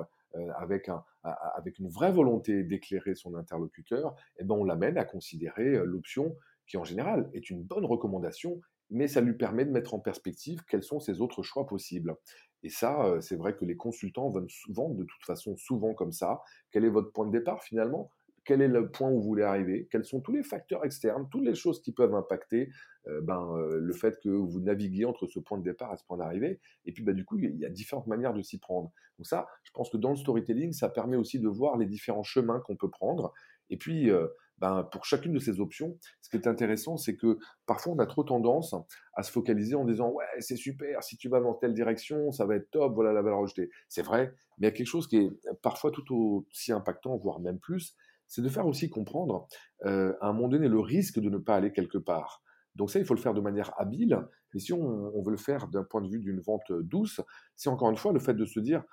avec, 0.56 0.88
un, 0.88 1.02
avec 1.24 1.80
une 1.80 1.88
vraie 1.88 2.12
volonté 2.12 2.62
d'éclairer 2.62 3.16
son 3.16 3.34
interlocuteur, 3.34 4.14
eh 4.38 4.44
ben 4.44 4.54
on 4.54 4.62
l'amène 4.62 4.96
à 4.96 5.04
considérer 5.04 5.84
l'option 5.84 6.36
qui 6.68 6.76
en 6.76 6.84
général 6.84 7.28
est 7.34 7.50
une 7.50 7.64
bonne 7.64 7.84
recommandation, 7.84 8.60
mais 8.90 9.08
ça 9.08 9.20
lui 9.20 9.34
permet 9.34 9.64
de 9.64 9.70
mettre 9.70 9.94
en 9.94 10.00
perspective 10.00 10.62
quels 10.68 10.82
sont 10.82 11.00
ses 11.00 11.20
autres 11.20 11.42
choix 11.42 11.66
possibles. 11.66 12.14
Et 12.62 12.68
ça, 12.68 13.16
c'est 13.20 13.36
vrai 13.36 13.56
que 13.56 13.64
les 13.64 13.76
consultants 13.76 14.28
vont 14.28 14.46
souvent, 14.48 14.90
de 14.90 15.04
toute 15.04 15.24
façon, 15.24 15.56
souvent 15.56 15.94
comme 15.94 16.12
ça. 16.12 16.42
Quel 16.70 16.84
est 16.84 16.90
votre 16.90 17.10
point 17.10 17.26
de 17.26 17.32
départ 17.32 17.62
finalement? 17.62 18.10
Quel 18.44 18.62
est 18.62 18.68
le 18.68 18.90
point 18.90 19.10
où 19.10 19.20
vous 19.20 19.28
voulez 19.28 19.42
arriver, 19.42 19.86
quels 19.90 20.04
sont 20.04 20.20
tous 20.20 20.32
les 20.32 20.42
facteurs 20.42 20.84
externes, 20.84 21.28
toutes 21.30 21.44
les 21.44 21.54
choses 21.54 21.82
qui 21.82 21.92
peuvent 21.92 22.14
impacter 22.14 22.70
euh, 23.06 23.20
ben, 23.20 23.54
euh, 23.56 23.78
le 23.78 23.92
fait 23.92 24.18
que 24.20 24.28
vous 24.28 24.60
naviguez 24.60 25.04
entre 25.04 25.26
ce 25.26 25.38
point 25.38 25.58
de 25.58 25.62
départ 25.62 25.92
et 25.92 25.96
ce 25.98 26.04
point 26.04 26.16
d'arrivée? 26.16 26.58
Et 26.86 26.92
puis, 26.92 27.02
ben, 27.02 27.14
du 27.14 27.24
coup, 27.24 27.38
il 27.38 27.56
y 27.58 27.66
a 27.66 27.68
différentes 27.68 28.06
manières 28.06 28.32
de 28.32 28.42
s'y 28.42 28.58
prendre. 28.58 28.92
Donc 29.18 29.26
ça, 29.26 29.46
je 29.62 29.70
pense 29.72 29.90
que 29.90 29.98
dans 29.98 30.10
le 30.10 30.16
storytelling, 30.16 30.72
ça 30.72 30.88
permet 30.88 31.16
aussi 31.16 31.38
de 31.38 31.48
voir 31.48 31.76
les 31.76 31.86
différents 31.86 32.22
chemins 32.22 32.60
qu'on 32.60 32.76
peut 32.76 32.90
prendre. 32.90 33.32
Et 33.68 33.76
puis, 33.76 34.10
euh, 34.10 34.26
ben, 34.60 34.84
pour 34.92 35.04
chacune 35.04 35.32
de 35.32 35.38
ces 35.38 35.60
options, 35.60 35.98
ce 36.20 36.28
qui 36.28 36.36
est 36.36 36.46
intéressant, 36.46 36.96
c'est 36.96 37.16
que 37.16 37.38
parfois 37.66 37.94
on 37.94 37.98
a 37.98 38.06
trop 38.06 38.24
tendance 38.24 38.74
à 39.14 39.22
se 39.22 39.32
focaliser 39.32 39.74
en 39.74 39.84
disant 39.84 40.10
ouais 40.10 40.24
c'est 40.38 40.56
super, 40.56 41.02
si 41.02 41.16
tu 41.16 41.28
vas 41.28 41.40
dans 41.40 41.54
telle 41.54 41.74
direction, 41.74 42.30
ça 42.32 42.44
va 42.44 42.56
être 42.56 42.70
top, 42.70 42.94
voilà 42.94 43.12
la 43.12 43.22
valeur 43.22 43.42
ajoutée. 43.42 43.70
C'est 43.88 44.02
vrai, 44.02 44.34
mais 44.58 44.66
il 44.66 44.70
y 44.70 44.72
a 44.72 44.72
quelque 44.72 44.86
chose 44.86 45.08
qui 45.08 45.16
est 45.16 45.30
parfois 45.62 45.90
tout 45.90 46.44
aussi 46.50 46.72
impactant, 46.72 47.16
voire 47.16 47.40
même 47.40 47.58
plus, 47.58 47.96
c'est 48.26 48.42
de 48.42 48.48
faire 48.48 48.66
aussi 48.66 48.88
comprendre 48.90 49.48
euh, 49.86 50.14
à 50.20 50.28
un 50.28 50.32
moment 50.32 50.48
donné 50.48 50.68
le 50.68 50.78
risque 50.78 51.18
de 51.18 51.28
ne 51.28 51.38
pas 51.38 51.56
aller 51.56 51.72
quelque 51.72 51.98
part. 51.98 52.42
Donc 52.76 52.90
ça, 52.90 52.98
il 52.98 53.04
faut 53.04 53.14
le 53.14 53.20
faire 53.20 53.34
de 53.34 53.40
manière 53.40 53.72
habile. 53.78 54.18
Mais 54.54 54.60
si 54.60 54.72
on, 54.72 55.22
veut 55.22 55.30
le 55.30 55.36
faire 55.36 55.68
d'un 55.68 55.84
point 55.84 56.00
de 56.00 56.08
vue 56.08 56.18
d'une 56.18 56.40
vente 56.40 56.72
douce, 56.72 57.20
c'est 57.56 57.68
encore 57.68 57.90
une 57.90 57.96
fois 57.96 58.12
le 58.12 58.20
fait 58.20 58.34
de 58.34 58.44
se 58.44 58.60
dire, 58.60 58.84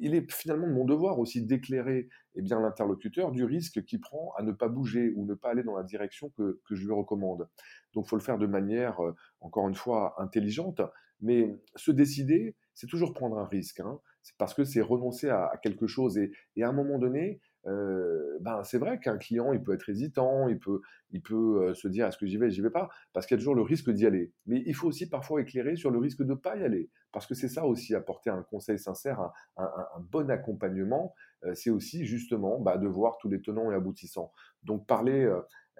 il 0.00 0.14
est 0.14 0.30
finalement 0.32 0.66
de 0.66 0.72
mon 0.72 0.84
devoir 0.84 1.18
aussi 1.18 1.44
d'éclairer 1.44 2.08
eh 2.34 2.42
bien 2.42 2.60
l'interlocuteur 2.60 3.32
du 3.32 3.44
risque 3.44 3.84
qu'il 3.84 4.00
prend 4.00 4.32
à 4.36 4.42
ne 4.42 4.52
pas 4.52 4.68
bouger 4.68 5.12
ou 5.14 5.26
ne 5.26 5.34
pas 5.34 5.50
aller 5.50 5.62
dans 5.62 5.76
la 5.76 5.82
direction 5.82 6.30
que, 6.30 6.60
je 6.70 6.84
lui 6.84 6.92
recommande. 6.92 7.48
Donc 7.94 8.06
il 8.06 8.08
faut 8.08 8.16
le 8.16 8.22
faire 8.22 8.38
de 8.38 8.46
manière, 8.46 9.00
euh, 9.04 9.14
encore 9.40 9.68
une 9.68 9.74
fois, 9.74 10.14
intelligente. 10.18 10.80
Mais 11.20 11.60
se 11.76 11.90
décider, 11.90 12.56
c'est 12.74 12.86
toujours 12.86 13.12
prendre 13.12 13.38
un 13.38 13.46
risque. 13.46 13.80
Hein. 13.80 14.00
C'est 14.22 14.36
parce 14.38 14.54
que 14.54 14.64
c'est 14.64 14.80
renoncer 14.80 15.28
à, 15.28 15.52
quelque 15.62 15.86
chose. 15.86 16.16
Et, 16.18 16.32
à 16.62 16.68
un 16.68 16.72
moment 16.72 16.98
donné, 16.98 17.40
ben 17.64 18.62
c'est 18.64 18.78
vrai 18.78 18.98
qu'un 18.98 19.18
client 19.18 19.52
il 19.52 19.62
peut 19.62 19.74
être 19.74 19.88
hésitant, 19.88 20.48
il 20.48 20.58
peut, 20.58 20.80
il 21.10 21.22
peut 21.22 21.74
se 21.74 21.88
dire 21.88 22.06
est-ce 22.06 22.18
que 22.18 22.26
j'y 22.26 22.36
vais, 22.36 22.50
j'y 22.50 22.60
vais 22.60 22.70
pas, 22.70 22.88
parce 23.12 23.26
qu'il 23.26 23.36
y 23.36 23.38
a 23.38 23.40
toujours 23.40 23.54
le 23.54 23.62
risque 23.62 23.90
d'y 23.90 24.06
aller. 24.06 24.32
Mais 24.46 24.62
il 24.66 24.74
faut 24.74 24.88
aussi 24.88 25.08
parfois 25.08 25.42
éclairer 25.42 25.76
sur 25.76 25.90
le 25.90 25.98
risque 25.98 26.22
de 26.22 26.34
pas 26.34 26.56
y 26.56 26.64
aller, 26.64 26.90
parce 27.12 27.26
que 27.26 27.34
c'est 27.34 27.48
ça 27.48 27.66
aussi 27.66 27.94
apporter 27.94 28.30
un 28.30 28.42
conseil 28.42 28.78
sincère, 28.78 29.20
un, 29.56 29.70
bon 30.10 30.30
accompagnement, 30.30 31.14
c'est 31.54 31.70
aussi 31.70 32.06
justement 32.06 32.60
bah, 32.60 32.78
de 32.78 32.88
voir 32.88 33.18
tous 33.18 33.28
les 33.28 33.40
tenants 33.40 33.70
et 33.70 33.74
aboutissants. 33.74 34.32
Donc 34.62 34.86
parler 34.86 35.30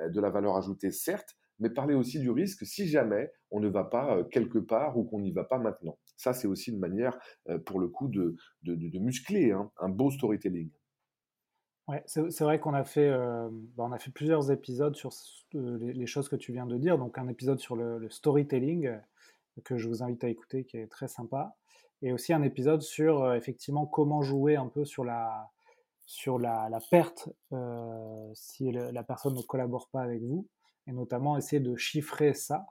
de 0.08 0.20
la 0.20 0.30
valeur 0.30 0.56
ajoutée 0.56 0.90
certes, 0.90 1.36
mais 1.60 1.70
parler 1.70 1.94
aussi 1.94 2.18
du 2.18 2.30
risque 2.30 2.66
si 2.66 2.88
jamais 2.88 3.30
on 3.50 3.60
ne 3.60 3.68
va 3.68 3.84
pas 3.84 4.24
quelque 4.32 4.58
part 4.58 4.98
ou 4.98 5.04
qu'on 5.04 5.20
n'y 5.20 5.30
va 5.30 5.44
pas 5.44 5.58
maintenant. 5.58 5.98
Ça, 6.16 6.32
c'est 6.32 6.48
aussi 6.48 6.70
une 6.70 6.78
manière, 6.78 7.18
pour 7.66 7.80
le 7.80 7.88
coup, 7.88 8.08
de, 8.08 8.34
de, 8.62 8.74
de 8.74 8.98
muscler 8.98 9.52
hein, 9.52 9.70
un 9.78 9.88
beau 9.88 10.10
storytelling. 10.10 10.70
Ouais, 11.90 12.04
c'est 12.06 12.40
vrai 12.42 12.60
qu'on 12.60 12.72
a 12.72 12.84
fait, 12.84 13.08
euh, 13.08 13.48
bah, 13.50 13.82
on 13.84 13.90
a 13.90 13.98
fait 13.98 14.12
plusieurs 14.12 14.52
épisodes 14.52 14.94
sur 14.94 15.10
euh, 15.56 15.76
les, 15.80 16.06
choses 16.06 16.28
que 16.28 16.36
tu 16.36 16.52
viens 16.52 16.64
de 16.66 16.78
dire. 16.78 16.98
Donc 16.98 17.18
un 17.18 17.26
épisode 17.26 17.58
sur 17.58 17.74
le, 17.74 18.08
storytelling 18.08 18.86
euh, 18.86 18.98
que 19.64 19.76
je 19.76 19.88
vous 19.88 20.00
invite 20.00 20.22
à 20.22 20.28
écouter, 20.28 20.64
qui 20.64 20.76
est 20.76 20.86
très 20.86 21.08
sympa, 21.08 21.56
et 22.00 22.12
aussi 22.12 22.32
un 22.32 22.42
épisode 22.44 22.82
sur 22.82 23.34
effectivement 23.34 23.86
comment 23.86 24.22
jouer 24.22 24.54
un 24.54 24.68
peu 24.68 24.84
sur 24.84 25.02
la 25.04 25.50
sur 26.06 26.38
la, 26.38 26.70
perte 26.92 27.28
si 28.34 28.70
la 28.70 29.02
personne 29.02 29.34
ne 29.34 29.42
collabore 29.42 29.88
pas 29.88 30.02
avec 30.02 30.22
vous, 30.22 30.46
et 30.86 30.92
notamment 30.92 31.36
essayer 31.36 31.60
de 31.60 31.74
chiffrer 31.74 32.34
ça. 32.34 32.66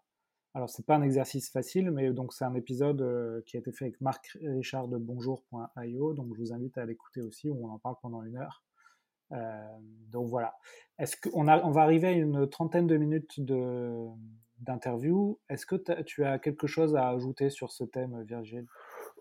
Alors 0.54 0.70
c'est 0.70 0.86
pas 0.86 0.96
un 0.96 1.02
exercice 1.04 1.52
facile, 1.52 1.92
mais 1.92 2.12
donc 2.14 2.34
c'est 2.34 2.46
un 2.46 2.56
épisode 2.56 3.44
qui 3.46 3.58
a 3.58 3.60
été 3.60 3.74
fait 3.74 3.86
avec 3.86 4.00
Marc 4.02 4.38
Richard 4.42 4.88
de 4.88 4.98
Bonjour.io, 4.98 6.14
donc 6.14 6.34
je 6.36 6.40
vous 6.40 6.54
invite 6.54 6.78
à 6.78 6.86
l'écouter 6.86 7.22
aussi, 7.22 7.50
où 7.50 7.68
on 7.68 7.72
en 7.72 7.80
parle 7.80 7.96
pendant 8.02 8.24
une 8.24 8.38
heure. 8.38 8.64
Euh, 9.32 9.78
donc 10.12 10.30
voilà. 10.30 10.56
Est-ce 10.98 11.16
qu'on 11.18 11.48
on 11.48 11.72
va 11.72 11.82
arriver 11.82 12.08
à 12.08 12.12
une 12.12 12.50
trentaine 12.50 12.88
de 12.88 12.98
minutes 12.98 13.40
de, 13.40 14.08
d'interview. 14.60 15.40
Est-ce 15.50 15.66
que 15.66 15.76
tu 16.04 16.24
as 16.26 16.40
quelque 16.40 16.68
chose 16.68 16.96
à 16.96 17.10
ajouter 17.10 17.50
sur 17.50 17.72
ce 17.72 17.84
thème, 17.84 18.24
Virgile? 18.24 18.66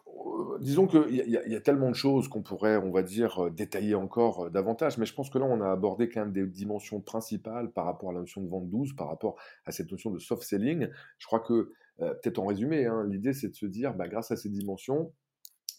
Euh, 0.06 0.58
Disons 0.60 0.86
qu'il 0.86 1.10
y, 1.10 1.30
y, 1.30 1.56
a 1.56 1.60
tellement 1.60 1.90
de 1.90 1.94
choses 1.94 2.28
qu'on 2.28 2.42
pourrait, 2.42 2.76
on 2.76 2.90
va 2.90 3.02
dire, 3.02 3.44
euh, 3.44 3.50
détailler 3.50 3.94
encore 3.94 4.50
davantage, 4.50 4.98
mais 4.98 5.06
je 5.06 5.14
pense 5.14 5.30
que 5.30 5.38
là, 5.38 5.44
on 5.44 5.60
a 5.60 5.70
abordé 5.70 6.08
quand 6.08 6.20
même 6.20 6.32
des 6.32 6.46
dimensions 6.46 7.00
principales 7.00 7.70
par 7.70 7.84
rapport 7.84 8.10
à 8.10 8.12
la 8.12 8.20
notion 8.20 8.42
de 8.42 8.48
vente 8.48 8.68
douce, 8.68 8.92
par 8.94 9.08
rapport 9.08 9.36
à 9.64 9.72
cette 9.72 9.90
notion 9.92 10.10
de 10.10 10.18
soft 10.18 10.42
selling. 10.42 10.88
Je 11.18 11.26
crois 11.26 11.40
que, 11.40 11.72
peut-être 11.98 12.38
en 12.38 12.46
résumé, 12.46 12.86
hein, 12.86 13.04
l'idée, 13.08 13.32
c'est 13.32 13.48
de 13.48 13.54
se 13.54 13.66
dire, 13.66 13.94
bah, 13.94 14.08
grâce 14.08 14.30
à 14.30 14.36
ces 14.36 14.48
dimensions, 14.48 15.12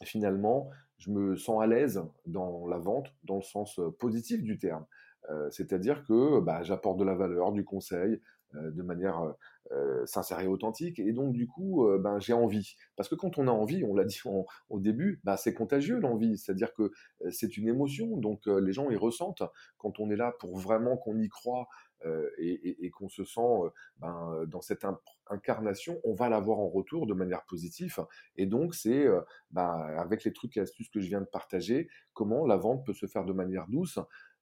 finalement, 0.03 0.69
je 0.99 1.11
me 1.11 1.35
sens 1.35 1.61
à 1.61 1.67
l'aise 1.67 2.03
dans 2.25 2.67
la 2.67 2.77
vente 2.77 3.07
dans 3.23 3.37
le 3.37 3.41
sens 3.41 3.79
positif 3.99 4.43
du 4.43 4.57
terme. 4.57 4.85
C'est-à-dire 5.49 6.03
que 6.05 6.39
bah, 6.39 6.63
j'apporte 6.63 6.99
de 6.99 7.03
la 7.03 7.15
valeur, 7.15 7.51
du 7.51 7.63
conseil, 7.65 8.21
de 8.53 8.81
manière 8.81 9.35
sincère 10.05 10.39
et 10.39 10.47
authentique. 10.47 10.97
Et 10.99 11.13
donc, 11.13 11.33
du 11.33 11.45
coup, 11.47 11.87
ben, 11.99 12.19
j'ai 12.19 12.33
envie. 12.33 12.75
Parce 12.95 13.07
que 13.09 13.15
quand 13.15 13.37
on 13.37 13.47
a 13.47 13.51
envie, 13.51 13.83
on 13.83 13.93
l'a 13.93 14.05
dit 14.05 14.19
au 14.69 14.79
début, 14.79 15.21
bah, 15.23 15.37
c'est 15.37 15.53
contagieux 15.53 15.99
l'envie. 15.99 16.37
C'est-à-dire 16.37 16.73
que 16.73 16.91
c'est 17.29 17.57
une 17.57 17.67
émotion. 17.67 18.17
Donc, 18.17 18.47
les 18.47 18.73
gens 18.73 18.89
y 18.89 18.95
ressentent 18.95 19.43
quand 19.77 19.99
on 19.99 20.09
est 20.09 20.15
là 20.15 20.33
pour 20.39 20.57
vraiment 20.57 20.97
qu'on 20.97 21.19
y 21.19 21.29
croit 21.29 21.67
et, 22.37 22.89
qu'on 22.91 23.09
se 23.09 23.23
sent 23.23 23.71
ben, 23.97 24.45
dans 24.47 24.61
cette 24.61 24.85
incarnation, 25.27 25.99
on 26.03 26.13
va 26.13 26.29
l'avoir 26.29 26.59
en 26.59 26.69
retour 26.69 27.07
de 27.07 27.13
manière 27.13 27.45
positive. 27.45 27.99
Et 28.35 28.45
donc, 28.45 28.75
c'est 28.75 29.07
ben, 29.51 29.69
avec 29.97 30.23
les 30.23 30.33
trucs 30.33 30.57
et 30.57 30.61
astuces 30.61 30.89
que 30.89 30.99
je 30.99 31.07
viens 31.07 31.21
de 31.21 31.25
partager, 31.25 31.89
comment 32.13 32.45
la 32.45 32.57
vente 32.57 32.85
peut 32.85 32.93
se 32.93 33.05
faire 33.05 33.25
de 33.25 33.33
manière 33.33 33.67
douce 33.67 33.99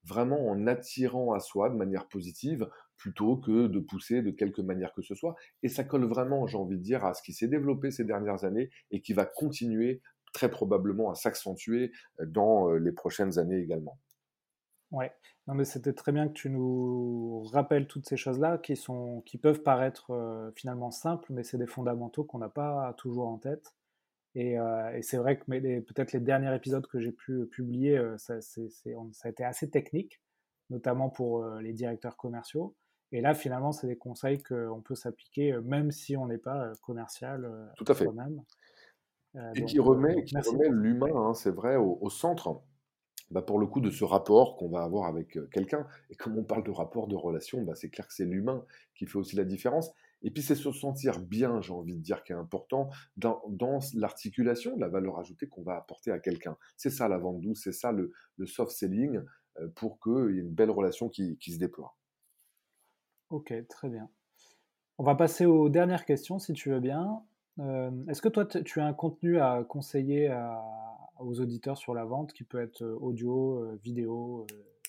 vraiment 0.07 0.47
en 0.47 0.67
attirant 0.67 1.33
à 1.33 1.39
soi 1.39 1.69
de 1.69 1.75
manière 1.75 2.07
positive 2.07 2.69
plutôt 2.97 3.37
que 3.37 3.67
de 3.67 3.79
pousser 3.79 4.21
de 4.21 4.31
quelque 4.31 4.61
manière 4.61 4.93
que 4.93 5.01
ce 5.01 5.15
soit. 5.15 5.35
Et 5.63 5.69
ça 5.69 5.83
colle 5.83 6.05
vraiment, 6.05 6.47
j'ai 6.47 6.57
envie 6.57 6.77
de 6.77 6.81
dire, 6.81 7.05
à 7.05 7.13
ce 7.13 7.21
qui 7.21 7.33
s'est 7.33 7.47
développé 7.47 7.91
ces 7.91 8.03
dernières 8.03 8.43
années 8.43 8.69
et 8.91 9.01
qui 9.01 9.13
va 9.13 9.25
continuer 9.25 10.01
très 10.33 10.49
probablement 10.49 11.11
à 11.11 11.15
s'accentuer 11.15 11.91
euh, 12.19 12.25
dans 12.25 12.69
euh, 12.69 12.77
les 12.77 12.91
prochaines 12.91 13.37
années 13.37 13.59
également. 13.59 13.99
Ouais, 14.91 15.11
non 15.47 15.53
mais 15.53 15.65
c'était 15.65 15.93
très 15.93 16.13
bien 16.13 16.29
que 16.29 16.33
tu 16.33 16.49
nous 16.49 17.43
rappelles 17.51 17.87
toutes 17.87 18.07
ces 18.07 18.15
choses-là 18.15 18.57
qui 18.57 18.77
sont, 18.77 19.21
qui 19.25 19.37
peuvent 19.37 19.61
paraître 19.61 20.11
euh, 20.11 20.51
finalement 20.55 20.91
simples, 20.91 21.33
mais 21.33 21.43
c'est 21.43 21.57
des 21.57 21.67
fondamentaux 21.67 22.23
qu'on 22.23 22.37
n'a 22.37 22.49
pas 22.49 22.93
toujours 22.97 23.27
en 23.27 23.37
tête. 23.37 23.73
Euh, 24.37 24.91
et, 24.93 25.01
c'est 25.01 25.17
vrai 25.17 25.37
que 25.37 25.45
peut-être 25.45 26.11
les 26.11 26.19
derniers 26.19 26.53
épisodes 26.55 26.85
que 26.87 26.99
j'ai 26.99 27.11
pu 27.11 27.45
publier, 27.47 27.97
euh, 27.97 28.17
ça, 28.17 28.39
ça, 28.41 28.61
a 29.23 29.29
été 29.29 29.43
assez 29.43 29.69
technique, 29.69 30.21
notamment 30.69 31.09
pour 31.09 31.43
euh, 31.43 31.61
les 31.61 31.73
directeurs 31.73 32.17
commerciaux. 32.17 32.75
Et 33.11 33.21
là, 33.21 33.33
finalement, 33.33 33.71
c'est 33.71 33.87
des 33.87 33.97
conseils 33.97 34.43
qu'on 34.43 34.81
peut 34.81 34.95
s'appliquer 34.95 35.57
même 35.63 35.91
si 35.91 36.17
on 36.17 36.27
n'est 36.27 36.37
pas 36.37 36.73
commercial 36.81 37.49
Tout 37.77 37.85
à 37.87 37.95
fait. 37.95 38.07
même 38.11 38.41
et 39.55 39.65
qui 39.65 39.79
remet, 39.79 40.25
l'humain, 40.69 41.15
hein, 41.15 41.33
c'est 41.33 41.51
vrai, 41.51 41.77
au, 41.77 42.09
centre. 42.09 42.61
Bah, 43.29 43.41
pour 43.41 43.59
le 43.59 43.67
coup 43.67 43.81
de 43.81 43.89
ce 43.89 44.05
rapport 44.05 44.55
qu'on 44.55 44.69
va 44.69 44.83
avoir 44.83 45.05
avec 45.05 45.37
quelqu'un. 45.51 45.85
Et 46.09 46.15
comme 46.15 46.37
on 46.37 46.43
parle 46.43 46.63
de 46.63 46.71
rapport 46.71 47.07
de 47.07 47.15
relation, 47.15 47.61
bah, 47.61 47.75
c'est 47.75 47.89
clair 47.89 48.07
que 48.07 48.13
c'est 48.13 48.25
l'humain 48.25 48.63
qui 48.95 49.05
fait 49.05 49.17
aussi 49.17 49.35
la 49.35 49.43
différence. 49.43 49.91
Et 50.23 50.31
puis 50.31 50.41
c'est 50.41 50.55
se 50.55 50.71
sentir 50.71 51.19
bien, 51.19 51.61
j'ai 51.61 51.73
envie 51.73 51.95
de 51.95 52.01
dire, 52.01 52.23
qui 52.23 52.31
est 52.31 52.35
important 52.35 52.89
dans, 53.17 53.41
l'articulation 53.93 54.75
de 54.75 54.81
la 54.81 54.87
valeur 54.87 55.19
ajoutée 55.19 55.47
qu'on 55.47 55.61
va 55.61 55.75
apporter 55.75 56.11
à 56.11 56.19
quelqu'un. 56.19 56.57
C'est 56.75 56.89
ça 56.89 57.07
la 57.07 57.17
vente 57.17 57.41
douce, 57.41 57.61
c'est 57.63 57.71
ça 57.71 57.91
le, 57.91 58.11
soft 58.45 58.71
selling 58.71 59.21
euh, 59.59 59.67
pour 59.75 59.99
qu'il 59.99 60.35
y 60.35 60.39
ait 60.39 60.41
une 60.41 60.53
belle 60.53 60.71
relation 60.71 61.09
qui, 61.09 61.37
se 61.39 61.59
déploie. 61.59 61.95
Ok, 63.29 63.53
très 63.67 63.89
bien. 63.89 64.09
On 64.97 65.03
va 65.03 65.15
passer 65.15 65.45
aux 65.45 65.69
dernières 65.69 66.05
questions, 66.05 66.39
si 66.39 66.53
tu 66.53 66.69
veux 66.69 66.79
bien. 66.79 67.21
Euh, 67.59 67.91
est-ce 68.07 68.21
que 68.21 68.29
toi, 68.29 68.45
tu 68.45 68.79
as 68.79 68.85
un 68.85 68.93
contenu 68.93 69.39
à 69.39 69.63
conseiller 69.67 70.29
aux 71.19 71.39
auditeurs 71.39 71.77
sur 71.77 71.93
la 71.93 72.05
vente 72.05 72.33
qui 72.33 72.43
peut 72.43 72.61
être 72.61 72.83
euh, 72.83 72.97
audio, 72.99 73.77
vidéo, 73.83 74.45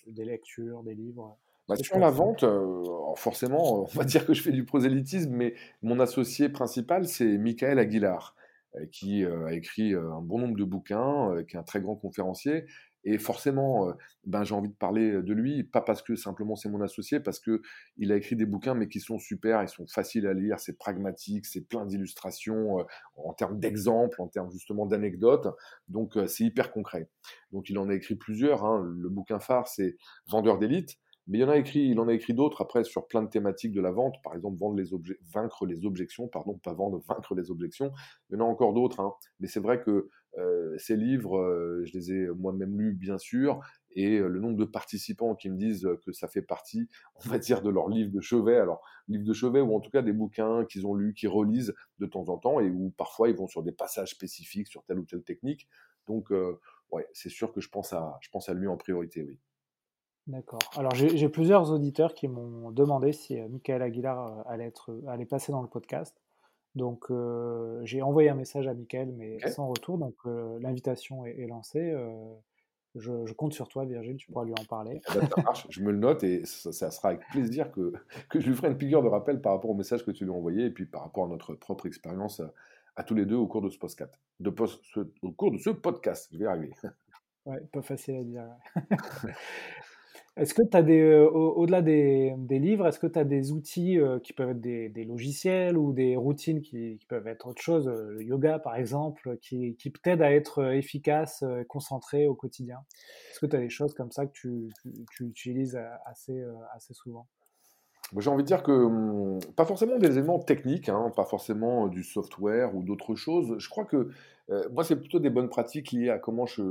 des 0.07 0.25
lectures, 0.25 0.83
des 0.83 0.95
livres 0.95 1.37
bah, 1.69 1.77
sur 1.77 1.99
la 1.99 2.11
vente, 2.11 2.45
euh, 2.45 2.83
forcément, 3.17 3.83
on 3.83 3.85
va 3.99 4.05
dire 4.05 4.25
que 4.25 4.33
je 4.33 4.43
fais 4.43 4.53
du 4.53 4.65
prosélytisme, 4.65 5.31
mais 5.31 5.55
mon 5.83 6.01
associé 6.01 6.49
principal, 6.49 7.07
c'est 7.07 7.37
Michael 7.37 7.79
Aguilar, 7.79 8.35
euh, 8.77 8.87
qui 8.91 9.23
euh, 9.23 9.47
a 9.47 9.53
écrit 9.53 9.93
un 9.93 10.23
bon 10.23 10.39
nombre 10.39 10.57
de 10.57 10.65
bouquins, 10.65 11.45
qui 11.47 11.57
est 11.57 11.59
un 11.59 11.65
très 11.65 11.83
grand 11.83 11.95
conférencier. 11.95 12.65
Et 13.11 13.19
forcément, 13.19 13.93
ben, 14.25 14.45
j'ai 14.45 14.55
envie 14.55 14.69
de 14.69 14.75
parler 14.75 15.23
de 15.23 15.33
lui, 15.33 15.65
pas 15.65 15.81
parce 15.81 16.03
que 16.03 16.15
simplement 16.15 16.57
c'est 16.57 16.69
mon 16.69 16.83
associé, 16.83 17.21
parce 17.21 17.41
que 17.41 17.63
il 17.97 18.13
a 18.13 18.17
écrit 18.17 18.37
des 18.37 18.45
bouquins, 18.45 18.75
mais 18.75 18.89
qui 18.89 19.01
sont 19.01 19.19
super, 19.19 19.63
ils 19.63 19.69
sont 19.69 19.87
faciles 19.87 20.27
à 20.27 20.35
lire, 20.35 20.61
c'est 20.61 20.77
pragmatique, 20.77 21.47
c'est 21.47 21.67
plein 21.67 21.87
d'illustrations 21.87 22.85
en 23.17 23.33
termes 23.33 23.59
d'exemples, 23.59 24.21
en 24.21 24.29
termes 24.29 24.51
justement 24.51 24.85
d'anecdotes. 24.85 25.49
Donc, 25.89 26.19
c'est 26.27 26.45
hyper 26.45 26.71
concret. 26.71 27.09
Donc, 27.53 27.71
il 27.71 27.79
en 27.79 27.89
a 27.89 27.95
écrit 27.95 28.17
plusieurs. 28.17 28.65
Hein. 28.65 28.83
Le 28.85 29.09
bouquin 29.09 29.39
phare, 29.39 29.69
c'est 29.69 29.97
Vendeur 30.27 30.59
d'élite. 30.59 30.99
Mais 31.29 31.39
il 31.39 31.45
en 31.45 31.51
a 31.51 31.59
écrit, 31.59 31.81
il 31.81 32.01
en 32.01 32.09
a 32.09 32.15
écrit 32.15 32.33
d'autres 32.33 32.63
après 32.63 32.85
sur 32.85 33.07
plein 33.07 33.23
de 33.23 33.29
thématiques 33.29 33.73
de 33.73 33.83
la 33.83 33.91
vente, 33.91 34.15
par 34.25 34.35
exemple 34.35 34.59
vendre 34.59 34.77
les 34.77 34.89
vaincre 35.31 35.67
les 35.67 35.85
objections, 35.85 36.27
pardon, 36.27 36.59
pas 36.59 36.73
vendre, 36.73 37.03
vaincre 37.07 37.35
les 37.35 37.51
objections. 37.51 37.93
Il 38.31 38.39
y 38.39 38.41
en 38.41 38.47
a 38.47 38.49
encore 38.49 38.73
d'autres, 38.73 39.01
hein. 39.01 39.13
mais 39.39 39.47
c'est 39.47 39.61
vrai 39.61 39.83
que 39.83 39.91
euh, 39.91 40.11
ces 40.79 40.97
livres, 40.97 41.39
euh, 41.39 41.85
je 41.85 41.93
les 41.93 42.13
ai 42.13 42.29
moi-même 42.29 42.79
lus 42.79 42.93
bien 42.93 43.19
sûr, 43.19 43.61
et 43.93 44.19
euh, 44.19 44.29
le 44.29 44.41
nombre 44.41 44.57
de 44.57 44.65
participants 44.65 45.35
qui 45.35 45.51
me 45.51 45.57
disent 45.57 45.89
que 46.05 46.13
ça 46.13 46.29
fait 46.29 46.43
partie, 46.43 46.89
on 47.25 47.29
va 47.29 47.39
dire, 47.39 47.63
de 47.63 47.71
leur 47.71 47.89
livre 47.89 48.13
de 48.13 48.21
chevet, 48.21 48.57
alors 48.57 48.83
livre 49.09 49.25
de 49.25 49.33
chevet 49.33 49.61
ou 49.61 49.75
en 49.75 49.81
tout 49.81 49.91
cas 49.91 50.03
des 50.03 50.13
bouquins 50.13 50.65
qu'ils 50.67 50.87
ont 50.87 50.95
lus, 50.95 51.15
qu'ils 51.15 51.29
relisent 51.29 51.75
de 51.99 52.07
temps 52.07 52.29
en 52.29 52.39
temps, 52.39 52.61
et 52.61 52.71
où 52.71 52.91
parfois 52.97 53.29
ils 53.29 53.37
vont 53.37 53.49
sur 53.49 53.63
des 53.63 53.73
passages 53.73 54.11
spécifiques 54.11 54.69
sur 54.69 54.85
telle 54.85 54.99
ou 54.99 55.05
telle 55.05 55.23
technique. 55.23 55.69
Donc, 56.07 56.31
ouais, 56.91 57.07
c'est 57.13 57.29
sûr 57.29 57.53
que 57.53 57.61
je 57.61 57.69
pense 57.69 57.93
à, 57.93 58.19
je 58.23 58.31
pense 58.31 58.49
à 58.49 58.55
lui 58.55 58.67
en 58.67 58.79
priorité, 58.79 59.23
oui. 59.23 59.39
D'accord. 60.29 60.59
Alors 60.77 60.95
j'ai 60.95 61.29
plusieurs 61.31 61.73
auditeurs 61.73 62.13
qui 62.13 62.29
m'ont 62.29 62.71
demandé 62.71 63.13
si 63.13 63.41
euh, 63.41 63.49
Michael 63.49 63.81
Aguilar 63.81 64.27
euh, 64.27 64.43
allait, 64.45 64.67
être, 64.67 64.93
euh, 64.93 65.09
allait 65.09 65.25
passer 65.25 65.53
dans 65.53 65.63
le 65.63 65.69
podcast. 65.69 66.21
Donc 66.79 67.11
j'ai 67.83 68.01
envoyé 68.01 68.31
un 68.31 68.35
message 68.35 68.67
à 68.67 68.75
Michael, 68.75 69.13
mais 69.17 69.39
sans 69.51 69.69
retour. 69.69 69.99
Donc 69.99 70.15
l'invitation 70.61 71.27
est, 71.27 71.47
lancée. 71.47 71.95
Je, 72.95 73.33
compte 73.35 73.53
sur 73.53 73.69
toi, 73.69 73.85
Virgile, 73.85 74.17
tu 74.17 74.31
pourras 74.33 74.45
lui 74.45 74.55
en 74.59 74.65
parler. 74.65 75.01
Eh 75.15 75.19
ben, 75.19 75.29
ça 75.29 75.43
marche, 75.43 75.67
je 75.71 75.83
me 75.83 75.93
le 75.93 75.99
note 75.99 76.25
et 76.25 76.45
ça, 76.45 76.91
sera 76.91 77.09
avec 77.09 77.21
plaisir 77.31 77.71
que, 77.71 77.93
que, 78.31 78.41
je 78.41 78.49
lui 78.49 78.57
ferai 78.57 78.69
une 78.69 78.79
figure 78.79 79.03
de 79.03 79.09
rappel 79.09 79.41
par 79.41 79.53
rapport 79.53 79.71
au 79.71 79.75
message 79.75 80.05
que 80.05 80.11
tu 80.11 80.25
lui 80.25 80.33
as 80.33 80.35
envoyé 80.35 80.67
et 80.67 80.71
puis 80.71 80.87
par 80.87 81.03
rapport 81.03 81.27
à 81.27 81.29
notre 81.29 81.55
propre 81.55 81.87
expérience 81.87 82.43
à, 82.97 83.05
tous 83.05 83.15
les 83.15 83.27
deux 83.27 83.37
au 83.37 83.47
cours 83.47 83.63
de 83.63 83.69
ce 83.69 83.79
podcast. 83.79 84.19
De 84.41 84.53
au 85.23 85.33
cours 85.33 85.53
de 85.53 85.59
ce 85.59 85.71
podcast, 85.71 86.29
je 86.33 86.39
vais 86.39 86.45
y 86.45 86.49
arriver. 86.49 86.73
Ouais, 87.47 87.61
pas 87.73 87.83
facile 87.83 88.17
à 88.17 88.25
dire. 88.25 88.45
Est-ce 90.39 90.55
que 90.55 90.63
tu 90.63 90.77
as 90.77 90.83
des, 90.83 91.01
euh, 91.01 91.29
au-delà 91.29 91.83
des, 91.83 92.37
livres, 92.49 92.87
est-ce 92.87 93.01
que 93.01 93.09
tu 93.09 93.19
as 93.19 93.25
des 93.25 93.51
outils 93.51 93.99
euh, 93.99 94.21
qui 94.21 94.33
peuvent 94.33 94.51
être 94.51 94.61
des, 94.61 95.05
logiciels 95.05 95.77
ou 95.77 95.93
des 95.93 96.17
routines 96.17 96.61
qui, 96.61 97.01
peuvent 97.09 97.27
être 97.27 97.49
autre 97.49 97.61
chose, 97.61 97.89
euh, 97.89 98.13
le 98.13 98.23
yoga 98.23 98.61
par 98.61 98.77
exemple, 98.77 99.37
qui, 99.43 99.75
qui 99.75 99.91
t'aident 99.91 100.23
à 100.23 100.33
être 100.33 100.73
efficace, 100.75 101.45
concentré 101.69 102.29
au 102.29 102.37
quotidien? 102.37 102.79
Est-ce 103.33 103.41
que 103.41 103.47
tu 103.47 103.57
as 103.57 103.59
des 103.59 103.69
choses 103.69 103.95
comme 103.95 104.13
ça 104.13 104.27
que 104.27 104.33
tu, 104.33 104.71
utilises 105.21 105.77
assez, 106.07 106.41
assez 106.73 106.95
souvent? 106.95 107.27
J'ai 108.17 108.31
envie 108.31 108.45
de 108.45 108.47
dire 108.47 108.63
que 108.63 108.71
hum, 108.71 109.41
pas 109.57 109.65
forcément 109.65 109.99
des 109.99 110.19
éléments 110.19 110.39
techniques, 110.39 110.89
hein, 110.89 111.13
pas 111.17 111.25
forcément 111.25 111.89
du 111.89 112.05
software 112.05 112.77
ou 112.77 112.85
d'autres 112.85 113.17
choses. 113.17 113.57
Je 113.59 113.69
crois 113.69 113.87
que 113.87 114.11
moi, 114.71 114.85
c'est 114.85 114.97
plutôt 114.97 115.19
des 115.19 115.31
bonnes 115.31 115.49
pratiques 115.49 115.91
liées 115.91 116.11
à 116.11 116.19
comment 116.19 116.47
je, 116.47 116.63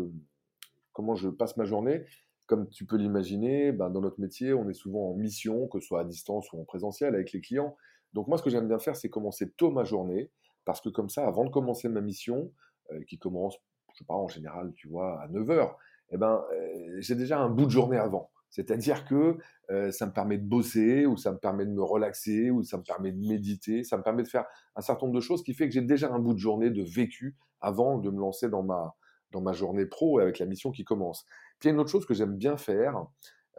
comment 0.93 1.15
je 1.15 1.27
passe 1.27 1.57
ma 1.57 1.65
journée 1.65 2.05
comme 2.47 2.69
tu 2.69 2.85
peux 2.85 2.95
l'imaginer, 2.95 3.71
ben, 3.71 3.89
dans 3.89 4.01
notre 4.01 4.19
métier, 4.19 4.53
on 4.53 4.67
est 4.69 4.73
souvent 4.73 5.11
en 5.11 5.13
mission, 5.13 5.67
que 5.67 5.79
ce 5.79 5.87
soit 5.87 6.01
à 6.01 6.03
distance 6.05 6.51
ou 6.53 6.59
en 6.59 6.63
présentiel 6.63 7.13
avec 7.13 7.33
les 7.33 7.41
clients. 7.41 7.75
Donc 8.13 8.27
moi, 8.27 8.37
ce 8.37 8.43
que 8.43 8.49
j'aime 8.49 8.67
bien 8.67 8.79
faire, 8.79 8.95
c'est 8.95 9.09
commencer 9.09 9.51
tôt 9.51 9.69
ma 9.69 9.83
journée, 9.83 10.31
parce 10.65 10.81
que 10.81 10.89
comme 10.89 11.09
ça, 11.09 11.27
avant 11.27 11.43
de 11.43 11.49
commencer 11.49 11.89
ma 11.89 12.01
mission, 12.01 12.51
euh, 12.91 13.03
qui 13.07 13.19
commence, 13.19 13.57
je 13.93 13.99
sais 13.99 14.05
pas, 14.05 14.15
en 14.15 14.29
général, 14.29 14.71
tu 14.75 14.87
vois, 14.87 15.21
à 15.21 15.27
9 15.27 15.49
heures, 15.51 15.77
eh 16.09 16.17
ben, 16.17 16.41
euh, 16.53 16.95
j'ai 16.99 17.15
déjà 17.15 17.39
un 17.39 17.49
bout 17.49 17.65
de 17.65 17.71
journée 17.71 17.97
avant. 17.97 18.31
C'est-à-dire 18.49 19.03
que 19.05 19.37
euh, 19.71 19.91
ça 19.91 20.05
me 20.05 20.13
permet 20.13 20.37
de 20.37 20.47
bosser, 20.47 21.05
ou 21.05 21.17
ça 21.17 21.33
me 21.33 21.37
permet 21.37 21.65
de 21.65 21.71
me 21.71 21.83
relaxer, 21.83 22.49
ou 22.49 22.63
ça 22.63 22.77
me 22.77 22.83
permet 22.83 23.11
de 23.11 23.19
méditer, 23.19 23.83
ça 23.83 23.97
me 23.97 24.03
permet 24.03 24.23
de 24.23 24.29
faire 24.29 24.45
un 24.77 24.81
certain 24.81 25.05
nombre 25.05 25.17
de 25.17 25.21
choses 25.21 25.43
qui 25.43 25.53
fait 25.53 25.67
que 25.67 25.73
j'ai 25.73 25.81
déjà 25.81 26.09
un 26.13 26.19
bout 26.19 26.33
de 26.33 26.39
journée 26.39 26.69
de 26.69 26.81
vécu 26.81 27.35
avant 27.59 27.97
de 27.97 28.09
me 28.09 28.19
lancer 28.19 28.49
dans 28.49 28.63
ma, 28.63 28.95
dans 29.31 29.41
ma 29.41 29.53
journée 29.53 29.85
pro 29.85 30.19
avec 30.19 30.39
la 30.39 30.45
mission 30.45 30.71
qui 30.71 30.83
commence. 30.83 31.25
Puis 31.59 31.67
il 31.67 31.67
y 31.67 31.71
a 31.71 31.73
une 31.73 31.79
autre 31.79 31.89
chose 31.89 32.05
que 32.05 32.13
j'aime 32.13 32.35
bien 32.35 32.57
faire, 32.57 33.05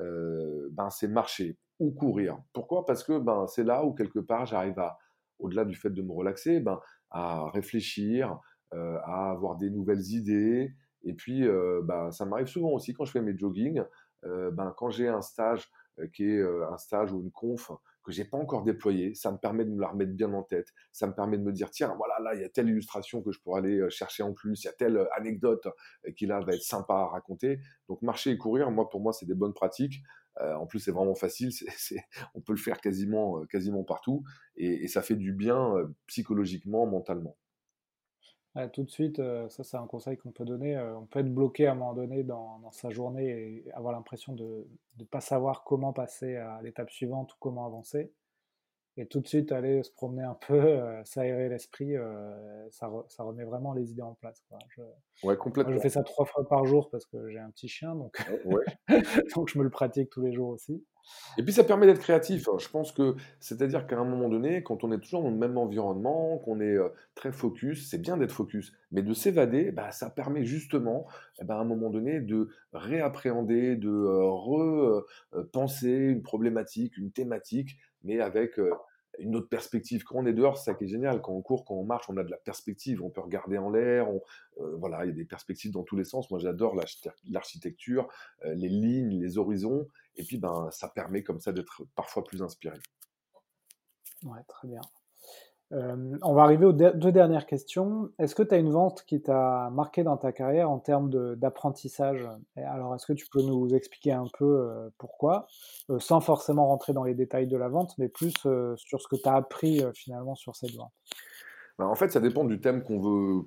euh, 0.00 0.68
ben, 0.72 0.90
c'est 0.90 1.08
marcher 1.08 1.58
ou 1.78 1.90
courir. 1.92 2.38
Pourquoi? 2.52 2.86
Parce 2.86 3.04
que 3.04 3.18
ben, 3.18 3.46
c'est 3.46 3.64
là 3.64 3.84
où 3.84 3.92
quelque 3.92 4.18
part 4.18 4.46
j'arrive 4.46 4.78
à, 4.78 4.98
au-delà 5.38 5.64
du 5.64 5.74
fait 5.74 5.90
de 5.90 6.02
me 6.02 6.12
relaxer, 6.12 6.60
ben, 6.60 6.80
à 7.10 7.48
réfléchir, 7.50 8.38
euh, 8.74 8.98
à 9.04 9.30
avoir 9.30 9.56
des 9.56 9.70
nouvelles 9.70 10.06
idées. 10.12 10.72
Et 11.04 11.14
puis, 11.14 11.46
euh, 11.46 11.80
ben, 11.84 12.10
ça 12.10 12.24
m'arrive 12.26 12.46
souvent 12.46 12.70
aussi 12.70 12.92
quand 12.92 13.04
je 13.04 13.12
fais 13.12 13.22
mes 13.22 13.36
joggings, 13.36 13.82
ben, 14.24 14.74
quand 14.76 14.90
j'ai 14.90 15.06
un 15.06 15.22
stage 15.22 15.70
qui 16.12 16.24
est 16.24 16.42
un 16.42 16.76
stage 16.76 17.12
ou 17.12 17.20
une 17.20 17.30
conf 17.30 17.70
que 18.09 18.14
j'ai 18.14 18.24
pas 18.24 18.38
encore 18.38 18.64
déployé, 18.64 19.14
ça 19.14 19.30
me 19.30 19.36
permet 19.36 19.66
de 19.66 19.70
me 19.70 19.82
la 19.82 19.88
remettre 19.88 20.12
bien 20.12 20.32
en 20.32 20.42
tête. 20.42 20.72
Ça 20.92 21.06
me 21.06 21.12
permet 21.12 21.36
de 21.36 21.42
me 21.42 21.52
dire 21.52 21.70
tiens 21.70 21.94
voilà 21.98 22.18
là 22.20 22.34
il 22.34 22.40
y 22.40 22.44
a 22.44 22.48
telle 22.48 22.70
illustration 22.70 23.22
que 23.22 23.32
je 23.32 23.38
pourrais 23.38 23.61
aller 23.61 23.80
euh, 23.80 23.90
chercher 23.90 24.22
en 24.22 24.32
plus, 24.32 24.64
il 24.64 24.66
y 24.66 24.70
a 24.70 24.72
telle 24.72 24.96
euh, 24.96 25.14
anecdote 25.14 25.66
euh, 26.06 26.12
qui 26.12 26.24
là 26.24 26.40
va 26.40 26.54
être 26.54 26.62
sympa 26.62 26.94
à 26.94 27.06
raconter. 27.06 27.61
Donc 27.86 28.00
marcher 28.00 28.30
et 28.30 28.38
courir, 28.38 28.70
moi 28.70 28.88
pour 28.88 29.02
moi 29.02 29.12
c'est 29.12 29.26
des 29.26 29.34
bonnes 29.34 29.52
pratiques. 29.52 30.00
en 30.40 30.66
plus 30.66 30.78
c'est 30.78 30.92
vraiment 30.92 31.16
facile, 31.16 31.50
on 32.34 32.40
peut 32.40 32.52
le 32.52 32.59
faire 32.59 32.80
quasiment 32.80 33.44
quasiment 33.46 33.84
partout 33.84 34.22
et, 34.56 34.86
ça 34.88 35.02
fait 35.02 35.16
du 35.16 35.32
bien 35.32 35.74
psychologiquement, 36.06 36.86
mentalement 36.86 37.36
tout 38.72 38.82
de 38.82 38.90
suite, 38.90 39.18
euh, 39.20 39.49
ça 39.49 39.62
c'est 39.62 39.76
un 39.76 39.86
conseil 39.86 40.16
qu'on 40.16 40.32
peut 40.32 40.44
donner. 40.44 40.76
Euh, 40.76 40.96
on 40.99 41.07
peut 41.07 41.20
être 41.20 41.32
bloqué 41.32 41.66
à 41.66 41.72
un 41.72 41.74
moment 41.74 41.94
donné 41.94 42.22
dans, 42.24 42.61
sa 42.72 42.90
journée 42.90 43.28
et 43.64 43.72
avoir 43.72 43.92
l'impression 43.92 44.34
de 44.34 44.66
ne 44.99 45.05
pas 45.05 45.20
savoir 45.20 45.64
comment 45.64 45.92
passer 45.92 46.36
à 46.36 46.61
l'étape 46.62 46.90
suivante 46.90 47.32
ou 47.34 47.36
comment 47.38 47.66
avancer. 47.66 48.12
Et 49.01 49.07
tout 49.07 49.20
de 49.20 49.28
suite 49.28 49.53
aller 49.53 49.82
se 49.82 49.92
promener 49.92 50.24
un 50.24 50.34
peu, 50.34 50.55
euh, 50.55 51.03
s'aérer 51.05 51.49
l'esprit, 51.49 51.94
ça, 52.70 52.90
ça, 53.09 53.22
remet 53.22 53.44
vraiment 53.44 53.72
les 53.72 53.92
idées 53.92 54.03
en 54.03 54.14
place. 54.14 54.44
Je, 54.68 54.82
ouais, 55.22 55.36
complètement. 55.36 55.74
je 55.74 55.78
fais 55.78 55.88
ça 55.88 56.03
trois 56.03 56.26
fois 56.26 56.46
par 56.49 56.66
jour 56.66 56.90
parce 56.90 57.07
que 57.07 57.30
j'ai 57.30 57.38
un 57.38 57.51
petit 57.51 57.68
chien, 57.68 57.94
donc, 57.94 58.16
donc 59.36 59.49
je 59.49 59.59
me 59.59 59.62
le 59.64 59.70
pratique 59.70 60.11
tous 60.11 60.22
les 60.22 60.32
jours 60.32 60.49
aussi. 60.49 60.84
Et 61.36 61.42
puis 61.42 61.53
ça 61.53 61.64
permet 61.64 61.86
d'être 61.86 62.01
créatif. 62.01 62.49
Hein. 62.49 62.57
Je 62.59 62.68
pense 62.68 62.92
que, 62.92 63.14
c'est-à-dire 63.40 63.86
qu'à 63.86 63.99
un 63.99 64.05
moment 64.05 64.28
donné, 64.28 64.62
quand 64.62 64.84
on 64.84 64.92
est 64.92 64.99
toujours 64.99 65.22
dans 65.22 65.30
le 65.30 65.36
même 65.36 65.57
environnement, 65.57 66.38
qu'on 66.38 66.61
est 66.61 66.76
euh, 66.76 66.88
très 67.14 67.32
focus, 67.32 67.88
c'est 67.88 67.99
bien 67.99 68.16
d'être 68.16 68.32
focus, 68.32 68.72
mais 68.90 69.03
de 69.03 69.12
s'évader, 69.12 69.70
bah, 69.70 69.90
ça 69.90 70.11
permet 70.11 70.44
justement, 70.44 71.07
ben, 71.42 71.57
à 71.57 71.59
un 71.59 71.64
moment 71.64 71.90
donné, 71.90 72.20
de 72.20 72.49
réappréhender, 72.72 73.76
de 73.76 73.88
euh, 73.88 74.28
repenser 75.32 75.90
une 75.90 76.22
problématique, 76.22 76.96
une 76.96 77.12
thématique, 77.12 77.78
mais 78.03 78.20
avec 78.20 78.59
une 79.18 79.36
autre 79.36 79.49
perspective. 79.49 80.05
Quand 80.05 80.16
on 80.16 80.26
est 80.26 80.32
dehors, 80.32 80.59
c'est 80.59 80.70
ça 80.70 80.74
qui 80.74 80.84
est 80.84 80.88
génial. 80.88 81.20
Quand 81.20 81.32
on 81.32 81.42
court, 81.42 81.64
quand 81.64 81.74
on 81.74 81.84
marche, 81.84 82.09
on 82.09 82.16
a 82.16 82.24
de 82.24 82.30
la 82.30 82.36
perspective. 82.36 83.03
On 83.03 83.11
peut 83.11 83.20
regarder 83.20 83.59
en 83.59 83.70
l'air. 83.70 84.09
voilà, 84.57 85.05
il 85.05 85.09
y 85.09 85.12
a 85.12 85.14
des 85.14 85.24
perspectives 85.24 85.72
dans 85.72 85.82
tous 85.82 85.96
les 85.96 86.05
sens. 86.05 86.30
Moi, 86.30 86.38
j'adore 86.38 86.76
l'architecture, 87.24 88.09
les 88.44 88.68
lignes, 88.68 89.20
les 89.20 89.38
horizons. 89.38 89.88
Et 90.16 90.24
puis, 90.24 90.38
ben, 90.38 90.68
ça 90.70 90.88
permet 90.88 91.22
comme 91.22 91.40
ça 91.40 91.53
d'être 91.53 91.84
parfois 91.94 92.24
plus 92.24 92.42
inspiré. 92.42 92.78
Ouais, 94.24 94.42
très 94.49 94.68
bien. 94.68 94.80
Euh, 95.72 96.16
on 96.22 96.32
va 96.32 96.42
arriver 96.42 96.64
aux 96.64 96.72
deux 96.72 97.12
dernières 97.12 97.46
questions. 97.46 98.10
Est-ce 98.18 98.34
que 98.34 98.42
tu 98.42 98.54
as 98.54 98.58
une 98.58 98.70
vente 98.70 99.04
qui 99.06 99.20
t'a 99.20 99.70
marqué 99.70 100.02
dans 100.02 100.16
ta 100.16 100.32
carrière 100.32 100.70
en 100.70 100.78
termes 100.78 101.10
d'apprentissage? 101.36 102.26
Alors, 102.56 102.94
est-ce 102.94 103.06
que 103.06 103.12
tu 103.12 103.26
peux 103.30 103.42
nous 103.42 103.74
expliquer 103.74 104.12
un 104.12 104.26
peu 104.38 104.44
euh, 104.44 104.88
pourquoi, 104.96 105.46
euh, 105.90 105.98
sans 105.98 106.20
forcément 106.20 106.66
rentrer 106.66 106.94
dans 106.94 107.04
les 107.04 107.14
détails 107.14 107.46
de 107.46 107.56
la 107.56 107.68
vente, 107.68 107.94
mais 107.98 108.08
plus 108.08 108.32
sur 108.76 109.00
ce 109.00 109.08
que 109.08 109.16
tu 109.16 109.28
as 109.28 109.34
appris 109.34 109.82
finalement 109.94 110.34
sur 110.34 110.56
cette 110.56 110.74
vente? 110.74 110.92
Ben, 111.78 111.86
en 111.86 111.94
fait, 111.94 112.10
ça 112.10 112.20
dépend 112.20 112.44
du 112.44 112.60
thème 112.60 112.82
qu'on 112.82 112.98
veut, 112.98 113.46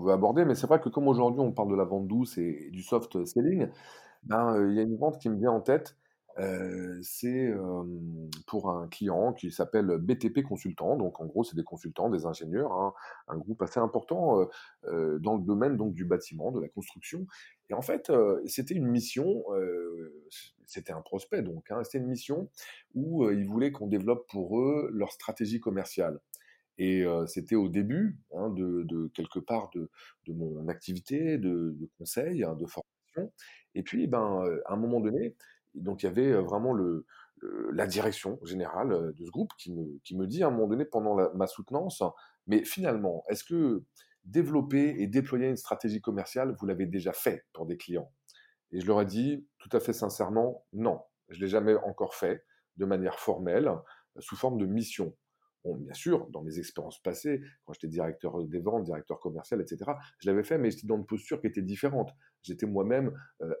veut 0.00 0.12
aborder, 0.12 0.44
mais 0.44 0.54
c'est 0.54 0.66
vrai 0.66 0.80
que 0.80 0.88
comme 0.88 1.08
aujourd'hui 1.08 1.40
on 1.40 1.52
parle 1.52 1.70
de 1.70 1.76
la 1.76 1.84
vente 1.84 2.08
douce 2.08 2.36
et, 2.38 2.70
du 2.72 2.82
soft 2.82 3.24
selling, 3.26 3.68
ben, 4.24 4.66
il 4.70 4.74
y 4.74 4.80
a 4.80 4.82
une 4.82 4.96
vente 4.96 5.18
qui 5.18 5.28
me 5.28 5.36
vient 5.36 5.52
en 5.52 5.60
tête. 5.60 5.94
C'est 7.02 7.54
pour 8.46 8.70
un 8.70 8.88
client 8.88 9.32
qui 9.32 9.50
s'appelle 9.50 9.86
BTP 9.98 10.42
Consultant. 10.42 10.96
Donc, 10.96 11.20
en 11.20 11.26
gros, 11.26 11.44
c'est 11.44 11.56
des 11.56 11.64
consultants, 11.64 12.10
des 12.10 12.26
ingénieurs, 12.26 12.72
hein, 12.72 12.92
un 13.28 13.36
groupe 13.36 13.62
assez 13.62 13.80
important 13.80 14.48
dans 14.84 15.36
le 15.36 15.42
domaine 15.42 15.76
donc, 15.76 15.94
du 15.94 16.04
bâtiment, 16.04 16.52
de 16.52 16.60
la 16.60 16.68
construction. 16.68 17.26
Et 17.70 17.74
en 17.74 17.82
fait, 17.82 18.12
c'était 18.46 18.74
une 18.74 18.86
mission, 18.86 19.44
c'était 20.66 20.92
un 20.92 21.00
prospect 21.00 21.42
donc, 21.42 21.70
hein, 21.70 21.82
c'était 21.84 21.98
une 21.98 22.08
mission 22.08 22.50
où 22.94 23.28
ils 23.30 23.46
voulaient 23.46 23.72
qu'on 23.72 23.86
développe 23.86 24.28
pour 24.28 24.60
eux 24.60 24.90
leur 24.92 25.12
stratégie 25.12 25.60
commerciale. 25.60 26.20
Et 26.78 27.04
c'était 27.26 27.56
au 27.56 27.68
début 27.68 28.18
hein, 28.34 28.50
de, 28.50 29.10
quelque 29.14 29.38
part 29.38 29.70
de, 29.74 29.88
mon 30.28 30.68
activité 30.68 31.38
de, 31.38 31.74
conseil, 31.98 32.40
de 32.40 32.66
formation. 32.66 33.32
Et 33.74 33.82
puis, 33.82 34.06
ben, 34.06 34.44
à 34.66 34.74
un 34.74 34.76
moment 34.76 35.00
donné, 35.00 35.34
donc 35.76 36.02
il 36.02 36.06
y 36.06 36.08
avait 36.08 36.32
vraiment 36.32 36.72
le, 36.72 37.06
la 37.72 37.86
direction 37.86 38.38
générale 38.44 39.12
de 39.14 39.24
ce 39.24 39.30
groupe 39.30 39.52
qui 39.58 39.72
me, 39.72 39.98
qui 40.04 40.16
me 40.16 40.26
dit 40.26 40.42
à 40.42 40.48
un 40.48 40.50
moment 40.50 40.66
donné 40.66 40.84
pendant 40.84 41.16
ma 41.34 41.46
soutenance, 41.46 42.02
mais 42.46 42.64
finalement, 42.64 43.24
est-ce 43.28 43.44
que 43.44 43.84
développer 44.24 44.96
et 44.98 45.06
déployer 45.06 45.48
une 45.48 45.56
stratégie 45.56 46.00
commerciale, 46.00 46.54
vous 46.58 46.66
l'avez 46.66 46.86
déjà 46.86 47.12
fait 47.12 47.44
pour 47.52 47.66
des 47.66 47.76
clients? 47.76 48.10
Et 48.72 48.80
je 48.80 48.86
leur 48.86 49.00
ai 49.00 49.06
dit 49.06 49.46
tout 49.58 49.68
à 49.72 49.80
fait 49.80 49.92
sincèrement, 49.92 50.64
non, 50.72 51.00
je 51.28 51.38
ne 51.38 51.44
l'ai 51.44 51.48
jamais 51.48 51.74
encore 51.76 52.14
fait 52.14 52.44
de 52.76 52.84
manière 52.84 53.18
formelle, 53.18 53.70
sous 54.18 54.36
forme 54.36 54.58
de 54.58 54.66
mission. 54.66 55.16
Bon, 55.64 55.76
bien 55.76 55.94
sûr, 55.94 56.28
dans 56.30 56.42
mes 56.42 56.58
expériences 56.58 57.00
passées, 57.02 57.40
quand 57.64 57.72
j'étais 57.72 57.88
directeur 57.88 58.42
des 58.44 58.60
ventes, 58.60 58.84
directeur 58.84 59.18
commercial, 59.18 59.60
etc., 59.60 59.92
je 60.18 60.28
l'avais 60.30 60.44
fait, 60.44 60.58
mais 60.58 60.70
j'étais 60.70 60.86
dans 60.86 60.96
une 60.96 61.06
posture 61.06 61.40
qui 61.40 61.48
était 61.48 61.62
différente. 61.62 62.12
J'étais 62.42 62.66
moi-même 62.66 63.12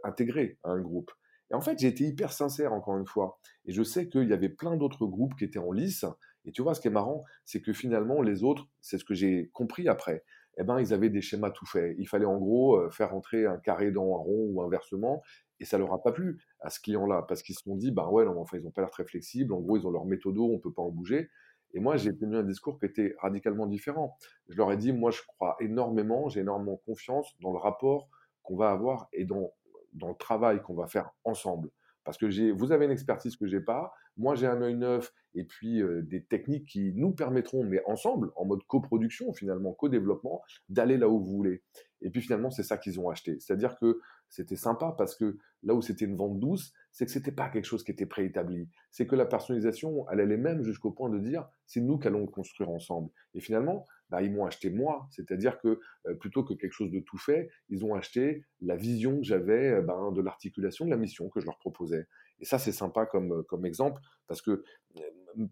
intégré 0.04 0.58
à 0.62 0.70
un 0.70 0.80
groupe. 0.80 1.10
Et 1.50 1.54
en 1.54 1.60
fait, 1.60 1.78
j'ai 1.78 1.88
été 1.88 2.04
hyper 2.04 2.32
sincère, 2.32 2.72
encore 2.72 2.96
une 2.98 3.06
fois. 3.06 3.38
Et 3.64 3.72
je 3.72 3.82
sais 3.82 4.08
qu'il 4.08 4.28
y 4.28 4.32
avait 4.32 4.48
plein 4.48 4.76
d'autres 4.76 5.06
groupes 5.06 5.36
qui 5.36 5.44
étaient 5.44 5.58
en 5.58 5.72
lice. 5.72 6.04
Et 6.44 6.52
tu 6.52 6.62
vois, 6.62 6.74
ce 6.74 6.80
qui 6.80 6.88
est 6.88 6.92
marrant, 6.92 7.24
c'est 7.44 7.60
que 7.60 7.72
finalement, 7.72 8.22
les 8.22 8.42
autres, 8.42 8.66
c'est 8.80 8.98
ce 8.98 9.04
que 9.04 9.14
j'ai 9.14 9.50
compris 9.52 9.88
après, 9.88 10.24
eh 10.58 10.64
ben, 10.64 10.80
ils 10.80 10.94
avaient 10.94 11.10
des 11.10 11.20
schémas 11.20 11.50
tout 11.50 11.66
faits. 11.66 11.94
Il 11.98 12.08
fallait 12.08 12.24
en 12.24 12.38
gros 12.38 12.76
euh, 12.76 12.90
faire 12.90 13.14
entrer 13.14 13.46
un 13.46 13.58
carré 13.58 13.90
dans 13.90 14.14
un 14.14 14.18
rond 14.18 14.48
ou 14.52 14.62
inversement. 14.62 15.22
Et 15.60 15.64
ça 15.64 15.78
leur 15.78 15.92
a 15.92 16.02
pas 16.02 16.12
plu 16.12 16.42
à 16.60 16.70
ce 16.70 16.80
client-là, 16.80 17.24
parce 17.28 17.42
qu'ils 17.42 17.54
se 17.54 17.62
sont 17.62 17.76
dit, 17.76 17.90
bah 17.90 18.08
ouais, 18.10 18.26
enfin, 18.26 18.58
ils 18.58 18.64
n'ont 18.64 18.70
pas 18.70 18.82
l'air 18.82 18.90
très 18.90 19.04
flexibles. 19.04 19.52
En 19.52 19.60
gros, 19.60 19.76
ils 19.76 19.86
ont 19.86 19.90
leur 19.90 20.04
méthode, 20.04 20.38
on 20.38 20.58
peut 20.58 20.72
pas 20.72 20.82
en 20.82 20.90
bouger. 20.90 21.30
Et 21.74 21.80
moi, 21.80 21.96
j'ai 21.96 22.16
tenu 22.16 22.36
un 22.36 22.42
discours 22.42 22.78
qui 22.78 22.86
était 22.86 23.14
radicalement 23.20 23.66
différent. 23.66 24.16
Je 24.48 24.56
leur 24.56 24.72
ai 24.72 24.76
dit, 24.76 24.92
moi, 24.92 25.10
je 25.10 25.20
crois 25.26 25.56
énormément, 25.60 26.28
j'ai 26.28 26.40
énormément 26.40 26.76
confiance 26.86 27.34
dans 27.40 27.52
le 27.52 27.58
rapport 27.58 28.08
qu'on 28.42 28.56
va 28.56 28.70
avoir 28.70 29.08
et 29.12 29.24
dans, 29.24 29.52
dans 29.96 30.08
le 30.08 30.14
travail 30.14 30.62
qu'on 30.62 30.74
va 30.74 30.86
faire 30.86 31.10
ensemble. 31.24 31.70
Parce 32.04 32.18
que 32.18 32.52
vous 32.52 32.70
avez 32.70 32.84
une 32.84 32.92
expertise 32.92 33.34
que 33.34 33.48
j'ai 33.48 33.60
pas, 33.60 33.92
moi 34.16 34.36
j'ai 34.36 34.46
un 34.46 34.62
œil 34.62 34.76
neuf 34.76 35.12
et 35.34 35.42
puis 35.42 35.82
euh, 35.82 36.02
des 36.02 36.24
techniques 36.24 36.68
qui 36.68 36.92
nous 36.94 37.10
permettront, 37.10 37.64
mais 37.64 37.82
ensemble, 37.84 38.30
en 38.36 38.44
mode 38.44 38.62
coproduction 38.68 39.32
finalement, 39.32 39.72
co-développement, 39.72 40.40
d'aller 40.68 40.98
là 40.98 41.08
où 41.08 41.18
vous 41.18 41.36
voulez. 41.36 41.64
Et 42.02 42.10
puis 42.10 42.20
finalement, 42.20 42.50
c'est 42.50 42.62
ça 42.62 42.78
qu'ils 42.78 43.00
ont 43.00 43.10
acheté. 43.10 43.40
C'est-à-dire 43.40 43.76
que 43.76 44.00
c'était 44.28 44.56
sympa 44.56 44.94
parce 44.96 45.16
que 45.16 45.36
là 45.64 45.74
où 45.74 45.82
c'était 45.82 46.04
une 46.04 46.16
vente 46.16 46.38
douce, 46.38 46.72
c'est 46.92 47.06
que 47.06 47.10
c'était 47.10 47.32
pas 47.32 47.48
quelque 47.48 47.64
chose 47.64 47.82
qui 47.82 47.90
était 47.90 48.06
préétabli. 48.06 48.68
C'est 48.92 49.06
que 49.06 49.16
la 49.16 49.26
personnalisation, 49.26 50.08
elle 50.10 50.20
allait 50.20 50.36
même 50.36 50.62
jusqu'au 50.62 50.92
point 50.92 51.10
de 51.10 51.18
dire, 51.18 51.48
c'est 51.66 51.80
nous 51.80 51.98
qui 51.98 52.06
allons 52.06 52.20
le 52.20 52.26
construire 52.26 52.70
ensemble. 52.70 53.10
Et 53.34 53.40
finalement, 53.40 53.84
bah, 54.10 54.22
ils 54.22 54.32
m'ont 54.32 54.46
acheté 54.46 54.70
moi. 54.70 55.08
C'est-à-dire 55.10 55.58
que 55.58 55.80
euh, 56.06 56.14
plutôt 56.14 56.44
que 56.44 56.54
quelque 56.54 56.72
chose 56.72 56.90
de 56.90 57.00
tout 57.00 57.18
fait, 57.18 57.50
ils 57.68 57.84
ont 57.84 57.94
acheté 57.94 58.44
la 58.60 58.76
vision 58.76 59.18
que 59.18 59.24
j'avais 59.24 59.72
euh, 59.72 59.82
ben, 59.82 60.12
de 60.12 60.20
l'articulation 60.20 60.84
de 60.84 60.90
la 60.90 60.96
mission 60.96 61.28
que 61.28 61.40
je 61.40 61.46
leur 61.46 61.58
proposais. 61.58 62.06
Et 62.38 62.44
ça, 62.44 62.58
c'est 62.58 62.72
sympa 62.72 63.06
comme, 63.06 63.32
euh, 63.32 63.62
exemple, 63.64 64.00
parce 64.26 64.42
que 64.42 64.62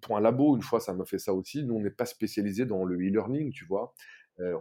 pour 0.00 0.16
un 0.16 0.20
labo, 0.20 0.56
une 0.56 0.62
fois, 0.62 0.80
ça 0.80 0.94
me 0.94 1.04
fait 1.04 1.18
ça 1.18 1.34
aussi. 1.34 1.64
Nous, 1.64 1.74
on 1.74 1.80
n'est 1.80 1.90
pas 1.90 2.06
spécialisé 2.06 2.64
dans 2.64 2.84
le 2.84 2.96
e-learning, 2.96 3.50
tu 3.52 3.66
vois. 3.66 3.94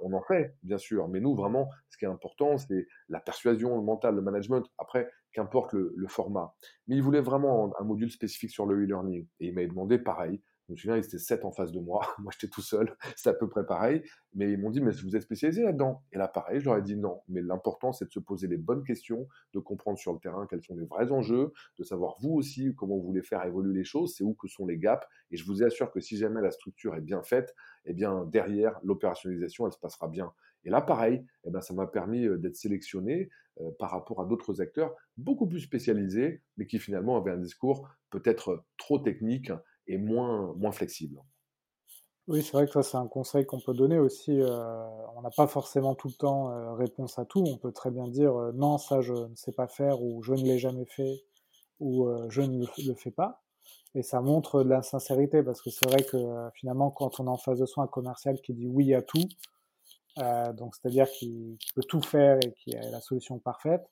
On 0.04 0.14
en 0.14 0.22
fait, 0.22 0.56
bien 0.62 0.78
sûr, 0.78 1.08
mais 1.08 1.20
nous, 1.20 1.34
vraiment, 1.34 1.70
ce 1.90 1.98
qui 1.98 2.06
est 2.06 2.10
important, 2.10 2.58
c'est 2.58 2.86
la 3.10 3.20
persuasion, 3.20 3.76
le 3.76 3.82
mental, 3.82 4.14
le 4.14 4.22
management. 4.22 4.64
Après, 4.78 5.10
qu'importe 5.32 5.74
le, 5.74 5.94
le, 5.96 6.08
format. 6.08 6.54
Mais 6.88 6.96
il 6.96 7.02
voulait 7.02 7.22
vraiment 7.22 7.74
un 7.80 7.84
module 7.84 8.12
spécifique 8.12 8.52
sur 8.52 8.68
le 8.68 8.84
e-learning. 8.84 9.26
Et 9.40 9.48
il 9.48 9.56
m'a 9.56 9.66
demandé 9.66 9.98
pareil. 9.98 10.42
Me 10.74 10.78
souviens, 10.78 10.98
ils 10.98 11.06
étaient 11.06 11.20
sept 11.20 11.46
en 11.46 11.52
face 11.52 11.72
de 11.72 11.80
moi. 11.80 12.02
Moi, 12.20 12.32
j'étais 12.34 12.52
tout 12.52 12.62
seul. 12.62 12.96
C'est 13.16 13.30
à 13.30 13.34
peu 13.34 13.48
près 13.48 13.66
pareil. 13.66 14.04
Mais 14.34 14.52
ils 14.52 14.60
m'ont 14.60 14.72
dit, 14.72 14.82
mais 14.82 14.92
vous 14.92 15.16
êtes 15.16 15.22
spécialisé 15.22 15.64
là-dedans? 15.64 16.04
Et 16.12 16.18
là, 16.18 16.28
pareil, 16.28 16.60
je 16.60 16.66
leur 16.66 16.78
ai 16.78 16.82
dit 16.82 16.96
non. 16.96 17.22
Mais 17.28 17.42
l'important, 17.42 17.94
c'est 17.94 18.06
de 18.06 18.12
se 18.12 18.20
poser 18.20 18.48
les 18.48 18.58
bonnes 18.58 18.84
questions, 18.84 19.28
de 19.54 19.60
comprendre 19.60 20.00
sur 20.00 20.12
le 20.12 20.20
terrain 20.20 20.48
quels 20.50 20.64
sont 20.64 20.76
les 20.76 20.86
vrais 20.86 21.12
enjeux, 21.12 21.54
de 21.78 21.84
savoir 21.84 22.16
vous 22.20 22.32
aussi 22.32 22.74
comment 22.76 22.98
vous 22.98 23.04
voulez 23.04 23.22
faire 23.22 23.44
évoluer 23.46 23.76
les 23.76 23.84
choses, 23.84 24.16
c'est 24.16 24.24
où 24.24 24.34
que 24.34 24.48
sont 24.48 24.66
les 24.66 24.78
gaps. 24.78 25.06
Et 25.30 25.38
je 25.38 25.46
vous 25.46 25.62
assure 25.64 25.92
que 25.92 26.00
si 26.00 26.18
jamais 26.18 26.42
la 26.42 26.50
structure 26.50 26.96
est 26.96 27.02
bien 27.02 27.22
faite, 27.22 27.54
eh 27.86 27.94
bien, 27.94 28.26
derrière, 28.26 28.80
l'opérationnalisation, 28.84 29.68
elle 29.68 29.74
se 29.74 29.80
passera 29.80 30.08
bien. 30.08 30.34
Et 30.66 30.70
là, 30.70 30.82
pareil, 30.82 31.26
eh 31.44 31.50
ben, 31.50 31.62
ça 31.62 31.74
m'a 31.74 31.88
permis 31.88 32.26
euh, 32.26 32.38
d'être 32.38 32.56
sélectionné 32.56 33.30
euh, 33.60 33.70
par 33.80 33.92
rapport 33.92 34.22
à 34.22 34.26
d'autres 34.26 34.62
acteurs 34.62 34.96
beaucoup 35.18 35.48
plus 35.48 35.60
spécialisés, 35.60 36.42
mais 36.58 36.66
qui 36.66 36.80
finalement 36.80 37.18
avaient 37.18 37.32
un 37.32 37.38
discours 37.38 37.88
peut-être 38.10 38.64
trop 38.78 39.00
technique 39.00 39.52
et 39.88 39.98
moins, 39.98 40.54
moins 40.56 40.72
flexible. 40.72 41.22
Oui, 42.28 42.42
c'est 42.42 42.54
vrai 42.54 42.66
que 42.68 42.72
ça, 42.72 42.84
c'est 42.84 42.96
un 42.96 43.08
conseil 43.08 43.46
qu'on 43.46 43.60
peut 43.60 43.74
donner 43.74 44.00
aussi. 44.00 44.32
Euh, 44.32 44.86
on 45.18 45.22
n'a 45.22 45.30
pas 45.30 45.46
forcément 45.46 45.94
tout 45.94 46.08
le 46.08 46.14
temps 46.14 46.52
euh, 46.52 46.74
réponse 46.74 47.20
à 47.20 47.26
tout. 47.26 47.44
On 47.46 47.58
peut 47.58 47.74
très 47.74 47.92
bien 47.92 48.08
dire 48.08 48.34
euh, 48.34 48.52
non, 48.54 48.78
ça, 48.78 49.02
je 49.02 49.14
ne 49.14 49.36
sais 49.36 49.52
pas 49.52 49.68
faire, 49.68 50.02
ou 50.02 50.24
je 50.24 50.34
ne 50.34 50.42
l'ai 50.42 50.58
jamais 50.58 50.86
fait, 50.86 51.26
ou 51.82 52.08
je 52.30 52.42
ne 52.42 52.66
le 52.88 52.96
fais 52.96 53.12
pas. 53.12 53.44
Et 53.96 54.04
ça 54.04 54.22
montre 54.22 54.64
de 54.64 54.70
la 54.70 54.84
sincérité, 54.84 55.44
parce 55.44 55.62
que 55.62 55.70
c'est 55.70 55.86
vrai 55.86 56.04
que 56.04 56.18
finalement, 56.56 56.92
quand 56.92 57.20
on 57.20 57.26
est 57.28 57.30
en 57.30 57.38
face 57.38 57.60
de 57.60 57.66
soi 57.66 57.84
un 57.84 57.88
commercial 57.88 58.40
qui 58.42 58.54
dit 58.54 58.68
oui 58.68 58.94
à 58.94 59.02
tout, 59.02 59.28
donc 60.56 60.76
c'est-à-dire 60.76 61.10
qu'il 61.12 61.58
peut 61.76 61.84
tout 61.84 62.02
faire 62.02 62.38
et 62.38 62.54
qui 62.54 62.76
a 62.76 62.90
la 62.90 63.02
solution 63.02 63.38
parfaite, 63.40 63.84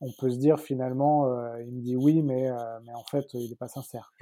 on 0.00 0.12
peut 0.18 0.30
se 0.30 0.36
dire 0.36 0.60
finalement, 0.60 1.26
il 1.58 1.72
me 1.72 1.80
dit 1.80 1.96
oui, 1.96 2.22
mais, 2.22 2.50
mais 2.84 2.94
en 2.94 3.04
fait, 3.04 3.32
il 3.34 3.48
n'est 3.48 3.56
pas 3.56 3.68
sincère. 3.68 4.12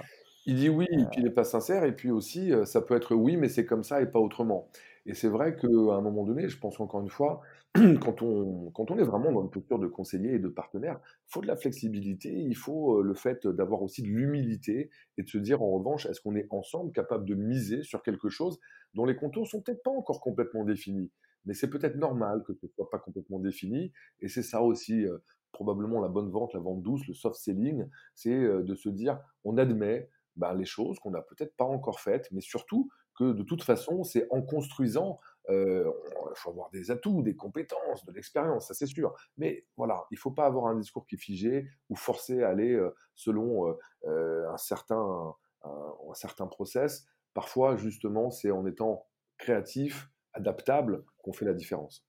Il 0.47 0.57
dit 0.57 0.68
oui, 0.68 0.86
et 0.90 1.05
puis 1.05 1.18
il 1.18 1.24
n'est 1.24 1.30
pas 1.30 1.45
sincère, 1.45 1.84
et 1.84 1.95
puis 1.95 2.11
aussi, 2.11 2.53
ça 2.64 2.82
peut 2.82 2.97
être 2.97 3.14
oui, 3.14 3.36
mais 3.36 3.49
c'est 3.49 3.64
comme 3.64 3.84
ça 3.84 4.03
et 4.03 4.07
pas 4.07 4.18
autrement. 4.18 4.68
Et 5.07 5.14
c'est 5.14 5.28
vrai 5.28 5.57
qu'à 5.57 5.66
un 5.66 6.01
moment 6.01 6.24
donné, 6.24 6.49
je 6.49 6.59
pense 6.59 6.80
encore 6.80 7.01
une 7.01 7.11
fois, 7.11 7.43
quand 7.74 8.22
on, 8.22 8.70
quand 8.70 8.90
on 8.90 8.99
est 8.99 9.05
vraiment 9.05 9.32
dans 9.32 9.43
une 9.43 9.51
posture 9.51 9.78
de 9.78 9.86
conseiller 9.86 10.34
et 10.34 10.38
de 10.38 10.49
partenaire, 10.49 11.01
il 11.05 11.32
faut 11.32 11.40
de 11.40 11.47
la 11.47 11.57
flexibilité, 11.57 12.30
il 12.32 12.57
faut 12.57 13.03
le 13.03 13.14
fait 13.14 13.47
d'avoir 13.47 13.82
aussi 13.82 14.03
de 14.03 14.09
l'humilité 14.09 14.90
et 15.16 15.22
de 15.22 15.28
se 15.28 15.38
dire 15.38 15.62
en 15.62 15.70
revanche, 15.70 16.07
est-ce 16.07 16.20
qu'on 16.20 16.36
est 16.36 16.47
ensemble 16.51 16.93
capable 16.93 17.24
de 17.24 17.34
miser 17.34 17.82
sur 17.82 18.03
quelque 18.03 18.28
chose 18.28 18.59
dont 18.95 19.05
les 19.05 19.16
contours 19.16 19.47
sont 19.49 19.61
peut-être 19.61 19.82
pas 19.82 19.90
encore 19.90 20.20
complètement 20.20 20.64
définis, 20.64 21.11
mais 21.47 21.55
c'est 21.55 21.70
peut-être 21.70 21.97
normal 21.97 22.43
que 22.47 22.53
ce 22.55 22.66
soit 22.68 22.90
pas 22.90 22.99
complètement 22.99 23.38
défini, 23.38 23.93
et 24.20 24.28
c'est 24.28 24.43
ça 24.43 24.62
aussi 24.62 25.05
probablement 25.51 26.01
la 26.01 26.09
bonne 26.09 26.30
vente, 26.30 26.55
la 26.55 26.61
vente 26.61 26.82
douce, 26.82 27.07
le 27.09 27.14
soft 27.14 27.36
selling, 27.36 27.86
c'est 28.14 28.38
de 28.38 28.74
se 28.74 28.88
dire 28.88 29.18
on 29.45 29.57
admet 29.57 30.09
ben, 30.37 30.55
les 30.55 30.64
choses 30.64 30.99
qu'on 30.99 31.11
n'a 31.11 31.22
peut-être 31.22 31.57
pas 31.57 31.64
encore 31.64 32.01
faites, 32.01 32.28
mais 32.33 32.41
surtout 32.41 32.89
que 33.14 33.33
de 33.33 33.43
toute 33.43 33.62
façon, 33.62 34.05
c'est 34.05 34.26
en 34.30 34.43
construisant, 34.43 35.18
euh, 35.51 35.91
il 36.30 36.37
faut 36.37 36.51
avoir 36.51 36.70
des 36.70 36.91
atouts, 36.91 37.22
des 37.22 37.37
compétences, 37.37 38.05
de 38.07 38.12
l'expérience, 38.12 38.68
ça 38.68 38.74
c'est 38.74 38.87
sûr. 38.87 39.14
Mais 39.37 39.66
voilà, 39.76 40.07
il 40.11 40.14
ne 40.14 40.20
faut 40.20 40.30
pas 40.30 40.47
avoir 40.47 40.66
un 40.66 40.76
discours 40.78 41.07
qui 41.07 41.16
est 41.16 41.18
figé 41.18 41.66
ou 41.91 41.97
forcer 41.97 42.43
à 42.43 42.49
aller 42.49 42.72
euh, 42.72 42.95
selon 43.14 43.76
euh, 44.07 44.49
un, 44.51 44.57
certain, 44.57 45.35
un, 45.64 45.95
un 46.11 46.14
certain 46.14 46.47
process. 46.47 47.07
Parfois, 47.35 47.76
justement, 47.76 48.30
c'est 48.30 48.51
en 48.51 48.66
étant 48.66 49.07
créatif, 49.39 50.11
adaptable, 50.33 51.05
qu'on 51.18 51.33
fait 51.33 51.45
la 51.45 51.55
différence. 51.55 52.07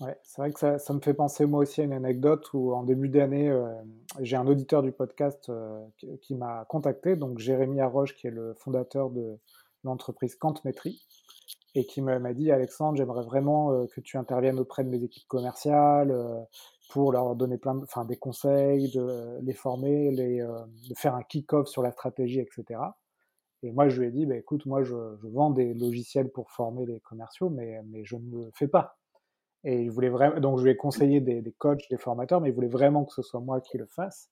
Ouais, 0.00 0.16
c'est 0.22 0.40
vrai 0.40 0.52
que 0.52 0.58
ça, 0.58 0.78
ça, 0.78 0.92
me 0.94 1.00
fait 1.00 1.14
penser 1.14 1.46
moi 1.46 1.60
aussi 1.60 1.80
à 1.80 1.84
une 1.84 1.92
anecdote 1.92 2.52
où 2.54 2.72
en 2.72 2.82
début 2.82 3.08
d'année, 3.08 3.48
euh, 3.48 3.68
j'ai 4.20 4.36
un 4.36 4.46
auditeur 4.46 4.82
du 4.82 4.90
podcast 4.90 5.48
euh, 5.48 5.80
qui, 6.22 6.34
m'a 6.34 6.64
contacté, 6.68 7.14
donc 7.14 7.38
Jérémy 7.38 7.80
Arroche, 7.80 8.16
qui 8.16 8.26
est 8.26 8.30
le 8.30 8.54
fondateur 8.54 9.10
de 9.10 9.38
l'entreprise 9.84 10.34
Quantmetry, 10.34 11.00
et 11.74 11.86
qui 11.86 12.02
m'a 12.02 12.18
dit 12.32 12.50
Alexandre, 12.50 12.96
j'aimerais 12.96 13.24
vraiment 13.24 13.72
euh, 13.72 13.86
que 13.94 14.00
tu 14.00 14.16
interviennes 14.16 14.58
auprès 14.58 14.82
de 14.82 14.88
mes 14.88 15.04
équipes 15.04 15.28
commerciales 15.28 16.12
pour 16.90 17.12
leur 17.12 17.36
donner 17.36 17.58
plein 17.58 17.78
enfin, 17.82 18.04
des 18.04 18.16
conseils, 18.16 18.90
de 18.92 19.38
les 19.42 19.54
former, 19.54 20.10
les, 20.10 20.38
de 20.40 20.94
faire 20.96 21.14
un 21.14 21.22
kick-off 21.22 21.68
sur 21.68 21.82
la 21.82 21.92
stratégie, 21.92 22.40
etc. 22.40 22.80
Et 23.62 23.70
moi, 23.70 23.88
je 23.88 24.00
lui 24.00 24.08
ai 24.08 24.10
dit, 24.10 24.26
bah, 24.26 24.36
écoute, 24.36 24.66
moi, 24.66 24.82
je, 24.82 24.94
je, 25.22 25.28
vends 25.28 25.50
des 25.50 25.74
logiciels 25.74 26.30
pour 26.30 26.50
former 26.50 26.86
les 26.86 27.00
commerciaux, 27.00 27.48
mais, 27.48 27.80
mais 27.86 28.04
je 28.04 28.16
ne 28.16 28.44
le 28.44 28.50
fais 28.52 28.68
pas. 28.68 28.96
Et 29.64 29.82
il 29.82 29.90
voulait 29.90 30.08
vraiment, 30.08 30.40
donc 30.40 30.58
je 30.58 30.64
lui 30.64 30.70
ai 30.70 30.76
conseillé 30.76 31.20
des, 31.20 31.40
des, 31.40 31.52
coachs, 31.52 31.88
des 31.88 31.98
formateurs, 31.98 32.40
mais 32.40 32.48
il 32.48 32.54
voulait 32.54 32.68
vraiment 32.68 33.04
que 33.04 33.12
ce 33.12 33.22
soit 33.22 33.40
moi 33.40 33.60
qui 33.60 33.78
le 33.78 33.86
fasse. 33.86 34.30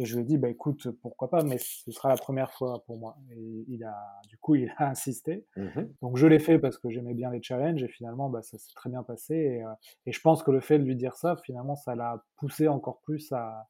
Et 0.00 0.04
je 0.04 0.14
lui 0.14 0.22
ai 0.22 0.24
dit, 0.24 0.38
bah 0.38 0.48
écoute, 0.48 0.88
pourquoi 1.02 1.28
pas, 1.28 1.42
mais 1.42 1.58
ce 1.58 1.90
sera 1.90 2.08
la 2.08 2.16
première 2.16 2.52
fois 2.52 2.84
pour 2.86 2.98
moi. 2.98 3.16
Et 3.32 3.64
il 3.66 3.82
a, 3.82 3.96
du 4.28 4.38
coup, 4.38 4.54
il 4.54 4.72
a 4.78 4.86
insisté. 4.90 5.44
Mmh 5.56 5.80
donc 6.02 6.16
je 6.16 6.26
l'ai 6.26 6.38
fait 6.38 6.58
parce 6.58 6.78
que 6.78 6.88
j'aimais 6.88 7.14
bien 7.14 7.30
les 7.30 7.42
challenges 7.42 7.82
et 7.82 7.88
finalement, 7.88 8.30
bah, 8.30 8.42
ça 8.42 8.58
s'est 8.58 8.72
très 8.76 8.90
bien 8.90 9.02
passé. 9.02 9.34
Et, 9.34 9.64
euh, 9.64 9.72
et, 10.06 10.12
je 10.12 10.20
pense 10.20 10.44
que 10.44 10.52
le 10.52 10.60
fait 10.60 10.78
de 10.78 10.84
lui 10.84 10.94
dire 10.94 11.16
ça, 11.16 11.36
finalement, 11.36 11.74
ça 11.74 11.96
l'a 11.96 12.22
poussé 12.36 12.68
encore 12.68 13.00
plus 13.00 13.32
à, 13.32 13.66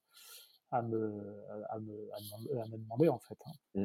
à, 0.71 0.83
me, 0.83 1.43
à, 1.71 1.79
me, 1.79 2.11
à, 2.61 2.69
me, 2.69 2.77
demander, 2.77 3.09
en 3.09 3.19
fait. 3.21 3.39
Hein. 3.47 3.53
Mmh. 3.75 3.85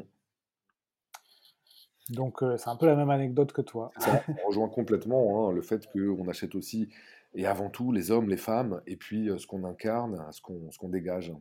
Donc 2.10 2.42
euh, 2.42 2.56
c'est 2.58 2.68
un 2.68 2.76
peu 2.76 2.86
la 2.86 2.96
même 2.96 3.10
anecdote 3.10 3.52
que 3.52 3.62
toi. 3.62 3.90
Ça, 3.98 4.22
on 4.28 4.48
rejoint 4.48 4.68
complètement 4.68 5.48
hein, 5.48 5.52
le 5.52 5.62
fait 5.62 5.88
qu'on 5.90 6.28
achète 6.28 6.54
aussi, 6.54 6.90
et 7.34 7.46
avant 7.46 7.70
tout, 7.70 7.92
les 7.92 8.10
hommes, 8.10 8.28
les 8.28 8.36
femmes, 8.36 8.82
et 8.86 8.96
puis 8.96 9.30
euh, 9.30 9.38
ce 9.38 9.46
qu'on 9.46 9.64
incarne, 9.64 10.22
ce 10.30 10.42
qu'on 10.42 10.68
qu'on 10.78 10.88
dégage. 10.88 11.32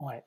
Ouais. 0.00 0.22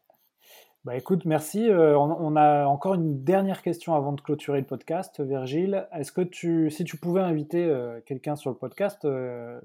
Bah 0.86 0.96
écoute, 0.96 1.26
merci. 1.26 1.70
Euh, 1.70 1.98
on, 1.98 2.36
a 2.38 2.66
encore 2.66 2.94
une 2.94 3.24
dernière 3.24 3.62
question 3.62 3.94
avant 3.94 4.14
de 4.14 4.22
clôturer 4.22 4.62
le 4.62 4.66
podcast, 4.66 5.20
Virgile. 5.20 5.86
Est-ce 5.92 6.14
que 6.14 6.22
tu, 6.22 6.72
si 6.72 6.86
tu 6.86 6.96
pouvais 6.98 7.20
inviter 7.20 7.70
quelqu'un 8.06 8.38
sur 8.38 8.52
le 8.52 8.56
podcast, 8.56 9.06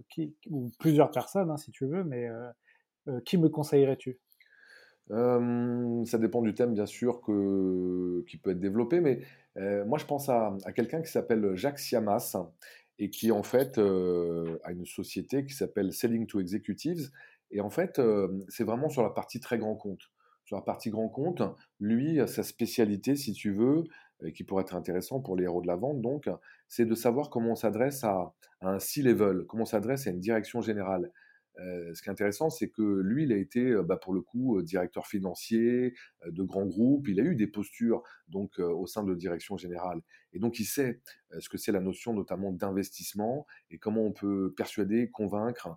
qui, 0.09 0.35
ou 0.51 0.73
plusieurs 0.81 1.12
personnes, 1.12 1.51
hein, 1.51 1.59
si 1.59 1.70
tu 1.70 1.87
veux, 1.87 2.03
mais 2.03 2.29
qui 3.25 3.39
me 3.39 3.49
conseillerais-tu? 3.49 4.18
Ça 5.11 6.18
dépend 6.18 6.43
du 6.43 6.55
thème, 6.55 6.75
bien 6.75 6.87
sûr, 6.87 7.20
que, 7.20 8.25
qui 8.27 8.37
peut 8.37 8.51
être 8.51 8.61
développé, 8.61 9.01
mais 9.01 9.20
moi, 9.57 9.98
je 9.98 10.05
pense 10.05 10.28
à, 10.28 10.57
quelqu'un 10.74 11.03
qui 11.03 11.11
s'appelle 11.11 11.55
Jacques 11.55 11.78
Siamas 11.78 12.36
et 12.98 13.11
qui 13.11 13.32
en 13.32 13.42
fait 13.42 13.78
a 13.78 14.72
une 14.72 14.86
société 14.86 15.44
qui 15.44 15.55
s'appelle 15.55 15.92
Selling 15.92 16.26
to 16.26 16.40
Executives. 16.40 17.11
Et 17.50 17.61
en 17.61 17.70
fait, 17.70 18.00
c'est 18.48 18.64
vraiment 18.64 18.88
sur 18.88 19.03
la 19.03 19.11
partie 19.11 19.40
très 19.40 19.59
grand 19.59 19.76
compte. 19.76 20.11
Sur 20.44 20.57
la 20.57 20.62
partie 20.62 20.90
grand 20.90 21.09
compte, 21.09 21.42
lui, 21.80 22.18
sa 22.26 22.42
spécialité, 22.42 23.14
si 23.14 23.32
tu 23.32 23.53
veux, 23.53 23.84
qui 24.34 24.44
pourrait 24.44 24.62
être 24.62 24.74
intéressant 24.74 25.20
pour 25.20 25.36
les 25.36 25.44
héros 25.44 25.62
de 25.62 25.66
la 25.66 25.76
vente, 25.76 26.00
donc, 26.00 26.28
c'est 26.68 26.86
de 26.86 26.94
savoir 26.94 27.28
comment 27.28 27.53
on 27.53 27.57
s'adresse 27.57 28.05
à, 28.05 28.32
un 28.62 28.78
C-level, 28.78 29.44
comment 29.48 29.64
on 29.64 29.66
s'adresse 29.66 30.07
à 30.07 30.11
une 30.11 30.20
direction 30.20 30.61
générale. 30.61 31.11
Euh, 31.59 31.94
ce 31.94 32.03
qui 32.03 32.09
est 32.09 32.12
intéressant, 32.12 32.50
c'est 32.50 32.70
que 32.70 32.82
lui, 32.82 33.24
il 33.24 33.32
a 33.32 33.36
été, 33.36 33.61
euh, 33.61 33.82
bah, 33.82 33.96
pour 33.96 34.14
le 34.14 34.20
coup, 34.20 34.59
euh, 34.59 34.62
directeur 34.62 35.07
financier 35.07 35.94
de 36.26 36.42
grands 36.42 36.66
groupes. 36.66 37.09
Il 37.09 37.20
a 37.20 37.22
eu 37.22 37.34
des 37.34 37.46
postures 37.46 38.03
donc 38.28 38.59
au 38.59 38.86
sein 38.86 39.05
de 39.05 39.14
direction 39.14 39.57
générale, 39.57 40.00
et 40.32 40.38
donc 40.38 40.59
il 40.59 40.64
sait 40.64 41.00
ce 41.38 41.48
que 41.48 41.59
c'est 41.59 41.72
la 41.72 41.80
notion 41.80 42.14
notamment 42.14 42.50
d'investissement 42.50 43.46
et 43.70 43.78
comment 43.78 44.03
on 44.03 44.12
peut 44.12 44.55
persuader, 44.57 45.11
convaincre 45.11 45.76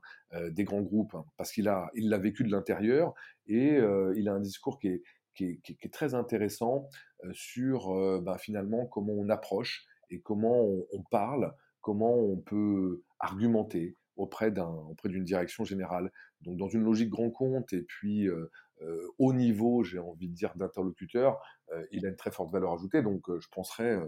des 0.51 0.63
grands 0.63 0.81
groupes, 0.81 1.15
hein, 1.15 1.25
parce 1.35 1.51
qu'il 1.51 1.67
a, 1.67 1.89
il 1.95 2.09
l'a 2.09 2.17
vécu 2.17 2.43
de 2.43 2.51
l'intérieur 2.51 3.13
et 3.47 3.79
il 4.15 4.29
a 4.29 4.33
un 4.33 4.39
discours 4.39 4.79
qui 4.79 5.01
est, 5.39 5.91
très 5.91 6.13
intéressant 6.13 6.87
sur 7.33 8.21
bah, 8.21 8.37
finalement 8.37 8.85
comment 8.85 9.13
on 9.13 9.27
approche 9.29 9.85
et 10.09 10.21
comment 10.21 10.63
on 10.93 11.03
parle, 11.11 11.53
comment 11.81 12.15
on 12.15 12.37
peut 12.37 13.03
argumenter, 13.19 13.97
auprès 14.15 14.51
d'un 14.51 14.69
auprès 14.69 15.09
d'une 15.09 15.23
direction 15.23 15.63
générale. 15.63 16.11
Donc 16.41 16.57
dans 16.57 16.67
une 16.67 16.83
logique 16.83 17.09
grand 17.09 17.29
compte 17.29 17.73
et 17.73 17.81
puis 17.81 18.27
euh, 18.27 18.51
euh, 18.81 19.07
haut 19.19 19.33
niveau, 19.33 19.83
j'ai 19.83 19.99
envie 19.99 20.27
de 20.27 20.33
dire 20.33 20.53
d'interlocuteur, 20.55 21.41
euh, 21.71 21.85
il 21.91 22.05
a 22.05 22.09
une 22.09 22.15
très 22.15 22.31
forte 22.31 22.51
valeur 22.51 22.73
ajoutée. 22.73 23.01
Donc 23.01 23.23
je 23.39 23.47
penserais 23.49 23.99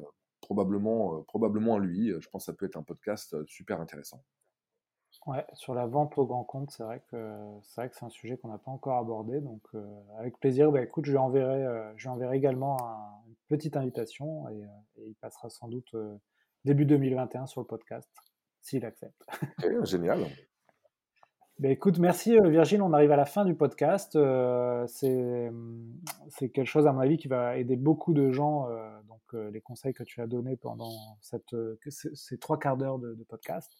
probablement 0.41 1.23
probablement 1.23 1.75
à 1.75 1.79
lui. 1.79 2.13
Je 2.19 2.29
pense 2.29 2.45
que 2.45 2.51
ça 2.51 2.53
peut 2.53 2.65
être 2.65 2.77
un 2.77 2.83
podcast 2.83 3.35
super 3.45 3.81
intéressant. 3.81 4.23
Ouais, 5.25 5.45
sur 5.53 5.73
la 5.73 5.87
vente 5.87 6.17
au 6.17 6.25
grand 6.25 6.45
compte, 6.45 6.71
c'est 6.71 6.83
vrai 6.83 7.03
que 7.11 7.35
c'est 7.63 7.81
vrai 7.81 7.89
que 7.89 7.95
c'est 7.97 8.05
un 8.05 8.09
sujet 8.09 8.37
qu'on 8.37 8.47
n'a 8.47 8.59
pas 8.59 8.71
encore 8.71 8.97
abordé. 8.97 9.41
Donc 9.41 9.67
avec 10.19 10.39
plaisir, 10.39 10.71
bah, 10.71 10.81
écoute, 10.81 11.05
je 11.05 11.11
lui 11.11 11.17
enverrai, 11.17 11.91
je 11.97 12.07
enverrai 12.07 12.37
également 12.37 12.77
une 13.27 13.35
petite 13.49 13.75
invitation 13.75 14.47
et 14.49 14.61
il 15.05 15.15
passera 15.15 15.49
sans 15.49 15.67
doute 15.67 15.93
début 16.63 16.85
2021 16.85 17.47
sur 17.47 17.61
le 17.61 17.67
podcast 17.67 18.09
s'il 18.67 18.85
accepte. 18.85 19.25
génial. 19.83 20.27
Ben 21.59 21.71
écoute, 21.71 21.97
merci 21.97 22.37
euh, 22.37 22.49
Virgile, 22.49 22.83
on 22.83 22.93
arrive 22.93 23.11
à 23.11 23.15
la 23.15 23.25
fin 23.25 23.43
du 23.43 23.55
podcast. 23.55 24.15
Euh, 24.15 24.85
hum, 25.03 25.91
c'est 26.29 26.49
quelque 26.49 26.67
chose, 26.67 26.85
à 26.85 26.91
mon 26.91 26.99
avis, 26.99 27.17
qui 27.17 27.27
va 27.27 27.57
aider 27.57 27.75
beaucoup 27.75 28.13
de 28.13 28.29
gens, 28.31 28.69
euh, 28.69 29.01
donc 29.07 29.51
les 29.51 29.61
conseils 29.61 29.93
que 29.93 30.03
tu 30.03 30.21
as 30.21 30.27
donnés 30.27 30.55
pendant 30.55 30.91
cette, 31.21 31.55
ces 31.89 32.37
trois 32.37 32.59
quarts 32.59 32.77
d'heure 32.77 32.99
de, 32.99 33.15
podcast. 33.27 33.71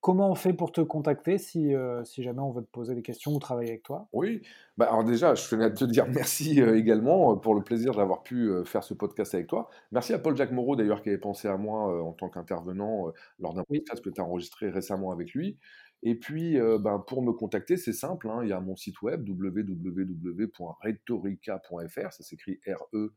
Comment 0.00 0.30
on 0.30 0.34
fait 0.34 0.52
pour 0.52 0.72
te 0.72 0.80
contacter 0.80 1.38
si, 1.38 1.72
si 2.04 2.22
jamais 2.22 2.40
on 2.40 2.50
veut 2.50 2.62
te 2.62 2.70
poser 2.70 2.94
des 2.94 3.02
questions 3.02 3.32
ou 3.32 3.38
travailler 3.38 3.70
avec 3.70 3.82
toi? 3.82 4.08
Oui, 4.12 4.42
bah 4.76 4.86
alors 4.86 5.04
déjà, 5.04 5.34
je 5.34 5.48
tenais 5.48 5.64
à 5.64 5.70
te 5.70 5.84
dire 5.84 6.06
merci 6.08 6.60
également 6.60 7.36
pour 7.36 7.54
le 7.54 7.62
plaisir 7.62 7.94
d'avoir 7.94 8.22
pu 8.22 8.50
faire 8.64 8.82
ce 8.82 8.94
podcast 8.94 9.34
avec 9.34 9.46
toi. 9.46 9.68
Merci 9.92 10.14
à 10.14 10.18
Paul-Jacques 10.18 10.52
Moreau 10.52 10.76
d'ailleurs 10.76 11.02
qui 11.02 11.10
avait 11.10 11.18
pensé 11.18 11.48
à 11.48 11.56
moi 11.56 12.02
en 12.02 12.12
tant 12.12 12.28
qu'intervenant 12.28 13.12
lors 13.38 13.54
d'un 13.54 13.64
podcast 13.64 14.02
que 14.02 14.10
tu 14.10 14.20
as 14.20 14.24
enregistré 14.24 14.70
récemment 14.70 15.12
avec 15.12 15.34
lui. 15.34 15.58
Et 16.02 16.14
puis, 16.14 16.58
ben, 16.58 16.98
pour 17.06 17.22
me 17.22 17.32
contacter, 17.32 17.76
c'est 17.76 17.92
simple, 17.92 18.30
hein, 18.30 18.40
il 18.42 18.48
y 18.48 18.52
a 18.52 18.60
mon 18.60 18.74
site 18.74 19.02
web 19.02 19.28
www.rhetorica.fr, 19.28 22.12
ça 22.12 22.22
s'écrit 22.22 22.58
R-E-T-O-R-I-K.fr. 22.66 23.10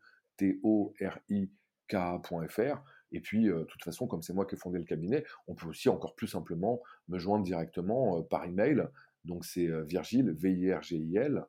Et 3.14 3.22
puis, 3.22 3.46
de 3.46 3.64
toute 3.64 3.84
façon, 3.84 4.08
comme 4.08 4.22
c'est 4.22 4.34
moi 4.34 4.46
qui 4.46 4.56
ai 4.56 4.58
fondé 4.58 4.78
le 4.78 4.86
cabinet, 4.86 5.24
on 5.48 5.56
peut 5.56 5.68
aussi 5.68 5.88
encore 5.88 6.16
plus 6.16 6.28
simplement 6.28 6.82
me 7.08 7.18
joindre 7.20 7.44
directement 7.44 8.22
par 8.24 8.46
email. 8.46 8.88
Donc, 9.24 9.46
c'est 9.46 9.68
Virgile, 9.84 10.32
V-I-R-G-I-L, 10.32 11.46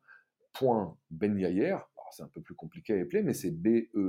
point 0.52 0.96
c'est 2.14 2.22
un 2.22 2.28
peu 2.28 2.40
plus 2.40 2.54
compliqué 2.54 2.96
à 2.98 3.02
appeler, 3.02 3.22
mais 3.22 3.34
c'est 3.34 3.50
B-E-N-Y-A-Y-E-R, 3.50 4.06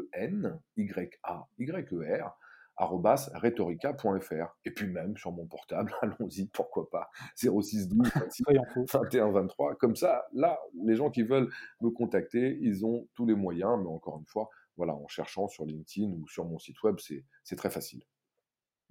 rhetorica.fr. 2.78 4.58
Et 4.66 4.72
puis 4.72 4.88
même 4.88 5.18
sur 5.18 5.32
mon 5.32 5.46
portable, 5.48 5.94
allons-y, 6.02 6.48
pourquoi 6.48 6.90
pas, 6.90 7.10
0612 7.36 8.12
21 8.94 9.32
23. 9.32 9.76
Comme 9.76 9.96
ça, 9.96 10.26
là, 10.34 10.60
les 10.84 10.96
gens 10.96 11.10
qui 11.10 11.24
veulent 11.24 11.50
me 11.82 11.90
contacter, 11.90 12.58
ils 12.62 12.86
ont 12.86 13.08
tous 13.16 13.26
les 13.26 13.36
moyens, 13.36 13.80
mais 13.82 13.90
encore 13.90 14.20
une 14.20 14.28
fois, 14.28 14.50
voilà, 14.78 14.94
en 14.94 15.08
cherchant 15.08 15.48
sur 15.48 15.66
LinkedIn 15.66 16.12
ou 16.12 16.28
sur 16.28 16.46
mon 16.46 16.60
site 16.60 16.82
web, 16.84 16.98
c'est 17.44 17.56
très 17.56 17.70
facile. 17.70 18.04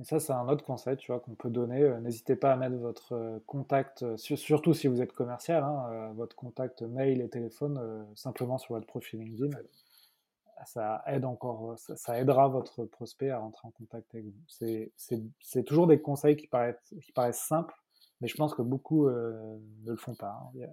Et 0.00 0.04
ça, 0.04 0.18
c'est 0.18 0.32
un 0.32 0.48
autre 0.48 0.64
conseil, 0.64 0.96
tu 0.96 1.12
vois, 1.12 1.20
qu'on 1.20 1.36
peut 1.36 1.50
donner. 1.50 1.82
Euh, 1.82 2.00
n'hésitez 2.00 2.34
pas 2.34 2.52
à 2.52 2.56
mettre 2.56 2.76
votre 2.76 3.12
euh, 3.12 3.38
contact, 3.46 4.02
euh, 4.02 4.16
surtout 4.16 4.74
si 4.74 4.88
vous 4.88 5.00
êtes 5.00 5.12
commercial, 5.12 5.62
hein, 5.62 6.12
votre 6.16 6.34
contact 6.34 6.82
mail 6.82 7.20
et 7.20 7.28
téléphone 7.28 8.06
simplement 8.16 8.58
sur 8.58 8.74
votre 8.74 8.86
profil 8.86 9.20
LinkedIn. 9.20 9.56
Ça 10.66 11.02
aide 11.06 11.24
encore, 11.24 11.74
ça, 11.76 12.18
aidera 12.18 12.48
votre 12.48 12.84
prospect 12.86 13.30
à 13.30 13.38
rentrer 13.38 13.68
en 13.68 13.70
contact 13.70 14.14
avec 14.14 14.26
vous. 14.26 14.88
C'est 15.38 15.64
toujours 15.64 15.86
des 15.86 16.00
conseils 16.00 16.36
qui 16.36 16.46
paraissent, 16.46 16.94
qui 17.02 17.12
paraissent 17.12 17.44
simples, 17.44 17.74
mais 18.24 18.28
je 18.28 18.36
pense 18.36 18.54
que 18.54 18.62
beaucoup 18.62 19.06
euh, 19.06 19.34
ne 19.84 19.90
le 19.90 19.98
font 19.98 20.14
pas. 20.14 20.50
Hein. 20.56 20.66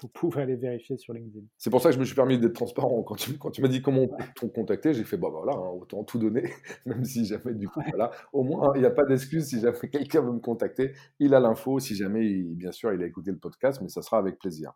Vous 0.00 0.08
pouvez 0.08 0.40
aller 0.40 0.56
vérifier 0.56 0.96
sur 0.96 1.12
LinkedIn. 1.12 1.44
C'est 1.58 1.68
pour 1.68 1.82
ça 1.82 1.90
que 1.90 1.94
je 1.94 2.00
me 2.00 2.06
suis 2.06 2.14
permis 2.14 2.38
d'être 2.38 2.54
transparent. 2.54 3.02
Quand 3.02 3.16
tu, 3.16 3.36
quand 3.36 3.50
tu 3.50 3.60
m'as 3.60 3.68
dit 3.68 3.82
comment 3.82 4.06
on 4.42 4.48
contacter, 4.48 4.94
j'ai 4.94 5.04
fait 5.04 5.18
bah 5.18 5.28
voilà, 5.30 5.52
hein, 5.52 5.68
autant 5.78 6.04
tout 6.04 6.18
donner, 6.18 6.50
même 6.86 7.04
si 7.04 7.26
jamais 7.26 7.52
du 7.52 7.68
coup, 7.68 7.82
voilà. 7.90 8.12
Au 8.32 8.44
moins, 8.44 8.72
il 8.76 8.80
n'y 8.80 8.86
a 8.86 8.90
pas 8.90 9.04
d'excuse 9.04 9.44
si 9.44 9.60
jamais 9.60 9.76
quelqu'un 9.92 10.22
veut 10.22 10.32
me 10.32 10.40
contacter. 10.40 10.94
Il 11.18 11.34
a 11.34 11.40
l'info, 11.40 11.80
si 11.80 11.94
jamais, 11.96 12.42
bien 12.44 12.72
sûr, 12.72 12.94
il 12.94 13.02
a 13.02 13.06
écouté 13.06 13.30
le 13.30 13.36
podcast, 13.36 13.82
mais 13.82 13.90
ça 13.90 14.00
sera 14.00 14.16
avec 14.16 14.38
plaisir. 14.38 14.72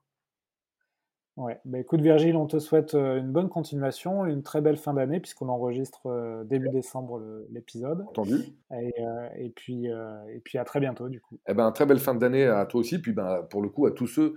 Ouais, 1.41 1.59
bah 1.65 1.79
écoute 1.79 2.03
Virgile, 2.03 2.37
on 2.37 2.47
te 2.47 2.59
souhaite 2.59 2.95
euh, 2.95 3.17
une 3.17 3.33
bonne 3.33 3.49
continuation, 3.49 4.27
une 4.27 4.43
très 4.43 4.61
belle 4.61 4.77
fin 4.77 4.93
d'année 4.93 5.21
puisqu'on 5.21 5.49
enregistre 5.49 6.03
euh, 6.05 6.45
début 6.45 6.69
décembre 6.69 7.23
l'épisode. 7.51 8.03
Entendu. 8.11 8.35
Et, 8.71 8.93
euh, 9.01 9.29
et, 9.39 9.49
puis, 9.49 9.87
et 9.87 10.41
puis 10.45 10.59
à 10.59 10.65
très 10.65 10.81
bientôt 10.81 11.09
du 11.09 11.19
coup. 11.19 11.39
Eh 11.49 11.55
ben 11.55 11.73
très 11.73 11.87
belle 11.87 11.99
fin 11.99 12.15
d'année 12.15 12.45
à 12.45 12.67
toi 12.67 12.81
aussi, 12.81 12.99
puis 12.99 13.13
ben, 13.13 13.41
pour 13.49 13.63
le 13.63 13.71
coup 13.71 13.87
à 13.87 13.93
tous 13.93 14.07
ceux 14.07 14.35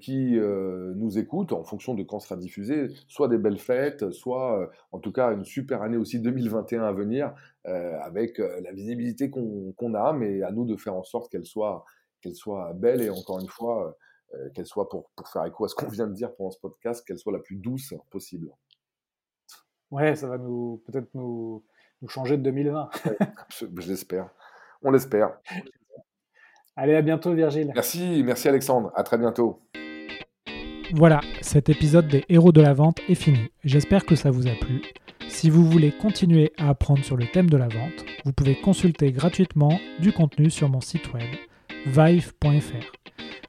qui 0.00 0.36
nous 0.36 1.18
écoutent 1.18 1.52
en 1.52 1.62
fonction 1.62 1.94
de 1.94 2.02
quand 2.02 2.18
sera 2.18 2.36
diffusé, 2.36 2.88
soit 3.08 3.28
des 3.28 3.38
belles 3.38 3.58
fêtes, 3.58 4.10
soit 4.10 4.68
en 4.92 4.98
tout 4.98 5.10
cas 5.10 5.32
une 5.32 5.44
super 5.44 5.80
année 5.80 5.96
aussi 5.96 6.20
2021 6.20 6.82
à 6.82 6.92
venir 6.92 7.32
avec 7.64 8.38
la 8.38 8.72
visibilité 8.72 9.30
qu'on 9.30 9.94
a, 9.94 10.12
mais 10.12 10.42
à 10.42 10.50
nous 10.50 10.66
de 10.66 10.76
faire 10.76 10.94
en 10.94 11.04
sorte 11.04 11.32
qu'elle 11.32 11.46
soit, 11.46 11.86
qu'elle 12.20 12.34
soit 12.34 12.74
belle 12.74 13.00
et 13.00 13.08
encore 13.08 13.40
une 13.40 13.48
fois 13.48 13.96
qu'elle 14.54 14.66
soit, 14.66 14.88
pour, 14.88 15.10
pour, 15.16 15.28
faire 15.28 15.44
écho 15.44 15.64
à 15.64 15.68
ce 15.68 15.74
qu'on 15.74 15.88
vient 15.88 16.06
de 16.06 16.14
dire 16.14 16.34
pendant 16.34 16.50
ce 16.50 16.58
podcast, 16.58 17.06
qu'elle 17.06 17.18
soit 17.18 17.32
la 17.32 17.38
plus 17.38 17.56
douce 17.56 17.94
possible. 18.10 18.50
Ouais, 19.90 20.16
ça 20.16 20.28
va 20.28 20.38
nous 20.38 20.82
peut-être 20.86 21.08
nous, 21.14 21.64
nous, 22.02 22.08
changer 22.08 22.36
de 22.36 22.42
2020. 22.42 22.90
je, 23.50 23.88
l'espère. 23.88 24.28
On 24.82 24.90
l'espère. 24.90 25.38
Allez, 26.76 26.94
à 26.94 27.02
bientôt 27.02 27.32
Virgile. 27.32 27.70
Merci, 27.74 28.22
merci 28.24 28.48
Alexandre. 28.48 28.92
À 28.96 29.04
très 29.04 29.18
bientôt. 29.18 29.60
Voilà, 30.92 31.20
cet 31.40 31.68
épisode 31.68 32.08
des 32.08 32.24
héros 32.28 32.52
de 32.52 32.60
la 32.60 32.74
vente 32.74 32.98
est 33.08 33.14
fini. 33.14 33.50
J'espère 33.64 34.04
que 34.04 34.16
ça 34.16 34.30
vous 34.30 34.46
a 34.46 34.54
plu. 34.54 34.82
Si 35.28 35.50
vous 35.50 35.64
voulez 35.64 35.92
continuer 35.92 36.52
à 36.58 36.68
apprendre 36.68 37.02
sur 37.04 37.16
le 37.16 37.26
thème 37.26 37.48
de 37.48 37.56
la 37.56 37.68
vente, 37.68 38.04
vous 38.24 38.32
pouvez 38.32 38.60
consulter 38.60 39.10
gratuitement 39.10 39.78
du 40.00 40.12
contenu 40.12 40.50
sur 40.50 40.68
mon 40.68 40.80
site 40.80 41.12
web 41.12 41.28
vive.fr. 41.86 43.03